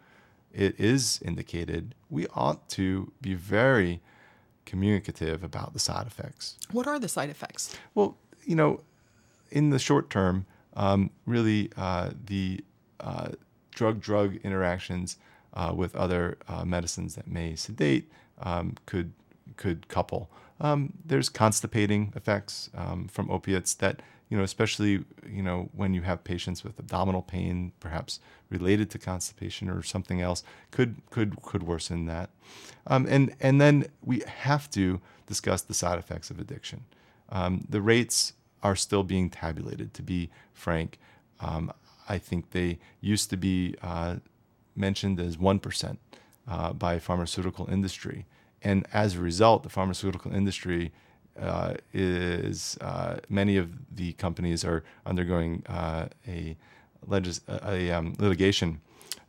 it 0.54 0.80
is 0.80 1.20
indicated, 1.26 1.94
we 2.10 2.26
ought 2.28 2.70
to 2.70 3.12
be 3.20 3.34
very 3.34 4.02
communicative 4.66 5.44
about 5.44 5.74
the 5.74 5.80
side 5.80 6.08
effects. 6.08 6.58
What 6.72 6.88
are 6.88 7.00
the 7.00 7.10
side 7.10 7.30
effects? 7.30 7.76
Well, 7.96 8.16
you 8.46 8.56
know, 8.56 8.80
in 9.52 9.72
the 9.72 9.80
short 9.80 10.10
term, 10.10 10.46
um, 10.78 11.10
really 11.26 11.70
uh, 11.76 12.12
the 12.28 12.64
drug 13.72 14.00
drug 14.00 14.38
interactions 14.38 15.18
uh, 15.54 15.74
with 15.76 15.98
other 15.98 16.38
uh, 16.48 16.64
medicines 16.64 17.16
that 17.16 17.28
may 17.28 17.58
sedate 17.58 18.10
um, 18.42 18.76
could 18.86 19.12
could 19.58 19.90
couple. 19.90 20.30
Um, 20.60 20.94
there's 21.06 21.30
constipating 21.30 22.14
effects 22.16 22.70
um, 22.76 23.08
from 23.08 23.30
opiates 23.30 23.74
that 23.76 24.02
you 24.30 24.38
know, 24.38 24.44
especially 24.44 25.06
you 25.28 25.44
know 25.44 25.70
when 25.74 25.94
you 25.94 26.02
have 26.02 26.24
patients 26.24 26.64
with 26.64 26.80
abdominal 26.80 27.22
pain, 27.22 27.74
perhaps 27.80 28.20
related 28.50 28.90
to 28.92 29.00
constipation 29.00 29.70
or 29.70 29.84
something 29.84 30.22
else, 30.22 30.44
could 30.72 30.96
could 31.12 31.42
could 31.42 31.64
worsen 31.64 32.06
that. 32.08 32.30
Um, 32.88 33.06
and 33.08 33.36
and 33.40 33.62
then 33.62 33.86
we 34.04 34.24
have 34.26 34.70
to 34.72 35.00
discuss 35.28 35.62
the 35.62 35.74
side 35.74 36.00
effects 36.00 36.30
of 36.32 36.40
addiction. 36.40 36.86
Um, 37.30 37.66
the 37.70 37.82
rates 37.82 38.34
are 38.64 38.76
still 38.76 39.04
being 39.04 39.30
tabulated. 39.30 39.94
To 39.94 40.02
be 40.02 40.30
frank, 40.54 40.98
um, 41.40 41.72
I 42.10 42.18
think 42.18 42.52
they 42.52 42.80
used 43.02 43.30
to 43.30 43.38
be 43.38 43.76
uh, 43.84 44.16
mentioned 44.76 45.20
as 45.20 45.38
one 45.38 45.60
percent 45.60 46.00
uh, 46.48 46.74
by 46.74 46.98
pharmaceutical 46.98 47.70
industry, 47.70 48.26
and 48.66 48.88
as 48.92 49.16
a 49.16 49.20
result, 49.20 49.62
the 49.62 49.70
pharmaceutical 49.70 50.34
industry 50.34 50.92
uh, 51.40 51.76
is 51.94 52.78
uh, 52.82 53.18
many 53.30 53.58
of 53.58 53.70
the 53.96 54.14
companies 54.14 54.66
are 54.66 54.84
undergoing 55.06 55.64
uh, 55.68 56.08
a, 56.28 56.58
legis- 57.06 57.42
a 57.48 57.92
um, 57.92 58.16
litigation 58.18 58.82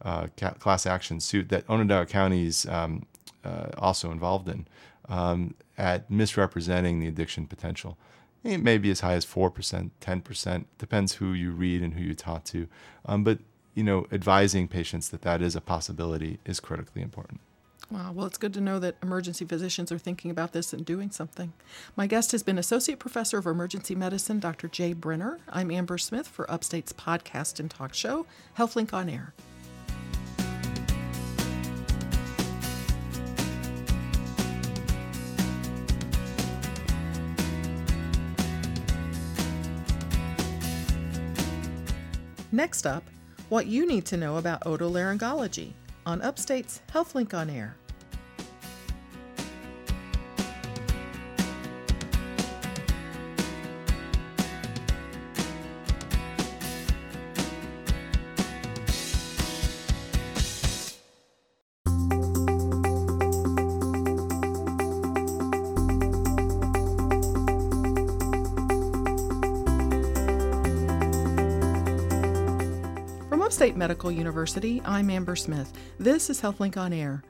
uh, 0.02 0.28
ca- 0.38 0.54
class 0.54 0.86
action 0.86 1.20
suit 1.20 1.50
that 1.50 1.68
Onondaga 1.68 2.06
County 2.06 2.46
is 2.46 2.64
um, 2.66 3.04
uh, 3.44 3.66
also 3.76 4.10
involved 4.10 4.48
in 4.48 4.66
um, 5.10 5.54
at 5.76 6.10
misrepresenting 6.10 6.98
the 7.00 7.06
addiction 7.06 7.46
potential. 7.46 7.98
It 8.42 8.62
may 8.62 8.78
be 8.78 8.90
as 8.90 9.00
high 9.00 9.14
as 9.14 9.26
4%, 9.26 9.90
10%, 10.00 10.64
depends 10.78 11.14
who 11.14 11.34
you 11.34 11.50
read 11.50 11.82
and 11.82 11.92
who 11.92 12.02
you 12.02 12.14
talk 12.14 12.44
to. 12.44 12.68
Um, 13.04 13.22
but, 13.22 13.40
you 13.74 13.82
know, 13.82 14.06
advising 14.10 14.66
patients 14.66 15.10
that 15.10 15.22
that 15.22 15.42
is 15.42 15.54
a 15.54 15.60
possibility 15.60 16.38
is 16.46 16.58
critically 16.58 17.02
important. 17.02 17.40
Wow, 17.88 18.10
well, 18.12 18.26
it's 18.26 18.38
good 18.38 18.52
to 18.54 18.60
know 18.60 18.80
that 18.80 18.96
emergency 19.00 19.44
physicians 19.44 19.92
are 19.92 19.98
thinking 19.98 20.32
about 20.32 20.52
this 20.52 20.72
and 20.72 20.84
doing 20.84 21.12
something. 21.12 21.52
My 21.94 22.08
guest 22.08 22.32
has 22.32 22.42
been 22.42 22.58
Associate 22.58 22.98
Professor 22.98 23.38
of 23.38 23.46
Emergency 23.46 23.94
Medicine, 23.94 24.40
Dr. 24.40 24.66
Jay 24.66 24.92
Brenner. 24.92 25.38
I'm 25.48 25.70
Amber 25.70 25.96
Smith 25.96 26.26
for 26.26 26.50
Upstate's 26.50 26.92
podcast 26.92 27.60
and 27.60 27.70
talk 27.70 27.94
show, 27.94 28.26
HealthLink 28.58 28.92
on 28.92 29.08
Air. 29.08 29.34
Next 42.50 42.84
up, 42.84 43.04
what 43.48 43.66
you 43.66 43.86
need 43.86 44.06
to 44.06 44.16
know 44.16 44.38
about 44.38 44.62
otolaryngology 44.62 45.74
on 46.06 46.22
Upstate's 46.22 46.80
HealthLink 46.92 47.34
on 47.34 47.50
Air. 47.50 47.76
Medical 73.86 74.10
University, 74.10 74.82
I'm 74.84 75.08
Amber 75.10 75.36
Smith. 75.36 75.72
This 75.96 76.28
is 76.28 76.40
HealthLink 76.40 76.76
on 76.76 76.92
Air. 76.92 77.22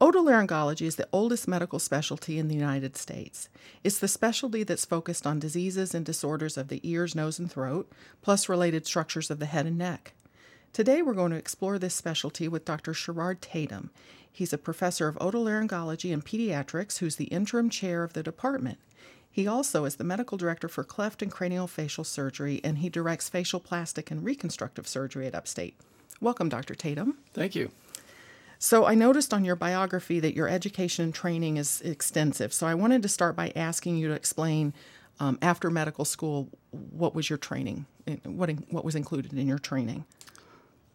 Otolaryngology 0.00 0.86
is 0.86 0.96
the 0.96 1.08
oldest 1.12 1.46
medical 1.46 1.78
specialty 1.78 2.36
in 2.36 2.48
the 2.48 2.56
United 2.56 2.96
States. 2.96 3.48
It's 3.84 4.00
the 4.00 4.08
specialty 4.08 4.64
that's 4.64 4.84
focused 4.84 5.24
on 5.24 5.38
diseases 5.38 5.94
and 5.94 6.04
disorders 6.04 6.56
of 6.56 6.66
the 6.66 6.80
ears, 6.82 7.14
nose, 7.14 7.38
and 7.38 7.48
throat, 7.48 7.92
plus 8.22 8.48
related 8.48 8.88
structures 8.88 9.30
of 9.30 9.38
the 9.38 9.46
head 9.46 9.66
and 9.66 9.78
neck. 9.78 10.14
Today, 10.72 11.00
we're 11.00 11.14
going 11.14 11.30
to 11.30 11.36
explore 11.36 11.78
this 11.78 11.94
specialty 11.94 12.48
with 12.48 12.64
Dr. 12.64 12.92
Sherard 12.92 13.40
Tatum. 13.40 13.90
He's 14.32 14.52
a 14.52 14.58
professor 14.58 15.06
of 15.06 15.14
otolaryngology 15.18 16.12
and 16.12 16.24
pediatrics 16.24 16.98
who's 16.98 17.14
the 17.14 17.26
interim 17.26 17.70
chair 17.70 18.02
of 18.02 18.14
the 18.14 18.22
department. 18.24 18.78
He 19.34 19.48
also 19.48 19.84
is 19.84 19.96
the 19.96 20.04
medical 20.04 20.38
director 20.38 20.68
for 20.68 20.84
cleft 20.84 21.20
and 21.20 21.28
craniofacial 21.28 22.06
surgery, 22.06 22.60
and 22.62 22.78
he 22.78 22.88
directs 22.88 23.28
facial 23.28 23.58
plastic 23.58 24.12
and 24.12 24.24
reconstructive 24.24 24.86
surgery 24.86 25.26
at 25.26 25.34
Upstate. 25.34 25.76
Welcome, 26.20 26.48
Dr. 26.48 26.76
Tatum. 26.76 27.18
Thank 27.32 27.56
you. 27.56 27.72
So, 28.60 28.86
I 28.86 28.94
noticed 28.94 29.34
on 29.34 29.44
your 29.44 29.56
biography 29.56 30.20
that 30.20 30.36
your 30.36 30.48
education 30.48 31.06
and 31.06 31.12
training 31.12 31.56
is 31.56 31.80
extensive. 31.80 32.52
So, 32.52 32.68
I 32.68 32.74
wanted 32.74 33.02
to 33.02 33.08
start 33.08 33.34
by 33.34 33.52
asking 33.56 33.96
you 33.96 34.06
to 34.06 34.14
explain 34.14 34.72
um, 35.18 35.36
after 35.42 35.68
medical 35.68 36.04
school 36.04 36.48
what 36.70 37.16
was 37.16 37.28
your 37.28 37.36
training, 37.36 37.86
what, 38.22 38.50
what 38.70 38.84
was 38.84 38.94
included 38.94 39.32
in 39.32 39.48
your 39.48 39.58
training. 39.58 40.04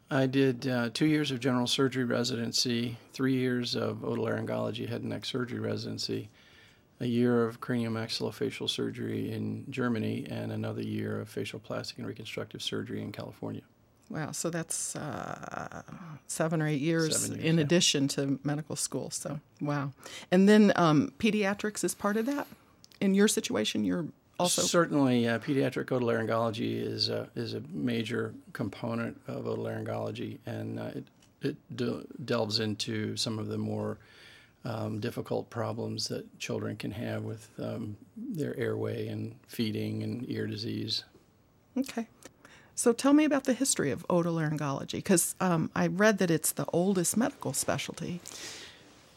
I 0.09 0.27
did 0.27 0.65
uh, 0.65 0.91
two 0.93 1.07
years 1.07 1.31
of 1.31 1.41
general 1.41 1.67
surgery 1.67 2.05
residency, 2.05 2.95
three 3.11 3.35
years 3.35 3.75
of 3.75 3.97
otolaryngology 3.97 4.87
head 4.87 5.01
and 5.01 5.09
neck 5.09 5.25
surgery 5.25 5.59
residency, 5.59 6.29
a 6.99 7.05
year 7.05 7.45
of 7.45 7.61
craniomaxillofacial 7.61 8.69
surgery 8.69 9.31
in 9.31 9.65
Germany, 9.69 10.25
and 10.29 10.51
another 10.51 10.81
year 10.81 11.21
of 11.21 11.29
facial 11.29 11.59
plastic 11.59 11.97
and 11.97 12.07
reconstructive 12.07 12.61
surgery 12.61 13.01
in 13.01 13.11
California. 13.11 13.61
Wow, 14.09 14.31
so 14.31 14.49
that's 14.49 14.95
uh, 14.95 15.83
seven 16.25 16.61
or 16.61 16.67
eight 16.67 16.81
years, 16.81 17.29
years, 17.29 17.39
in 17.39 17.57
yeah. 17.57 17.61
addition 17.61 18.07
to 18.09 18.39
medical 18.43 18.75
school. 18.75 19.11
So, 19.11 19.39
wow. 19.61 19.91
And 20.31 20.49
then 20.49 20.73
um, 20.75 21.13
pediatrics 21.19 21.83
is 21.83 21.93
part 21.93 22.17
of 22.17 22.25
that. 22.25 22.47
In 22.99 23.13
your 23.13 23.27
situation, 23.27 23.83
you're 23.83 24.07
also. 24.39 24.63
Certainly, 24.63 25.27
uh, 25.27 25.39
pediatric 25.39 25.85
otolaryngology 25.85 26.81
is 26.81 27.09
a, 27.09 27.29
is 27.35 27.53
a 27.53 27.61
major 27.71 28.33
component 28.51 29.21
of 29.27 29.45
otolaryngology, 29.45 30.39
and 30.47 30.79
uh, 30.79 30.91
it, 30.95 31.03
it 31.41 31.77
de- 31.77 32.03
delves 32.25 32.59
into 32.59 33.15
some 33.15 33.37
of 33.37 33.47
the 33.47 33.59
more 33.59 33.99
um, 34.65 34.99
difficult 34.99 35.49
problems 35.49 36.07
that 36.07 36.37
children 36.39 36.75
can 36.75 36.91
have 36.91 37.23
with 37.23 37.49
um, 37.59 37.95
their 38.17 38.57
airway 38.57 39.07
and 39.07 39.35
feeding 39.47 40.03
and 40.03 40.29
ear 40.29 40.47
disease. 40.47 41.03
Okay. 41.77 42.07
So 42.75 42.93
tell 42.93 43.13
me 43.13 43.25
about 43.25 43.43
the 43.43 43.53
history 43.53 43.91
of 43.91 44.07
otolaryngology, 44.07 44.93
because 44.93 45.35
um, 45.41 45.69
I 45.75 45.87
read 45.87 46.17
that 46.19 46.31
it's 46.31 46.53
the 46.53 46.65
oldest 46.71 47.17
medical 47.17 47.51
specialty. 47.53 48.21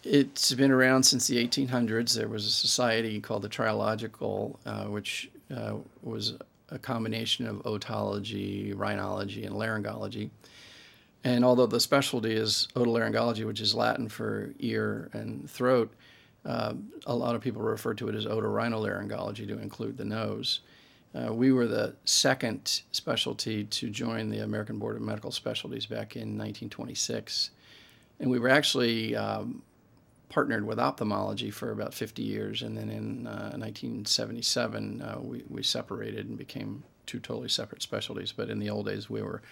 It's 0.04 0.52
been 0.54 0.72
around 0.72 1.04
since 1.04 1.28
the 1.28 1.46
1800s. 1.46 2.16
There 2.16 2.26
was 2.26 2.44
a 2.44 2.50
society 2.50 3.20
called 3.20 3.42
the 3.42 3.48
Triological, 3.48 4.56
uh, 4.66 4.86
which 4.86 5.30
uh, 5.54 5.74
was 6.02 6.34
a 6.70 6.78
combination 6.78 7.46
of 7.46 7.62
otology, 7.62 8.74
rhinology, 8.74 9.46
and 9.46 9.54
laryngology. 9.54 10.30
And 11.24 11.44
although 11.44 11.66
the 11.66 11.80
specialty 11.80 12.32
is 12.32 12.68
otolaryngology, 12.74 13.46
which 13.46 13.60
is 13.60 13.74
Latin 13.74 14.08
for 14.08 14.52
ear 14.58 15.08
and 15.12 15.48
throat, 15.48 15.92
uh, 16.44 16.74
a 17.06 17.14
lot 17.14 17.36
of 17.36 17.40
people 17.40 17.62
refer 17.62 17.94
to 17.94 18.08
it 18.08 18.14
as 18.14 18.26
otorhinolaryngology 18.26 19.46
to 19.46 19.58
include 19.58 19.96
the 19.96 20.04
nose. 20.04 20.60
Uh, 21.14 21.32
we 21.32 21.52
were 21.52 21.66
the 21.66 21.94
second 22.04 22.82
specialty 22.90 23.64
to 23.64 23.90
join 23.90 24.30
the 24.30 24.38
American 24.38 24.78
Board 24.78 24.96
of 24.96 25.02
Medical 25.02 25.30
Specialties 25.30 25.86
back 25.86 26.16
in 26.16 26.38
1926. 26.38 27.50
And 28.18 28.30
we 28.30 28.38
were 28.38 28.48
actually 28.48 29.14
um, 29.14 29.62
partnered 30.28 30.66
with 30.66 30.80
ophthalmology 30.80 31.50
for 31.50 31.70
about 31.70 31.92
50 31.92 32.22
years. 32.22 32.62
And 32.62 32.76
then 32.76 32.88
in 32.88 33.26
uh, 33.26 33.52
1977, 33.54 35.02
uh, 35.02 35.18
we, 35.20 35.44
we 35.48 35.62
separated 35.62 36.28
and 36.28 36.38
became 36.38 36.82
two 37.04 37.20
totally 37.20 37.50
separate 37.50 37.82
specialties. 37.82 38.32
But 38.32 38.48
in 38.48 38.58
the 38.58 38.70
old 38.70 38.86
days, 38.86 39.10
we 39.10 39.22
were 39.22 39.42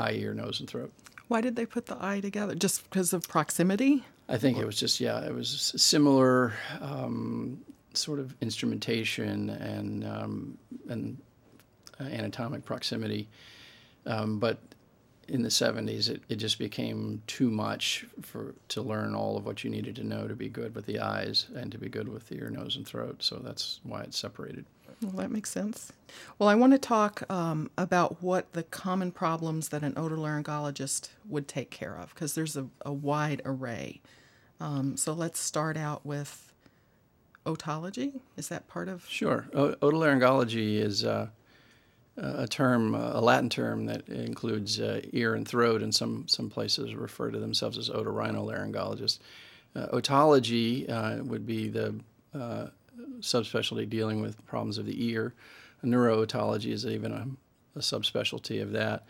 eye, 0.00 0.12
ear, 0.12 0.34
nose, 0.34 0.60
and 0.60 0.68
throat. 0.68 0.92
Why 1.28 1.40
did 1.40 1.56
they 1.56 1.66
put 1.66 1.86
the 1.86 1.96
eye 2.00 2.20
together? 2.20 2.54
Just 2.54 2.82
because 2.84 3.12
of 3.12 3.28
proximity? 3.28 4.04
I 4.28 4.38
think 4.38 4.58
it 4.58 4.66
was 4.66 4.78
just 4.78 5.00
yeah, 5.00 5.20
it 5.24 5.34
was 5.34 5.72
similar 5.76 6.52
um, 6.80 7.60
sort 7.94 8.18
of 8.18 8.34
instrumentation 8.40 9.50
and 9.50 10.04
um, 10.04 10.58
and 10.88 11.18
uh, 12.00 12.04
anatomic 12.04 12.64
proximity, 12.64 13.28
um, 14.06 14.38
but 14.38 14.58
in 15.30 15.42
the 15.42 15.48
70s 15.48 16.08
it, 16.08 16.22
it 16.28 16.36
just 16.36 16.58
became 16.58 17.22
too 17.28 17.50
much 17.50 18.04
for 18.20 18.54
to 18.68 18.82
learn 18.82 19.14
all 19.14 19.36
of 19.36 19.46
what 19.46 19.62
you 19.62 19.70
needed 19.70 19.94
to 19.94 20.04
know 20.04 20.26
to 20.26 20.34
be 20.34 20.48
good 20.48 20.74
with 20.74 20.86
the 20.86 20.98
eyes 20.98 21.46
and 21.54 21.70
to 21.70 21.78
be 21.78 21.88
good 21.88 22.08
with 22.08 22.28
the 22.28 22.36
ear, 22.36 22.50
nose, 22.50 22.74
and 22.76 22.86
throat. 22.86 23.22
So 23.22 23.36
that's 23.36 23.78
why 23.84 24.02
it's 24.02 24.18
separated. 24.18 24.66
Well, 25.02 25.12
that 25.12 25.30
makes 25.30 25.50
sense. 25.50 25.92
Well, 26.38 26.48
I 26.48 26.54
want 26.54 26.72
to 26.74 26.78
talk 26.78 27.22
um, 27.30 27.70
about 27.78 28.22
what 28.22 28.52
the 28.52 28.64
common 28.64 29.12
problems 29.12 29.70
that 29.70 29.82
an 29.82 29.94
otolaryngologist 29.94 31.08
would 31.26 31.48
take 31.48 31.70
care 31.70 31.96
of, 31.96 32.12
because 32.14 32.34
there's 32.34 32.56
a, 32.56 32.66
a 32.84 32.92
wide 32.92 33.40
array. 33.46 34.02
Um, 34.60 34.98
so 34.98 35.14
let's 35.14 35.40
start 35.40 35.78
out 35.78 36.04
with 36.04 36.52
otology. 37.46 38.20
Is 38.36 38.48
that 38.48 38.68
part 38.68 38.88
of? 38.88 39.06
Sure. 39.08 39.46
O- 39.54 39.74
otolaryngology 39.76 40.76
is 40.76 41.02
uh, 41.02 41.28
a 42.18 42.46
term, 42.46 42.94
uh, 42.94 43.12
a 43.14 43.22
Latin 43.22 43.48
term 43.48 43.86
that 43.86 44.06
includes 44.08 44.80
uh, 44.80 45.00
ear 45.14 45.34
and 45.34 45.48
throat, 45.48 45.82
and 45.82 45.94
some, 45.94 46.28
some 46.28 46.50
places 46.50 46.94
refer 46.94 47.30
to 47.30 47.38
themselves 47.38 47.78
as 47.78 47.88
otorhinolaryngologists. 47.88 49.18
Uh, 49.74 49.86
otology 49.86 50.90
uh, 50.90 51.24
would 51.24 51.46
be 51.46 51.68
the 51.68 51.94
uh, 52.34 52.66
subspecialty 53.20 53.88
dealing 53.88 54.20
with 54.20 54.44
problems 54.46 54.78
of 54.78 54.86
the 54.86 55.06
ear. 55.06 55.34
Neurootology 55.84 56.72
is 56.72 56.86
even 56.86 57.12
a, 57.12 57.26
a 57.76 57.80
subspecialty 57.80 58.62
of 58.62 58.72
that. 58.72 59.04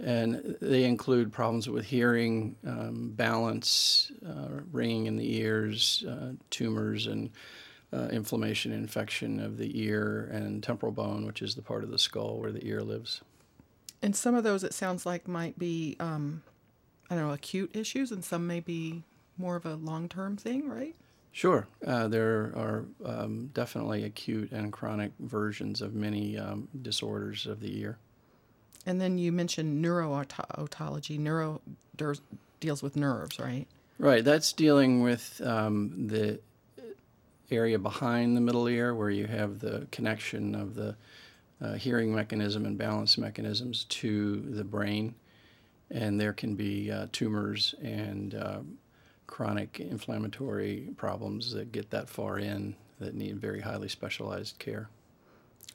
And 0.00 0.56
they 0.60 0.84
include 0.84 1.32
problems 1.32 1.68
with 1.68 1.84
hearing, 1.84 2.56
um, 2.66 3.12
balance, 3.14 4.10
uh, 4.26 4.60
ringing 4.72 5.06
in 5.06 5.16
the 5.16 5.36
ears, 5.36 6.04
uh, 6.08 6.32
tumors, 6.50 7.06
and 7.06 7.30
uh, 7.92 8.08
inflammation 8.08 8.72
infection 8.72 9.38
of 9.38 9.56
the 9.56 9.80
ear 9.80 10.28
and 10.32 10.62
temporal 10.62 10.90
bone, 10.90 11.24
which 11.24 11.42
is 11.42 11.54
the 11.54 11.62
part 11.62 11.84
of 11.84 11.90
the 11.90 11.98
skull 11.98 12.38
where 12.40 12.50
the 12.50 12.66
ear 12.66 12.82
lives. 12.82 13.20
And 14.02 14.16
some 14.16 14.34
of 14.34 14.42
those, 14.42 14.64
it 14.64 14.74
sounds 14.74 15.06
like, 15.06 15.28
might 15.28 15.58
be, 15.58 15.96
um, 16.00 16.42
I 17.08 17.14
don't 17.14 17.28
know, 17.28 17.32
acute 17.32 17.70
issues, 17.74 18.10
and 18.10 18.24
some 18.24 18.46
may 18.46 18.60
be 18.60 19.04
more 19.38 19.54
of 19.54 19.64
a 19.64 19.76
long 19.76 20.08
term 20.08 20.36
thing, 20.36 20.68
right? 20.68 20.96
Sure. 21.34 21.66
Uh, 21.84 22.06
there 22.06 22.52
are 22.54 22.84
um, 23.04 23.50
definitely 23.52 24.04
acute 24.04 24.52
and 24.52 24.72
chronic 24.72 25.10
versions 25.18 25.82
of 25.82 25.92
many 25.92 26.38
um, 26.38 26.68
disorders 26.80 27.44
of 27.46 27.58
the 27.58 27.76
ear. 27.80 27.98
And 28.86 29.00
then 29.00 29.18
you 29.18 29.32
mentioned 29.32 29.84
neurootology. 29.84 31.18
Neuro 31.18 31.60
der- 31.96 32.14
deals 32.60 32.84
with 32.84 32.94
nerves, 32.94 33.40
right? 33.40 33.66
Right. 33.98 34.24
That's 34.24 34.52
dealing 34.52 35.02
with 35.02 35.40
um, 35.44 36.06
the 36.06 36.38
area 37.50 37.80
behind 37.80 38.36
the 38.36 38.40
middle 38.40 38.68
ear 38.68 38.94
where 38.94 39.10
you 39.10 39.26
have 39.26 39.58
the 39.58 39.88
connection 39.90 40.54
of 40.54 40.76
the 40.76 40.94
uh, 41.60 41.72
hearing 41.72 42.14
mechanism 42.14 42.64
and 42.64 42.78
balance 42.78 43.18
mechanisms 43.18 43.86
to 43.88 44.40
the 44.40 44.64
brain. 44.64 45.16
And 45.90 46.20
there 46.20 46.32
can 46.32 46.54
be 46.54 46.92
uh, 46.92 47.08
tumors 47.10 47.74
and 47.82 48.36
uh, 48.36 48.60
chronic 49.34 49.80
inflammatory 49.80 50.86
problems 50.96 51.52
that 51.52 51.72
get 51.72 51.90
that 51.90 52.08
far 52.08 52.38
in 52.38 52.72
that 53.00 53.16
need 53.16 53.36
very 53.36 53.60
highly 53.60 53.88
specialized 53.88 54.56
care. 54.60 54.88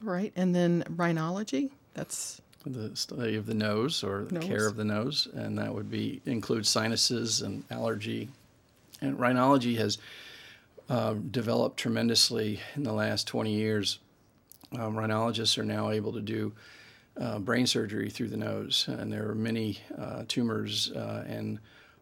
Right. 0.02 0.32
And 0.38 0.56
then 0.56 0.86
rhinology. 0.96 1.70
That's 1.94 2.40
the 2.66 2.96
study 2.96 3.36
of 3.36 3.48
the 3.48 3.54
nose 3.54 4.02
or 4.02 4.24
the 4.24 4.36
Nose. 4.36 4.46
care 4.46 4.66
of 4.66 4.78
the 4.78 4.86
nose, 4.86 5.28
and 5.34 5.58
that 5.58 5.74
would 5.74 5.92
be 5.92 6.22
include 6.26 6.66
sinuses 6.66 7.42
and 7.42 7.66
allergy. 7.70 8.30
And 9.02 9.18
rhinology 9.18 9.78
has 9.78 9.98
uh, 10.90 11.16
developed 11.30 11.76
tremendously 11.76 12.62
in 12.78 12.84
the 12.84 12.94
last 12.94 13.28
20 13.28 13.54
years. 13.54 14.00
Um, 14.72 14.96
rhinologists 14.96 15.58
are 15.58 15.66
now 15.66 15.90
able 15.90 16.14
to 16.14 16.22
do 16.22 16.54
uh, 17.20 17.40
brain 17.40 17.68
surgery 17.68 18.10
through 18.10 18.30
the 18.30 18.38
nose, 18.38 18.86
and 18.88 19.12
there 19.12 19.30
are 19.30 19.36
many 19.36 19.80
uh, 19.98 20.24
tumors 20.30 20.94
uh, 20.94 21.26
and 21.28 21.60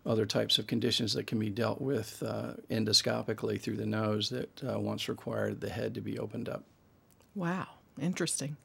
other 0.08 0.26
types 0.26 0.58
of 0.58 0.66
conditions 0.66 1.14
that 1.14 1.28
can 1.28 1.38
be 1.38 1.49
dealt 1.49 1.82
with 1.82 2.24
uh, 2.26 2.53
endoscopically 2.72 3.60
through 3.60 3.76
the 3.76 3.86
nose 3.86 4.30
that 4.30 4.64
uh, 4.64 4.80
once 4.80 5.10
required 5.10 5.60
the 5.62 5.70
head 5.70 5.93
to 5.93 6.01
be 6.01 6.18
opened 6.18 6.49
up. 6.49 6.64
wow, 7.36 7.68
interesting. 7.99 8.55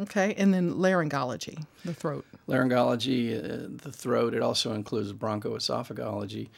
Okay. 0.00 0.34
And 0.38 0.52
then 0.54 0.74
laryngology, 0.74 1.62
the 1.84 1.92
throat. 1.92 2.24
laryngology, 2.48 3.36
uh, 3.36 3.68
the 3.82 3.92
throat. 3.92 4.32
It 4.32 4.40
also 4.40 4.72
includes 4.72 5.12
bronchoesophagology, 5.12 6.48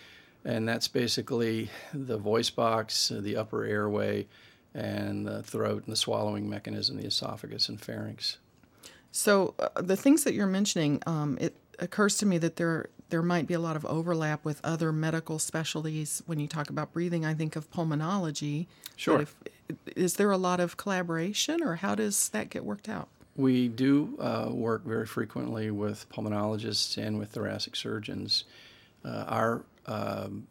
and 0.44 0.68
that's 0.68 0.86
basically 0.86 1.68
the 1.92 2.18
voice 2.18 2.50
box, 2.50 3.10
the 3.12 3.36
upper 3.36 3.64
airway, 3.64 4.28
and 4.74 5.26
the 5.26 5.42
throat 5.42 5.82
and 5.84 5.92
the 5.92 5.96
swallowing 5.96 6.48
mechanism, 6.48 6.98
the 6.98 7.06
esophagus 7.06 7.68
and 7.68 7.80
pharynx. 7.80 8.38
So 9.10 9.54
uh, 9.58 9.82
the 9.82 9.96
things 9.96 10.24
that 10.24 10.34
you're 10.34 10.46
mentioning, 10.46 11.02
um, 11.06 11.36
it 11.40 11.56
occurs 11.78 12.16
to 12.18 12.26
me 12.26 12.38
that 12.38 12.56
there 12.56 12.88
there 13.10 13.22
might 13.22 13.46
be 13.46 13.52
a 13.52 13.60
lot 13.60 13.76
of 13.76 13.84
overlap 13.84 14.42
with 14.42 14.58
other 14.64 14.90
medical 14.90 15.38
specialties. 15.38 16.22
When 16.24 16.40
you 16.40 16.48
talk 16.48 16.70
about 16.70 16.94
breathing, 16.94 17.26
I 17.26 17.34
think 17.34 17.56
of 17.56 17.70
pulmonology. 17.70 18.66
Sure. 18.96 19.20
if- 19.20 19.34
is 19.96 20.14
there 20.14 20.30
a 20.30 20.38
lot 20.38 20.60
of 20.60 20.76
collaboration, 20.76 21.62
or 21.62 21.76
how 21.76 21.94
does 21.94 22.30
that 22.30 22.50
get 22.50 22.64
worked 22.64 22.88
out? 22.88 23.08
We 23.36 23.68
do 23.68 24.16
uh, 24.18 24.48
work 24.50 24.84
very 24.84 25.06
frequently 25.06 25.70
with 25.70 26.06
pulmonologists 26.10 26.96
and 26.96 27.18
with 27.18 27.30
thoracic 27.30 27.76
surgeons. 27.76 28.44
Uh, 29.04 29.24
our 29.28 29.64
um, 29.86 30.46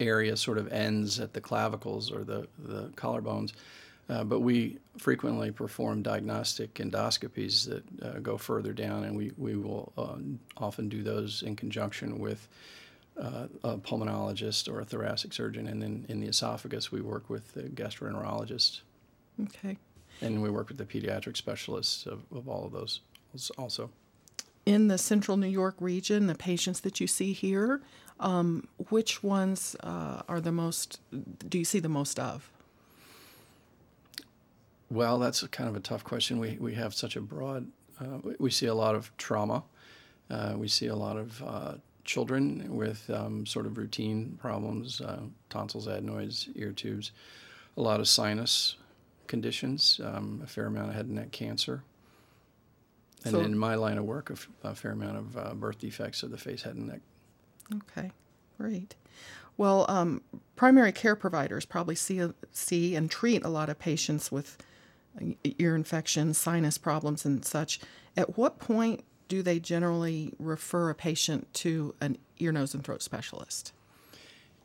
area 0.00 0.36
sort 0.36 0.58
of 0.58 0.72
ends 0.72 1.20
at 1.20 1.32
the 1.32 1.40
clavicles 1.40 2.10
or 2.10 2.24
the, 2.24 2.48
the 2.58 2.88
collarbones, 2.96 3.52
uh, 4.08 4.24
but 4.24 4.40
we 4.40 4.78
frequently 4.98 5.50
perform 5.50 6.02
diagnostic 6.02 6.74
endoscopies 6.74 7.66
that 7.68 7.84
uh, 8.02 8.18
go 8.20 8.36
further 8.36 8.72
down, 8.72 9.04
and 9.04 9.16
we, 9.16 9.32
we 9.36 9.56
will 9.56 9.92
uh, 9.96 10.16
often 10.56 10.88
do 10.88 11.02
those 11.02 11.42
in 11.42 11.56
conjunction 11.56 12.18
with 12.18 12.48
uh, 13.20 13.46
a 13.62 13.76
pulmonologist 13.78 14.72
or 14.72 14.80
a 14.80 14.84
thoracic 14.84 15.32
surgeon. 15.32 15.68
And 15.68 15.82
then 15.82 16.04
in 16.08 16.20
the 16.20 16.26
esophagus, 16.26 16.90
we 16.92 17.00
work 17.00 17.30
with 17.30 17.52
the 17.54 17.62
gastroenterologist 17.62 18.80
Okay. 19.42 19.76
and 20.20 20.42
we 20.42 20.50
work 20.50 20.68
with 20.68 20.78
the 20.78 20.84
pediatric 20.84 21.36
specialists 21.36 22.06
of, 22.06 22.22
of 22.34 22.48
all 22.48 22.66
of 22.66 22.72
those 22.72 23.00
also. 23.58 23.90
In 24.66 24.88
the 24.88 24.96
central 24.98 25.36
New 25.36 25.48
York 25.48 25.74
region, 25.80 26.26
the 26.26 26.34
patients 26.34 26.80
that 26.80 27.00
you 27.00 27.06
see 27.06 27.32
here, 27.32 27.82
um, 28.20 28.66
which 28.88 29.22
ones 29.22 29.76
uh, 29.82 30.22
are 30.28 30.40
the 30.40 30.52
most, 30.52 31.00
do 31.48 31.58
you 31.58 31.64
see 31.64 31.80
the 31.80 31.88
most 31.88 32.18
of? 32.18 32.50
Well, 34.94 35.18
that's 35.18 35.42
a 35.42 35.48
kind 35.48 35.68
of 35.68 35.74
a 35.74 35.80
tough 35.80 36.04
question. 36.04 36.38
We, 36.38 36.56
we 36.60 36.74
have 36.74 36.94
such 36.94 37.16
a 37.16 37.20
broad, 37.20 37.66
uh, 38.00 38.18
we- 38.38 38.50
see 38.50 38.66
a 38.66 38.74
lot 38.74 38.94
of 38.94 39.10
trauma, 39.16 39.64
Uh, 40.30 40.54
we 40.56 40.68
see 40.68 40.86
a 40.86 40.96
lot 40.96 41.16
of 41.18 41.42
uh, 41.42 41.74
children 42.04 42.74
with 42.74 43.10
um, 43.10 43.44
sort 43.44 43.66
of 43.66 43.76
routine 43.76 44.38
problems, 44.40 45.00
uh, 45.00 45.20
tonsils, 45.50 45.86
adenoids, 45.86 46.48
ear 46.54 46.72
tubes, 46.72 47.10
a 47.76 47.82
lot 47.82 48.00
of 48.00 48.06
sinus 48.08 48.76
conditions, 49.26 50.00
um, 50.02 50.40
a 50.42 50.46
fair 50.46 50.66
amount 50.66 50.88
of 50.90 50.94
head 50.94 51.06
and 51.06 51.16
neck 51.16 51.30
cancer. 51.32 51.82
And 53.24 53.32
So- 53.32 53.40
in 53.40 53.58
my 53.58 53.74
line 53.74 53.98
of 53.98 54.04
work, 54.04 54.30
a, 54.30 54.34
f- 54.34 54.48
a 54.62 54.74
fair 54.74 54.92
amount 54.92 55.16
of 55.18 55.36
uh, 55.36 55.54
birth 55.54 55.78
defects 55.78 56.22
of 56.22 56.30
the 56.30 56.38
face, 56.38 56.62
head, 56.62 56.76
and 56.76 56.86
neck. 56.88 57.00
Okay, 57.74 58.12
great. 58.58 58.94
Well, 59.56 59.84
um, 59.88 60.22
primary 60.56 60.92
care 60.92 61.16
providers 61.16 61.64
probably 61.66 61.94
see 61.96 62.20
see 62.52 62.94
and 62.96 63.10
treat 63.10 63.44
a 63.44 63.48
lot 63.48 63.68
of 63.68 63.78
patients 63.78 64.30
with 64.32 64.56
ear 65.58 65.74
infections, 65.74 66.38
sinus 66.38 66.78
problems, 66.78 67.24
and 67.24 67.44
such. 67.44 67.80
At 68.16 68.36
what 68.36 68.58
point 68.58 69.04
do 69.28 69.42
they 69.42 69.58
generally 69.58 70.32
refer 70.38 70.90
a 70.90 70.94
patient 70.94 71.52
to 71.54 71.94
an 72.00 72.18
ear, 72.38 72.52
nose, 72.52 72.74
and 72.74 72.84
throat 72.84 73.02
specialist? 73.02 73.72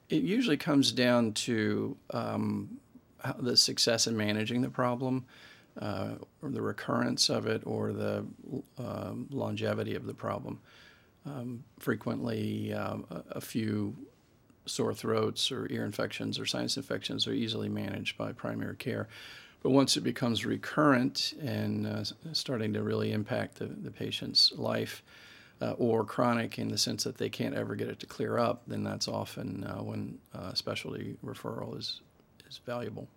It 0.09 0.23
usually 0.23 0.57
comes 0.57 0.91
down 0.91 1.33
to 1.33 1.95
um, 2.11 2.79
the 3.37 3.55
success 3.55 4.07
in 4.07 4.17
managing 4.17 4.61
the 4.61 4.69
problem, 4.69 5.25
uh, 5.79 6.15
or 6.41 6.49
the 6.49 6.61
recurrence 6.61 7.29
of 7.29 7.45
it, 7.45 7.61
or 7.65 7.93
the 7.93 8.25
um 8.77 9.27
longevity 9.29 9.95
of 9.95 10.05
the 10.05 10.13
problem. 10.13 10.59
Um, 11.25 11.63
frequently, 11.79 12.73
um, 12.73 13.05
a 13.29 13.41
few 13.41 13.95
sore 14.65 14.93
throats 14.93 15.51
or 15.51 15.67
ear 15.71 15.83
infections 15.83 16.39
or 16.39 16.45
sinus 16.45 16.77
infections 16.77 17.27
are 17.27 17.33
easily 17.33 17.69
managed 17.69 18.17
by 18.17 18.31
primary 18.31 18.75
care. 18.75 19.07
But 19.61 19.71
once 19.71 19.97
it 19.97 20.01
becomes 20.01 20.45
recurrent 20.45 21.33
and 21.41 21.85
uh, 21.85 22.03
starting 22.31 22.73
to 22.73 22.83
really 22.83 23.11
impact 23.11 23.55
the, 23.55 23.65
the 23.65 23.91
patient's 23.91 24.53
life, 24.55 25.03
uh, 25.61 25.71
or 25.71 26.05
chronic 26.05 26.57
in 26.57 26.69
the 26.69 26.77
sense 26.77 27.03
that 27.03 27.17
they 27.17 27.29
can't 27.29 27.55
ever 27.55 27.75
get 27.75 27.89
it 27.89 27.99
to 27.99 28.05
clear 28.05 28.37
up, 28.37 28.61
then 28.67 28.83
that's 28.83 29.07
often 29.07 29.63
uh, 29.65 29.81
when 29.83 30.17
uh, 30.33 30.53
specialty 30.53 31.17
referral 31.23 31.77
is, 31.77 32.01
is 32.47 32.59
valuable. 32.65 33.07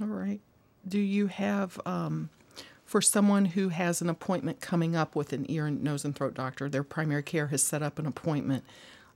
All 0.00 0.06
right. 0.06 0.40
Do 0.86 0.98
you 0.98 1.26
have, 1.26 1.80
um, 1.86 2.30
for 2.84 3.00
someone 3.00 3.46
who 3.46 3.70
has 3.70 4.00
an 4.00 4.08
appointment 4.08 4.60
coming 4.60 4.94
up 4.96 5.16
with 5.16 5.32
an 5.32 5.50
ear, 5.50 5.66
and 5.66 5.82
nose, 5.82 6.04
and 6.04 6.14
throat 6.14 6.34
doctor, 6.34 6.68
their 6.68 6.82
primary 6.82 7.22
care 7.22 7.48
has 7.48 7.62
set 7.62 7.82
up 7.82 7.98
an 7.98 8.06
appointment. 8.06 8.64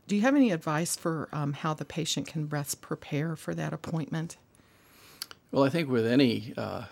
Do 0.06 0.14
you 0.14 0.22
have 0.22 0.36
any 0.36 0.52
advice 0.52 0.96
for 0.96 1.28
um, 1.32 1.52
how 1.52 1.74
the 1.74 1.84
patient 1.84 2.28
can 2.28 2.46
best 2.46 2.80
prepare 2.80 3.34
for 3.36 3.54
that 3.54 3.72
appointment? 3.72 4.36
Well, 5.56 5.64
I 5.64 5.70
think 5.70 5.88
with 5.88 6.06
any 6.06 6.52
uh, 6.58 6.82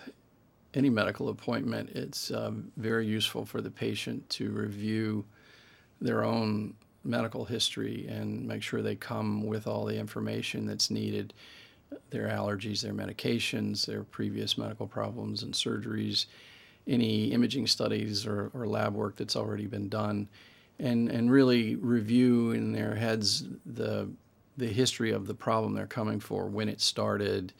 any 0.72 0.88
medical 0.88 1.28
appointment, 1.28 1.90
it's 1.90 2.30
um, 2.30 2.72
very 2.78 3.06
useful 3.06 3.44
for 3.44 3.60
the 3.60 3.70
patient 3.70 4.26
to 4.30 4.48
review 4.52 5.26
their 6.00 6.24
own 6.24 6.72
medical 7.04 7.44
history 7.44 8.06
and 8.08 8.48
make 8.48 8.62
sure 8.62 8.80
they 8.80 8.94
come 8.94 9.44
with 9.44 9.66
all 9.66 9.84
the 9.84 9.98
information 9.98 10.64
that's 10.64 10.90
needed 10.90 11.34
their 12.08 12.28
allergies, 12.28 12.80
their 12.80 12.94
medications, 12.94 13.84
their 13.84 14.02
previous 14.02 14.56
medical 14.56 14.86
problems 14.86 15.42
and 15.42 15.52
surgeries, 15.52 16.24
any 16.86 17.32
imaging 17.32 17.66
studies 17.66 18.24
or, 18.24 18.50
or 18.54 18.66
lab 18.66 18.94
work 18.94 19.14
that's 19.16 19.36
already 19.36 19.66
been 19.66 19.90
done, 19.90 20.26
and, 20.78 21.10
and 21.10 21.30
really 21.30 21.76
review 21.76 22.52
in 22.52 22.72
their 22.72 22.94
heads 22.94 23.44
the, 23.66 24.08
the 24.56 24.68
history 24.68 25.12
of 25.12 25.26
the 25.26 25.34
problem 25.34 25.74
they're 25.74 25.86
coming 25.86 26.18
for, 26.18 26.46
when 26.46 26.70
it 26.70 26.80
started, 26.80 27.52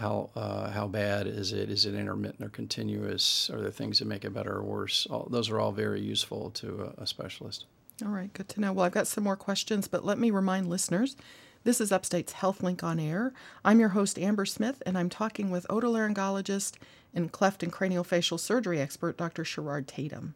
how 0.00 0.30
uh, 0.34 0.70
how 0.70 0.88
bad 0.88 1.26
is 1.26 1.52
it? 1.52 1.70
Is 1.70 1.84
it 1.86 1.94
intermittent 1.94 2.42
or 2.42 2.48
continuous? 2.48 3.50
Are 3.50 3.60
there 3.60 3.70
things 3.70 3.98
that 3.98 4.06
make 4.06 4.24
it 4.24 4.32
better 4.32 4.56
or 4.56 4.62
worse? 4.62 5.06
All, 5.10 5.28
those 5.30 5.50
are 5.50 5.60
all 5.60 5.72
very 5.72 6.00
useful 6.00 6.50
to 6.52 6.92
a, 6.98 7.02
a 7.02 7.06
specialist. 7.06 7.66
All 8.02 8.10
right, 8.10 8.32
good 8.32 8.48
to 8.50 8.60
know. 8.60 8.72
Well, 8.72 8.86
I've 8.86 8.92
got 8.92 9.06
some 9.06 9.24
more 9.24 9.36
questions, 9.36 9.86
but 9.86 10.04
let 10.04 10.18
me 10.18 10.30
remind 10.30 10.68
listeners 10.68 11.16
this 11.64 11.80
is 11.80 11.92
Upstate's 11.92 12.32
HealthLink 12.34 12.82
on 12.82 12.98
Air. 12.98 13.34
I'm 13.62 13.78
your 13.78 13.90
host, 13.90 14.18
Amber 14.18 14.46
Smith, 14.46 14.82
and 14.86 14.96
I'm 14.96 15.10
talking 15.10 15.50
with 15.50 15.66
otolaryngologist 15.68 16.76
and 17.14 17.30
cleft 17.30 17.62
and 17.62 17.70
craniofacial 17.70 18.40
surgery 18.40 18.80
expert, 18.80 19.18
Dr. 19.18 19.44
Sherard 19.44 19.86
Tatum. 19.86 20.34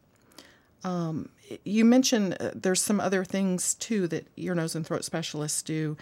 Um, 0.83 1.31
you 1.65 1.87
mentioned 1.87 2.37
uh, 2.39 2.51
there's 2.55 2.83
some 2.83 3.01
other 3.01 3.25
things 3.25 3.73
too 3.73 4.07
that 4.09 4.27
ear, 4.37 4.55
nose, 4.55 4.75
and 4.75 4.87
throat 4.87 5.05
specialists 5.05 5.62
do 5.62 5.97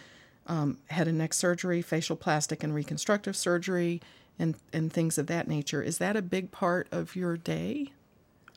um, 0.47 0.79
head 0.89 1.09
and 1.09 1.19
neck 1.19 1.35
surgery, 1.35 1.83
facial 1.83 2.17
plastic 2.17 2.63
and 2.63 2.75
reconstructive 2.75 3.37
surgery, 3.37 4.01
and, 4.39 4.57
and 4.73 4.93
things 4.93 5.19
of 5.19 5.27
that 5.29 5.49
nature. 5.49 5.83
Is 5.83 5.99
that 5.99 6.17
a 6.17 6.23
big 6.23 6.51
part 6.51 6.89
of 6.91 7.15
your 7.15 7.37
day? 7.37 7.93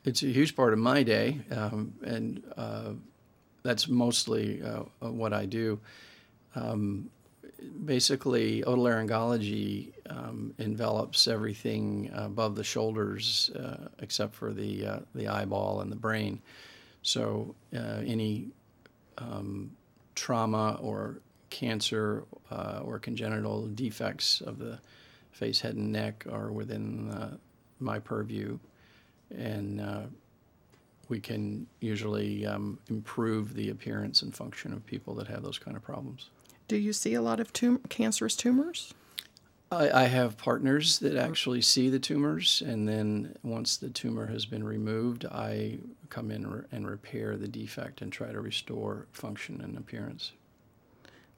It's 0.04 0.24
a 0.24 0.28
huge 0.28 0.56
part 0.56 0.74
of 0.74 0.80
my 0.80 1.04
day, 1.04 1.42
um, 1.52 1.94
and 2.06 2.44
uh, 2.58 2.92
that's 3.64 3.88
mostly 3.88 4.62
uh, 4.62 4.84
what 5.10 5.34
I 5.34 5.46
do. 5.46 5.80
Um, 6.56 7.10
basically, 7.86 8.64
otolaryngology 8.66 9.92
um, 10.10 10.54
envelops 10.60 11.28
everything 11.28 12.12
above 12.14 12.56
the 12.56 12.64
shoulders 12.64 13.50
uh, 13.56 13.88
except 14.00 14.36
for 14.36 14.54
the 14.54 14.86
uh, 14.86 15.00
the 15.16 15.28
eyeball 15.28 15.82
and 15.82 15.92
the 15.92 15.96
brain. 15.96 16.40
So 17.02 17.56
uh, 17.76 18.02
any 18.06 18.48
um, 19.18 19.72
trauma 20.14 20.78
or 20.82 21.20
cancer 21.56 22.26
uh, 22.52 22.82
or 22.84 23.00
congenital 23.00 23.68
defects 23.68 24.42
of 24.42 24.60
the 24.60 24.78
face, 25.32 25.62
head, 25.62 25.76
and 25.76 25.90
neck 25.90 26.26
are 26.30 26.52
within 26.52 27.10
uh, 27.12 27.38
my 27.80 27.98
purview, 27.98 28.60
and 29.34 29.80
uh, 29.80 30.02
we 31.08 31.22
can 31.22 31.66
usually 31.80 32.46
um, 32.46 32.78
improve 32.90 33.54
the 33.54 33.70
appearance 33.70 34.22
and 34.22 34.36
function 34.36 34.74
of 34.74 34.86
people 34.86 35.16
that 35.16 35.28
have 35.28 35.44
those 35.44 35.58
kind 35.58 35.78
of 35.78 35.84
problems. 35.84 36.30
Do 36.68 36.76
you 36.76 36.92
see 36.92 37.14
a 37.14 37.22
lot 37.22 37.40
of 37.40 37.54
tum- 37.54 37.80
cancerous 37.88 38.36
tumors? 38.36 38.94
I, 39.72 39.90
I 39.90 40.04
have 40.04 40.38
partners 40.38 41.00
that 41.00 41.16
actually 41.16 41.62
see 41.62 41.90
the 41.90 42.00
tumors, 42.00 42.62
and 42.66 42.86
then 42.86 43.38
once 43.44 43.78
the 43.78 43.90
tumor 43.90 44.28
has 44.28 44.46
been 44.46 44.64
removed, 44.64 45.24
I 45.24 45.80
come 46.10 46.32
in 46.32 46.48
re- 46.48 46.66
and 46.70 46.86
repair 46.86 47.38
the 47.38 47.48
defect 47.48 48.02
and 48.02 48.12
try 48.12 48.34
to 48.34 48.42
restore 48.42 49.08
function 49.14 49.62
and 49.62 49.78
appearance. 49.78 50.34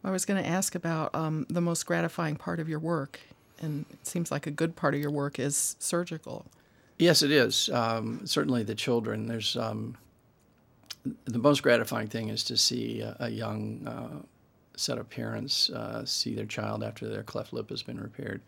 I 0.08 0.10
was 0.10 0.24
going 0.24 0.42
to 0.42 0.50
ask 0.50 0.74
about 0.74 1.14
um, 1.14 1.46
the 1.50 1.60
most 1.60 1.86
gratifying 1.86 2.38
part 2.38 2.62
of 2.62 2.70
your 2.70 2.80
work, 2.80 3.20
and 3.60 3.86
it 3.92 4.08
seems 4.08 4.32
like 4.32 4.48
a 4.48 4.52
good 4.52 4.78
part 4.78 4.94
of 4.94 5.02
your 5.02 5.12
work 5.12 5.38
is 5.38 5.76
surgical. 5.80 6.46
Yes, 6.98 7.22
it 7.22 7.30
is. 7.30 7.70
Um, 7.74 8.22
certainly, 8.26 8.64
the 8.64 8.74
children. 8.74 9.28
There's 9.28 9.58
um, 9.58 9.98
the 11.26 11.40
most 11.40 11.62
gratifying 11.62 12.08
thing 12.08 12.30
is 12.30 12.46
to 12.46 12.56
see 12.56 13.02
a, 13.02 13.18
a 13.20 13.30
young 13.30 13.86
uh, 13.86 14.26
set 14.78 14.98
of 14.98 15.10
parents 15.10 15.70
uh, 15.72 16.06
see 16.06 16.34
their 16.34 16.46
child 16.46 16.86
after 16.86 17.10
their 17.10 17.24
cleft 17.24 17.52
lip 17.52 17.70
has 17.70 17.84
been 17.84 18.00
repaired, 18.00 18.40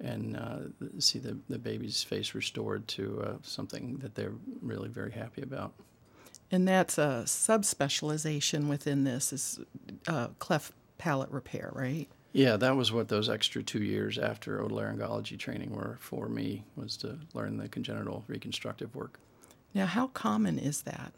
and 0.00 0.38
uh, 0.38 0.60
see 1.00 1.18
the, 1.18 1.36
the 1.50 1.58
baby's 1.58 2.02
face 2.02 2.34
restored 2.34 2.88
to 2.88 3.22
uh, 3.26 3.32
something 3.42 3.98
that 3.98 4.14
they're 4.14 4.32
really 4.62 4.88
very 4.88 5.12
happy 5.12 5.42
about. 5.42 5.74
And 6.50 6.66
that's 6.66 6.96
a 6.96 7.24
subspecialization 7.26 8.68
within 8.68 9.04
this 9.04 9.34
is 9.34 9.60
uh, 10.08 10.28
cleft 10.38 10.72
palate 10.98 11.30
repair, 11.30 11.70
right? 11.72 12.08
Yeah, 12.32 12.56
that 12.56 12.76
was 12.76 12.90
what 12.90 13.08
those 13.08 13.28
extra 13.28 13.62
two 13.62 13.82
years 13.82 14.18
after 14.18 14.58
otolaryngology 14.58 15.38
training 15.38 15.70
were 15.70 15.98
for 16.00 16.28
me 16.28 16.64
was 16.74 16.96
to 16.98 17.18
learn 17.32 17.58
the 17.58 17.68
congenital 17.68 18.24
reconstructive 18.26 18.94
work. 18.94 19.20
Now, 19.72 19.86
how 19.86 20.08
common 20.08 20.58
is 20.58 20.82
that? 20.82 21.12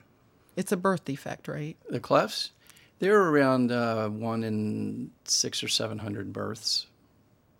It's 0.56 0.72
a 0.72 0.76
birth 0.76 1.04
defect, 1.04 1.48
right? 1.48 1.76
The 1.88 2.00
clefts, 2.00 2.50
they're 2.98 3.20
around 3.20 3.72
uh, 3.72 4.08
one 4.08 4.44
in 4.44 5.10
six 5.24 5.62
or 5.62 5.68
seven 5.68 5.98
hundred 5.98 6.32
births. 6.32 6.86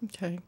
Okay. 0.05 0.39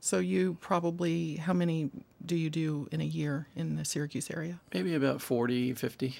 So 0.00 0.18
you 0.18 0.56
probably, 0.60 1.36
how 1.36 1.52
many 1.52 1.90
do 2.24 2.36
you 2.36 2.48
do 2.50 2.88
in 2.92 3.00
a 3.00 3.04
year 3.04 3.48
in 3.56 3.74
the 3.76 3.84
Syracuse 3.84 4.30
area? 4.30 4.60
maybe 4.72 4.94
about 4.94 5.20
40, 5.20 5.74
50. 5.74 6.16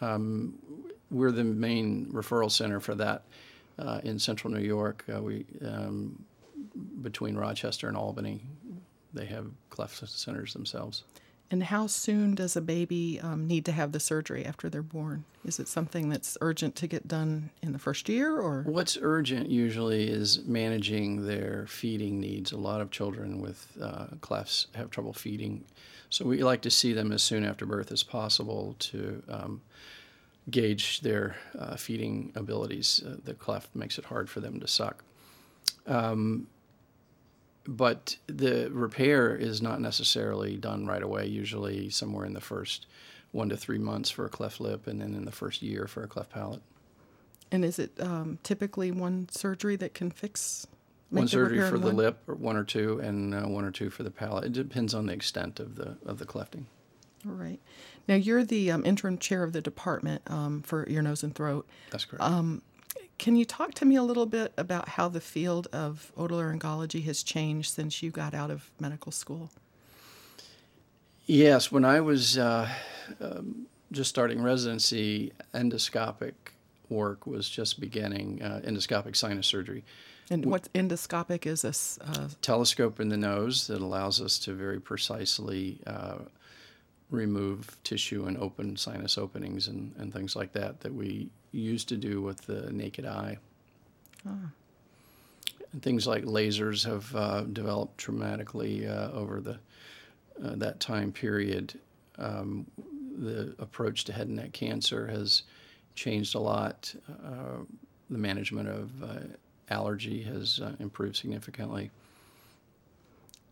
Um, 0.00 0.54
we're 1.10 1.32
the 1.32 1.44
main 1.44 2.06
referral 2.12 2.50
center 2.50 2.80
for 2.80 2.94
that 2.94 3.24
uh, 3.78 4.00
in 4.04 4.18
central 4.18 4.52
New 4.52 4.64
York. 4.64 5.04
Uh, 5.14 5.22
we 5.22 5.46
um, 5.64 6.24
between 7.02 7.36
Rochester 7.36 7.88
and 7.88 7.96
Albany, 7.96 8.42
they 9.12 9.26
have 9.26 9.46
cleft 9.70 10.08
centers 10.08 10.52
themselves. 10.52 11.04
And 11.50 11.62
how 11.62 11.86
soon 11.86 12.34
does 12.34 12.56
a 12.56 12.60
baby 12.60 13.18
um, 13.22 13.46
need 13.46 13.64
to 13.64 13.72
have 13.72 13.92
the 13.92 14.00
surgery 14.00 14.44
after 14.44 14.68
they're 14.68 14.82
born? 14.82 15.24
Is 15.46 15.58
it 15.58 15.66
something 15.66 16.10
that's 16.10 16.36
urgent 16.42 16.76
to 16.76 16.86
get 16.86 17.08
done 17.08 17.48
in 17.62 17.72
the 17.72 17.78
first 17.78 18.08
year, 18.08 18.38
or 18.38 18.64
What's 18.64 18.98
urgent 19.00 19.48
usually 19.48 20.08
is 20.10 20.44
managing 20.44 21.26
their 21.26 21.64
feeding 21.66 22.20
needs. 22.20 22.52
A 22.52 22.58
lot 22.58 22.82
of 22.82 22.90
children 22.90 23.40
with 23.40 23.66
uh, 23.80 24.08
clefts 24.20 24.66
have 24.74 24.90
trouble 24.90 25.14
feeding, 25.14 25.64
so 26.10 26.26
we 26.26 26.42
like 26.42 26.60
to 26.62 26.70
see 26.70 26.92
them 26.92 27.12
as 27.12 27.22
soon 27.22 27.44
after 27.44 27.64
birth 27.64 27.92
as 27.92 28.02
possible 28.02 28.76
to 28.80 29.22
um, 29.30 29.62
gauge 30.50 31.00
their 31.00 31.36
uh, 31.58 31.76
feeding 31.76 32.32
abilities. 32.34 33.02
Uh, 33.06 33.16
the 33.24 33.34
cleft 33.34 33.74
makes 33.74 33.98
it 33.98 34.04
hard 34.04 34.30
for 34.30 34.40
them 34.40 34.60
to 34.60 34.68
suck. 34.68 35.04
Um, 35.86 36.48
but 37.66 38.16
the 38.26 38.70
repair 38.72 39.36
is 39.36 39.60
not 39.60 39.80
necessarily 39.80 40.56
done 40.56 40.86
right 40.86 41.02
away, 41.02 41.26
usually 41.26 41.90
somewhere 41.90 42.24
in 42.24 42.32
the 42.32 42.40
first 42.40 42.86
one 43.32 43.50
to 43.50 43.56
three 43.56 43.78
months 43.78 44.10
for 44.10 44.24
a 44.24 44.30
cleft 44.30 44.60
lip, 44.60 44.86
and 44.86 45.02
then 45.02 45.14
in 45.14 45.26
the 45.26 45.32
first 45.32 45.60
year 45.60 45.86
for 45.86 46.02
a 46.02 46.08
cleft 46.08 46.30
palate. 46.30 46.62
And 47.50 47.64
is 47.64 47.78
it 47.78 47.92
um, 48.00 48.38
typically 48.42 48.90
one 48.90 49.28
surgery 49.30 49.76
that 49.76 49.92
can 49.92 50.10
fix? 50.10 50.66
One 51.10 51.28
surgery 51.28 51.60
for 51.68 51.78
the 51.78 51.88
one? 51.88 51.96
lip, 51.96 52.22
or 52.26 52.34
one 52.34 52.56
or 52.56 52.64
two, 52.64 53.00
and 53.00 53.34
uh, 53.34 53.42
one 53.42 53.64
or 53.64 53.70
two 53.70 53.90
for 53.90 54.02
the 54.02 54.10
palate. 54.10 54.44
It 54.44 54.52
depends 54.52 54.94
on 54.94 55.06
the 55.06 55.12
extent 55.12 55.60
of 55.60 55.76
the 55.76 55.96
of 56.04 56.18
the 56.18 56.26
clefting. 56.26 56.64
All 57.26 57.32
right. 57.32 57.60
Now 58.08 58.14
you're 58.14 58.42
the 58.42 58.70
um, 58.70 58.84
interim 58.84 59.18
chair 59.18 59.44
of 59.44 59.52
the 59.52 59.60
department 59.60 60.22
um, 60.26 60.62
for 60.62 60.88
ear, 60.88 61.02
nose, 61.02 61.22
and 61.22 61.34
throat. 61.34 61.68
That's 61.90 62.06
correct. 62.06 62.24
Um, 62.24 62.62
Can 63.18 63.36
you 63.36 63.44
talk 63.44 63.74
to 63.74 63.84
me 63.84 63.96
a 63.96 64.02
little 64.02 64.26
bit 64.26 64.52
about 64.56 64.88
how 64.88 65.08
the 65.08 65.20
field 65.20 65.68
of 65.72 66.10
otolaryngology 66.16 67.04
has 67.04 67.22
changed 67.22 67.72
since 67.72 68.02
you 68.02 68.10
got 68.10 68.32
out 68.32 68.50
of 68.50 68.70
medical 68.80 69.12
school? 69.12 69.50
Yes, 71.26 71.70
when 71.70 71.84
I 71.84 72.00
was 72.00 72.38
uh, 72.38 72.68
um, 73.20 73.66
just 73.92 74.08
starting 74.08 74.40
residency, 74.42 75.32
endoscopic 75.52 76.32
work 76.88 77.26
was 77.26 77.50
just 77.50 77.80
beginning, 77.80 78.40
uh, 78.42 78.62
endoscopic 78.64 79.14
sinus 79.14 79.46
surgery. 79.46 79.84
And 80.30 80.46
what 80.46 80.72
endoscopic 80.72 81.44
is 81.44 81.62
this? 81.62 81.98
Uh, 82.00 82.28
Telescope 82.40 83.00
in 83.00 83.08
the 83.08 83.16
nose 83.16 83.66
that 83.66 83.80
allows 83.82 84.20
us 84.20 84.38
to 84.40 84.54
very 84.54 84.80
precisely 84.80 85.80
uh, 85.86 86.18
remove 87.10 87.76
tissue 87.84 88.26
and 88.26 88.36
open 88.38 88.76
sinus 88.76 89.16
openings 89.16 89.68
and, 89.68 89.94
and 89.98 90.12
things 90.12 90.36
like 90.36 90.52
that 90.52 90.80
that 90.80 90.92
we 90.92 91.28
used 91.52 91.88
to 91.88 91.96
do 91.96 92.20
with 92.20 92.42
the 92.42 92.70
naked 92.72 93.06
eye. 93.06 93.38
And 95.72 95.82
things 95.82 96.06
like 96.06 96.24
lasers 96.24 96.84
have 96.84 97.14
uh, 97.14 97.42
developed 97.42 97.96
dramatically 97.98 98.86
uh, 98.86 99.10
over 99.12 99.40
the 99.40 99.58
uh, 100.44 100.54
that 100.56 100.80
time 100.80 101.12
period. 101.12 101.78
Um, 102.18 102.66
the 103.18 103.54
approach 103.58 104.04
to 104.04 104.12
head 104.12 104.28
and 104.28 104.36
neck 104.36 104.52
cancer 104.52 105.06
has 105.08 105.42
changed 105.94 106.34
a 106.34 106.38
lot. 106.38 106.94
Uh, 107.08 107.64
the 108.10 108.18
management 108.18 108.68
of 108.68 109.02
uh, 109.02 109.18
allergy 109.70 110.22
has 110.22 110.60
uh, 110.60 110.72
improved 110.78 111.16
significantly. 111.16 111.90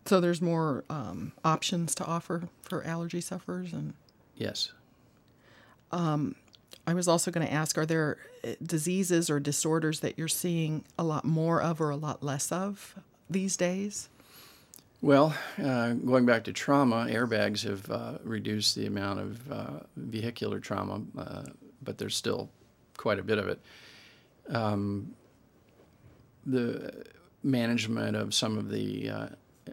So 0.07 0.19
there's 0.19 0.41
more 0.41 0.83
um, 0.89 1.33
options 1.43 1.93
to 1.95 2.05
offer 2.05 2.49
for 2.63 2.83
allergy 2.83 3.21
sufferers, 3.21 3.73
and 3.73 3.93
Yes. 4.35 4.71
I 5.91 6.93
was 6.93 7.07
also 7.07 7.31
going 7.31 7.45
to 7.45 7.51
ask: 7.51 7.77
Are 7.77 7.85
there 7.85 8.17
uh, 8.43 8.51
diseases 8.63 9.29
or 9.29 9.39
disorders 9.39 9.99
that 9.99 10.17
you're 10.17 10.27
seeing 10.29 10.85
a 10.97 11.03
lot 11.03 11.25
more 11.25 11.61
of 11.61 11.81
or 11.81 11.89
a 11.89 11.97
lot 11.97 12.23
less 12.23 12.51
of 12.51 12.95
these 13.29 13.57
days? 13.57 14.09
Well, 15.01 15.35
uh, 15.61 15.93
going 15.93 16.25
back 16.25 16.45
to 16.45 16.53
trauma, 16.53 17.07
airbags 17.09 17.63
have 17.63 17.89
uh, 17.91 18.17
reduced 18.23 18.75
the 18.75 18.87
amount 18.87 19.19
of 19.19 19.51
uh, 19.51 19.79
vehicular 19.95 20.59
trauma, 20.59 21.01
uh, 21.17 21.43
but 21.83 21.97
there's 21.97 22.15
still 22.15 22.49
quite 22.95 23.19
a 23.19 23.23
bit 23.23 23.37
of 23.37 23.47
it. 23.47 23.59
Um, 24.49 25.13
the 26.45 27.05
management 27.43 28.15
of 28.15 28.33
some 28.33 28.57
of 28.57 28.69
the 28.69 29.09
uh, 29.09 29.27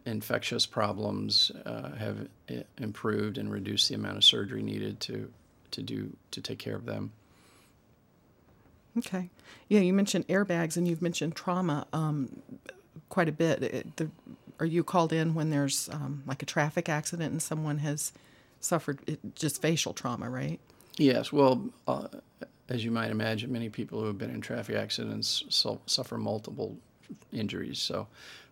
infectious 0.07 0.66
problems 0.66 1.51
uh, 1.64 1.95
have 1.97 2.28
improved 2.78 3.38
and 3.38 3.51
reduced 3.53 3.88
the 3.88 3.95
amount 3.95 4.16
of 4.16 4.24
surgery 4.24 4.62
needed 4.62 5.01
to 5.01 5.30
to 5.72 5.82
do 5.82 6.16
to 6.30 6.40
take 6.40 6.59
care 6.59 6.76
of 6.76 6.86
them. 6.86 7.12
Okay. 8.97 9.30
Yeah, 9.68 9.80
you 9.80 9.92
mentioned 9.92 10.28
airbags 10.28 10.76
and 10.76 10.86
you've 10.86 11.03
mentioned 11.03 11.34
trauma 11.34 11.86
um, 11.92 12.40
quite 13.09 13.28
a 13.28 13.32
bit. 13.32 13.62
It- 13.62 13.97
the, 13.97 14.11
are 14.61 14.66
you 14.66 14.84
called 14.84 15.12
in 15.12 15.34
when 15.34 15.51
there's 15.51 15.88
um, 15.88 16.22
like 16.26 16.40
a 16.40 16.47
traffic 16.47 16.88
accident 16.88 17.32
and 17.32 17.42
someone 17.42 17.78
has 17.78 18.12
suffered 18.61 19.01
it, 19.09 19.18
just 19.34 19.61
facial 19.61 19.92
trauma, 19.92 20.30
right? 20.30 20.61
Yes, 20.97 21.32
well, 21.32 21.68
uh, 21.88 22.07
as 22.68 22.84
you 22.84 22.92
might 22.92 23.11
imagine, 23.11 23.51
many 23.51 23.68
people 23.68 23.99
who 24.01 24.07
have 24.07 24.16
been 24.16 24.30
in 24.30 24.40
traffic 24.40 24.76
accidents 24.76 25.42
su- 25.49 25.80
suffer 25.86 26.16
multiple 26.16 26.76
injuries. 27.32 27.80
So 27.80 28.07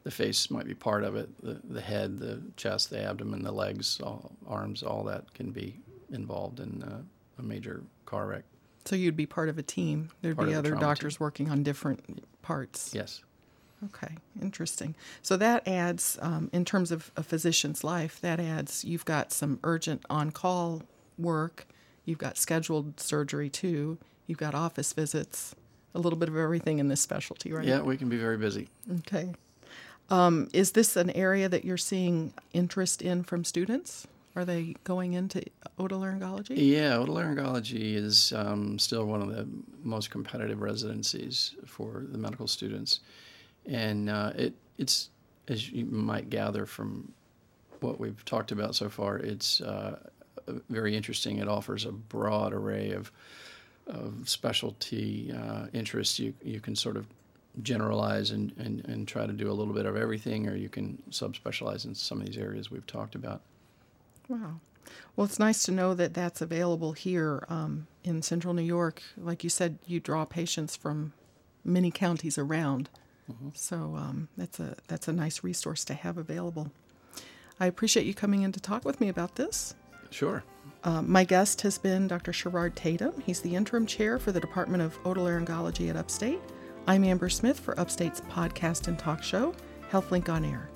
the 0.04 0.10
face 0.10 0.50
might 0.50 0.66
be 0.66 0.74
part 0.74 1.04
of 1.04 1.16
it, 1.16 1.28
the, 1.42 1.60
the 1.64 1.80
head, 1.80 2.18
the 2.18 2.42
chest, 2.56 2.90
the 2.90 3.02
abdomen, 3.02 3.42
the 3.42 3.52
legs, 3.52 4.00
all, 4.02 4.32
arms, 4.46 4.82
all 4.82 5.04
that 5.04 5.32
can 5.34 5.50
be 5.50 5.78
involved 6.10 6.60
in 6.60 6.82
uh, 6.82 7.00
a 7.38 7.42
major 7.42 7.82
car 8.06 8.26
wreck. 8.26 8.44
So 8.84 8.96
you'd 8.96 9.16
be 9.16 9.26
part 9.26 9.48
of 9.48 9.58
a 9.58 9.62
team. 9.62 10.10
There'd 10.22 10.36
Part 10.36 10.48
be 10.48 10.54
other 10.54 10.74
doctors 10.74 11.20
working 11.20 11.48
on 11.50 11.62
different 11.62 12.24
parts. 12.42 12.92
Yes. 12.92 13.22
Okay, 13.84 14.16
interesting. 14.40 14.94
So 15.22 15.36
that 15.36 15.66
adds, 15.66 16.18
um, 16.22 16.50
in 16.52 16.64
terms 16.64 16.92
of 16.92 17.10
a 17.16 17.22
physician's 17.22 17.82
life, 17.82 18.20
that 18.20 18.38
adds, 18.38 18.84
you've 18.84 19.04
got 19.04 19.32
some 19.32 19.58
urgent 19.64 20.04
on 20.08 20.30
call 20.30 20.82
work, 21.18 21.66
you've 22.04 22.18
got 22.18 22.36
scheduled 22.36 23.00
surgery 23.00 23.50
too, 23.50 23.98
you've 24.26 24.38
got 24.38 24.54
office 24.54 24.92
visits, 24.92 25.54
a 25.94 25.98
little 25.98 26.18
bit 26.18 26.28
of 26.28 26.36
everything 26.36 26.78
in 26.78 26.88
this 26.88 27.00
specialty, 27.00 27.52
right? 27.52 27.66
Yeah, 27.66 27.82
we 27.82 27.96
can 27.96 28.08
be 28.08 28.18
very 28.18 28.36
busy. 28.36 28.68
Okay. 29.00 29.32
Um, 30.10 30.48
is 30.52 30.72
this 30.72 30.96
an 30.96 31.10
area 31.10 31.48
that 31.48 31.64
you're 31.64 31.76
seeing 31.76 32.34
interest 32.52 33.02
in 33.02 33.22
from 33.24 33.44
students? 33.44 34.06
Are 34.34 34.44
they 34.44 34.76
going 34.84 35.12
into 35.12 35.42
otolaryngology? 35.78 36.54
Yeah, 36.56 36.92
otolaryngology 36.92 37.94
is 37.94 38.32
um, 38.34 38.78
still 38.78 39.04
one 39.04 39.20
of 39.20 39.28
the 39.28 39.46
most 39.82 40.10
competitive 40.10 40.62
residencies 40.62 41.54
for 41.66 42.04
the 42.10 42.18
medical 42.18 42.46
students, 42.46 43.00
and 43.66 44.08
uh, 44.08 44.32
it 44.34 44.54
it's 44.78 45.10
as 45.48 45.70
you 45.70 45.84
might 45.84 46.30
gather 46.30 46.64
from 46.64 47.12
what 47.80 48.00
we've 48.00 48.24
talked 48.24 48.52
about 48.52 48.74
so 48.74 48.88
far, 48.88 49.18
it's 49.18 49.60
uh, 49.60 49.98
very 50.70 50.96
interesting. 50.96 51.38
It 51.38 51.48
offers 51.48 51.84
a 51.84 51.92
broad 51.92 52.52
array 52.52 52.92
of 52.92 53.12
of 53.86 54.28
specialty 54.28 55.32
uh, 55.32 55.66
interests. 55.72 56.18
You 56.18 56.32
you 56.42 56.60
can 56.60 56.76
sort 56.76 56.96
of 56.96 57.06
generalize 57.60 58.30
and, 58.30 58.52
and, 58.56 58.84
and 58.86 59.06
try 59.06 59.26
to 59.26 59.32
do 59.32 59.50
a 59.50 59.52
little 59.52 59.74
bit 59.74 59.84
of 59.84 59.96
everything, 59.96 60.48
or 60.48 60.56
you 60.56 60.68
can 60.68 61.02
subspecialize 61.10 61.84
in 61.84 61.94
some 61.94 62.20
of 62.20 62.26
these 62.26 62.38
areas 62.38 62.70
we've 62.70 62.86
talked 62.86 63.14
about. 63.14 63.42
Wow. 64.28 64.60
Well, 65.14 65.26
it's 65.26 65.38
nice 65.38 65.62
to 65.64 65.72
know 65.72 65.94
that 65.94 66.14
that's 66.14 66.40
available 66.40 66.92
here 66.92 67.44
um, 67.48 67.86
in 68.04 68.22
central 68.22 68.54
New 68.54 68.62
York. 68.62 69.02
Like 69.16 69.44
you 69.44 69.50
said, 69.50 69.78
you 69.86 70.00
draw 70.00 70.24
patients 70.24 70.76
from 70.76 71.12
many 71.64 71.90
counties 71.90 72.38
around. 72.38 72.88
So 73.54 73.94
um, 73.96 74.28
that's 74.36 74.60
a 74.60 74.76
that's 74.88 75.08
a 75.08 75.12
nice 75.12 75.42
resource 75.42 75.84
to 75.86 75.94
have 75.94 76.18
available. 76.18 76.70
I 77.58 77.66
appreciate 77.66 78.06
you 78.06 78.14
coming 78.14 78.42
in 78.42 78.52
to 78.52 78.60
talk 78.60 78.84
with 78.84 79.00
me 79.00 79.08
about 79.08 79.36
this. 79.36 79.74
Sure. 80.10 80.42
Um, 80.84 81.10
my 81.10 81.24
guest 81.24 81.62
has 81.62 81.78
been 81.78 82.08
Dr. 82.08 82.32
Sherard 82.32 82.76
Tatum. 82.76 83.22
He's 83.24 83.40
the 83.40 83.54
interim 83.54 83.86
chair 83.86 84.18
for 84.18 84.32
the 84.32 84.40
Department 84.40 84.82
of 84.82 85.00
Otolaryngology 85.04 85.88
at 85.88 85.96
Upstate. 85.96 86.40
I'm 86.84 87.04
Amber 87.04 87.28
Smith 87.28 87.60
for 87.60 87.78
Upstate's 87.78 88.20
podcast 88.22 88.88
and 88.88 88.98
talk 88.98 89.22
show, 89.22 89.54
HealthLink 89.92 90.28
on 90.28 90.44
Air. 90.44 90.68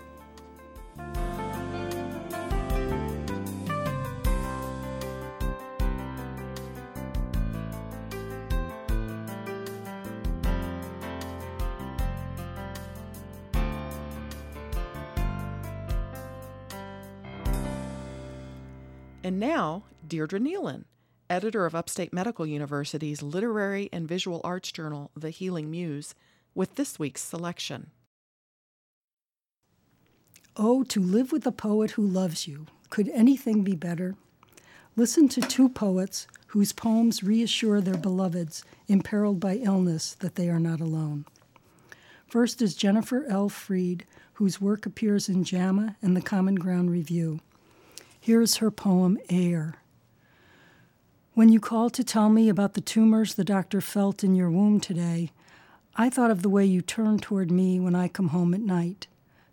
And 19.24 19.40
now, 19.40 19.82
Deirdre 20.06 20.38
Neilen, 20.38 20.84
editor 21.30 21.66
of 21.66 21.74
Upstate 21.74 22.12
Medical 22.12 22.46
University's 22.46 23.22
literary 23.22 23.88
and 23.92 24.08
visual 24.08 24.40
arts 24.44 24.72
journal, 24.72 25.10
The 25.16 25.30
Healing 25.30 25.70
Muse, 25.70 26.14
with 26.54 26.74
this 26.76 26.98
week's 26.98 27.22
selection. 27.22 27.90
Oh, 30.56 30.84
to 30.84 31.00
live 31.00 31.32
with 31.32 31.46
a 31.46 31.52
poet 31.52 31.92
who 31.92 32.06
loves 32.06 32.48
you. 32.48 32.66
Could 32.88 33.10
anything 33.10 33.62
be 33.62 33.76
better? 33.76 34.14
Listen 34.96 35.28
to 35.28 35.40
two 35.42 35.68
poets 35.68 36.26
whose 36.48 36.72
poems 36.72 37.22
reassure 37.22 37.80
their 37.80 37.98
beloveds, 37.98 38.64
imperiled 38.88 39.38
by 39.38 39.56
illness, 39.56 40.14
that 40.20 40.36
they 40.36 40.48
are 40.48 40.60
not 40.60 40.80
alone. 40.80 41.26
First 42.26 42.62
is 42.62 42.74
Jennifer 42.74 43.26
L. 43.28 43.48
Freed, 43.50 44.06
whose 44.34 44.60
work 44.60 44.86
appears 44.86 45.28
in 45.28 45.44
JAMA 45.44 45.96
and 46.00 46.16
the 46.16 46.22
Common 46.22 46.54
Ground 46.54 46.90
Review. 46.90 47.40
Here 48.18 48.40
is 48.40 48.56
her 48.56 48.70
poem, 48.70 49.18
Air. 49.28 49.74
When 51.36 51.50
you 51.50 51.60
called 51.60 51.92
to 51.92 52.02
tell 52.02 52.30
me 52.30 52.48
about 52.48 52.72
the 52.72 52.80
tumors 52.80 53.34
the 53.34 53.44
doctor 53.44 53.82
felt 53.82 54.24
in 54.24 54.34
your 54.34 54.50
womb 54.50 54.80
today, 54.80 55.32
I 55.94 56.08
thought 56.08 56.30
of 56.30 56.40
the 56.40 56.48
way 56.48 56.64
you 56.64 56.80
turn 56.80 57.18
toward 57.18 57.50
me 57.50 57.78
when 57.78 57.94
I 57.94 58.08
come 58.08 58.28
home 58.28 58.54
at 58.54 58.62
night 58.62 59.06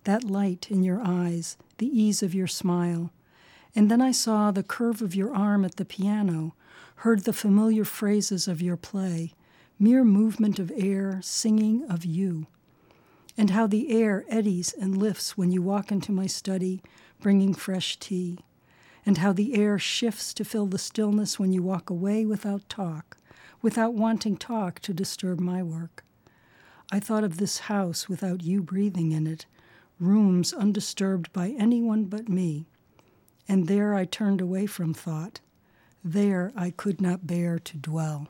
that 0.06 0.24
light 0.24 0.72
in 0.72 0.82
your 0.84 1.02
eyes, 1.04 1.58
the 1.80 1.88
ease 1.88 2.24
of 2.24 2.34
your 2.34 2.48
smile. 2.48 3.12
And 3.76 3.92
then 3.92 4.00
I 4.00 4.14
saw 4.14 4.50
the 4.50 4.64
curve 4.64 5.02
of 5.02 5.14
your 5.14 5.36
arm 5.36 5.66
at 5.66 5.76
the 5.76 5.84
piano, 5.84 6.56
heard 6.96 7.26
the 7.26 7.34
familiar 7.34 7.84
phrases 7.84 8.48
of 8.48 8.62
your 8.62 8.78
play, 8.78 9.34
mere 9.78 10.06
movement 10.06 10.60
of 10.60 10.72
air 10.78 11.20
singing 11.22 11.84
of 11.90 12.06
you. 12.06 12.48
And 13.38 13.50
how 13.50 13.68
the 13.68 13.92
air 13.92 14.24
eddies 14.30 14.74
and 14.80 14.98
lifts 14.98 15.38
when 15.38 15.52
you 15.52 15.62
walk 15.62 15.92
into 15.92 16.14
my 16.14 16.28
study, 16.28 16.82
bringing 17.20 17.54
fresh 17.54 18.00
tea. 18.00 18.40
And 19.06 19.18
how 19.18 19.34
the 19.34 19.56
air 19.56 19.78
shifts 19.78 20.34
to 20.34 20.46
fill 20.46 20.66
the 20.66 20.78
stillness 20.78 21.40
when 21.40 21.52
you 21.52 21.62
walk 21.62 21.90
away 21.90 22.26
without 22.26 22.68
talk, 22.70 23.18
without 23.62 23.94
wanting 23.94 24.38
talk 24.38 24.80
to 24.80 24.94
disturb 24.94 25.40
my 25.40 25.62
work. 25.62 26.04
I 26.92 27.00
thought 27.00 27.24
of 27.24 27.38
this 27.38 27.60
house 27.60 28.08
without 28.08 28.44
you 28.44 28.62
breathing 28.62 29.12
in 29.12 29.28
it, 29.28 29.46
rooms 30.00 30.54
undisturbed 30.54 31.32
by 31.34 31.50
anyone 31.58 32.06
but 32.06 32.30
me. 32.30 32.68
And 33.48 33.68
there 33.68 33.96
I 33.96 34.06
turned 34.06 34.42
away 34.42 34.66
from 34.66 34.94
thought. 34.94 35.40
There 36.04 36.52
I 36.56 36.72
could 36.72 37.02
not 37.02 37.28
bear 37.28 37.60
to 37.60 37.78
dwell. 37.78 38.28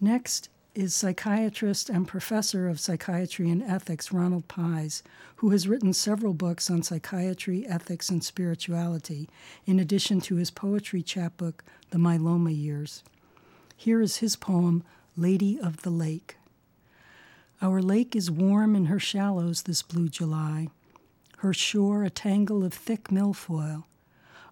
Next 0.00 0.48
is 0.78 0.94
psychiatrist 0.94 1.90
and 1.90 2.06
professor 2.06 2.68
of 2.68 2.78
psychiatry 2.78 3.50
and 3.50 3.60
ethics 3.64 4.12
Ronald 4.12 4.46
Pies, 4.46 5.02
who 5.36 5.50
has 5.50 5.66
written 5.66 5.92
several 5.92 6.34
books 6.34 6.70
on 6.70 6.84
psychiatry, 6.84 7.66
ethics, 7.66 8.10
and 8.10 8.22
spirituality, 8.22 9.28
in 9.66 9.80
addition 9.80 10.20
to 10.20 10.36
his 10.36 10.52
poetry 10.52 11.02
chapbook, 11.02 11.64
The 11.90 11.98
Myeloma 11.98 12.56
Years. 12.56 13.02
Here 13.76 14.00
is 14.00 14.18
his 14.18 14.36
poem, 14.36 14.84
Lady 15.16 15.58
of 15.58 15.82
the 15.82 15.90
Lake. 15.90 16.36
Our 17.60 17.82
lake 17.82 18.14
is 18.14 18.30
warm 18.30 18.76
in 18.76 18.84
her 18.84 19.00
shallows 19.00 19.62
this 19.62 19.82
blue 19.82 20.08
July, 20.08 20.68
her 21.38 21.52
shore 21.52 22.04
a 22.04 22.10
tangle 22.10 22.62
of 22.62 22.72
thick 22.72 23.08
milfoil. 23.08 23.82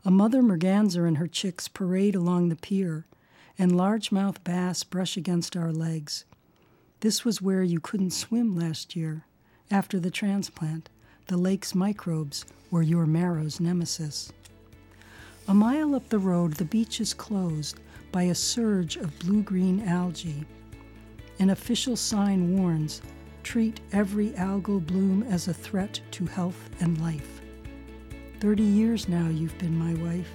A 0.04 0.10
mother 0.10 0.42
merganser 0.42 1.06
and 1.06 1.18
her 1.18 1.28
chicks 1.28 1.68
parade 1.68 2.16
along 2.16 2.48
the 2.48 2.56
pier, 2.56 3.06
and 3.58 3.72
largemouth 3.72 4.42
bass 4.44 4.82
brush 4.84 5.16
against 5.16 5.56
our 5.56 5.72
legs. 5.72 6.24
This 7.00 7.24
was 7.24 7.42
where 7.42 7.62
you 7.62 7.80
couldn't 7.80 8.10
swim 8.10 8.56
last 8.56 8.96
year, 8.96 9.24
after 9.70 9.98
the 9.98 10.10
transplant. 10.10 10.88
The 11.26 11.36
lake's 11.36 11.74
microbes 11.74 12.44
were 12.70 12.82
your 12.82 13.06
marrow's 13.06 13.60
nemesis. 13.60 14.32
A 15.48 15.54
mile 15.54 15.94
up 15.94 16.08
the 16.08 16.18
road, 16.18 16.54
the 16.54 16.64
beach 16.64 17.00
is 17.00 17.14
closed 17.14 17.80
by 18.12 18.24
a 18.24 18.34
surge 18.34 18.96
of 18.96 19.18
blue 19.18 19.42
green 19.42 19.80
algae 19.86 20.46
an 21.38 21.50
official 21.50 21.96
sign 21.96 22.58
warns 22.58 23.02
treat 23.42 23.80
every 23.92 24.30
algal 24.30 24.84
bloom 24.84 25.22
as 25.24 25.48
a 25.48 25.54
threat 25.54 26.00
to 26.10 26.26
health 26.26 26.70
and 26.80 27.00
life. 27.00 27.40
Thirty 28.40 28.62
years 28.62 29.08
now 29.08 29.28
you've 29.28 29.56
been 29.58 29.76
my 29.76 29.94
wife. 30.02 30.30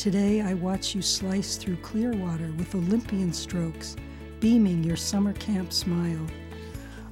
Today 0.00 0.40
I 0.40 0.54
watch 0.54 0.94
you 0.94 1.02
slice 1.02 1.58
through 1.58 1.76
clear 1.76 2.12
water 2.12 2.50
with 2.56 2.74
Olympian 2.74 3.34
strokes, 3.34 3.96
beaming 4.40 4.82
your 4.82 4.96
summer 4.96 5.34
camp 5.34 5.74
smile. 5.74 6.26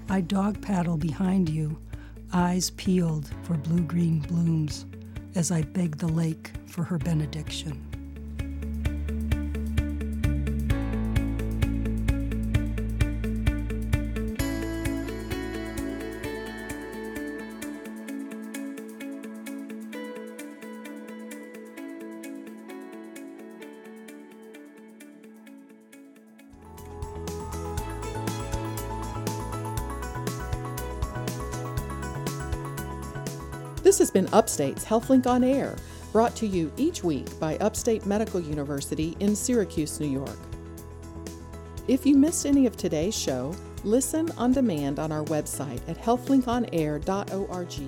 I 0.08 0.22
dog 0.22 0.62
paddle 0.62 0.96
behind 0.96 1.50
you, 1.50 1.78
eyes 2.32 2.70
peeled 2.70 3.28
for 3.42 3.58
blue 3.58 3.82
green 3.82 4.20
blooms, 4.20 4.86
as 5.34 5.50
I 5.50 5.64
beg 5.64 5.98
the 5.98 6.08
lake 6.08 6.52
for 6.64 6.82
her 6.82 6.96
benediction. 6.96 7.87
Been 34.18 34.34
Upstate's 34.34 34.84
HealthLink 34.84 35.28
on 35.28 35.44
Air, 35.44 35.76
brought 36.10 36.34
to 36.34 36.44
you 36.44 36.72
each 36.76 37.04
week 37.04 37.38
by 37.38 37.56
Upstate 37.58 38.04
Medical 38.04 38.40
University 38.40 39.16
in 39.20 39.36
Syracuse, 39.36 40.00
New 40.00 40.08
York. 40.08 40.36
If 41.86 42.04
you 42.04 42.16
missed 42.16 42.44
any 42.44 42.66
of 42.66 42.76
today's 42.76 43.16
show, 43.16 43.54
listen 43.84 44.28
on 44.32 44.50
demand 44.50 44.98
on 44.98 45.12
our 45.12 45.22
website 45.26 45.80
at 45.88 46.02
healthlinkonair.org 46.02 47.80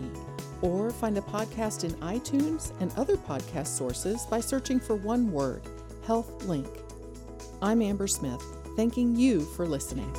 or 0.62 0.90
find 0.92 1.18
a 1.18 1.22
podcast 1.22 1.82
in 1.82 1.90
iTunes 1.94 2.80
and 2.80 2.92
other 2.96 3.16
podcast 3.16 3.66
sources 3.66 4.24
by 4.26 4.38
searching 4.38 4.78
for 4.78 4.94
one 4.94 5.32
word, 5.32 5.62
HealthLink. 6.06 6.78
I'm 7.60 7.82
Amber 7.82 8.06
Smith, 8.06 8.44
thanking 8.76 9.16
you 9.16 9.40
for 9.40 9.66
listening. 9.66 10.14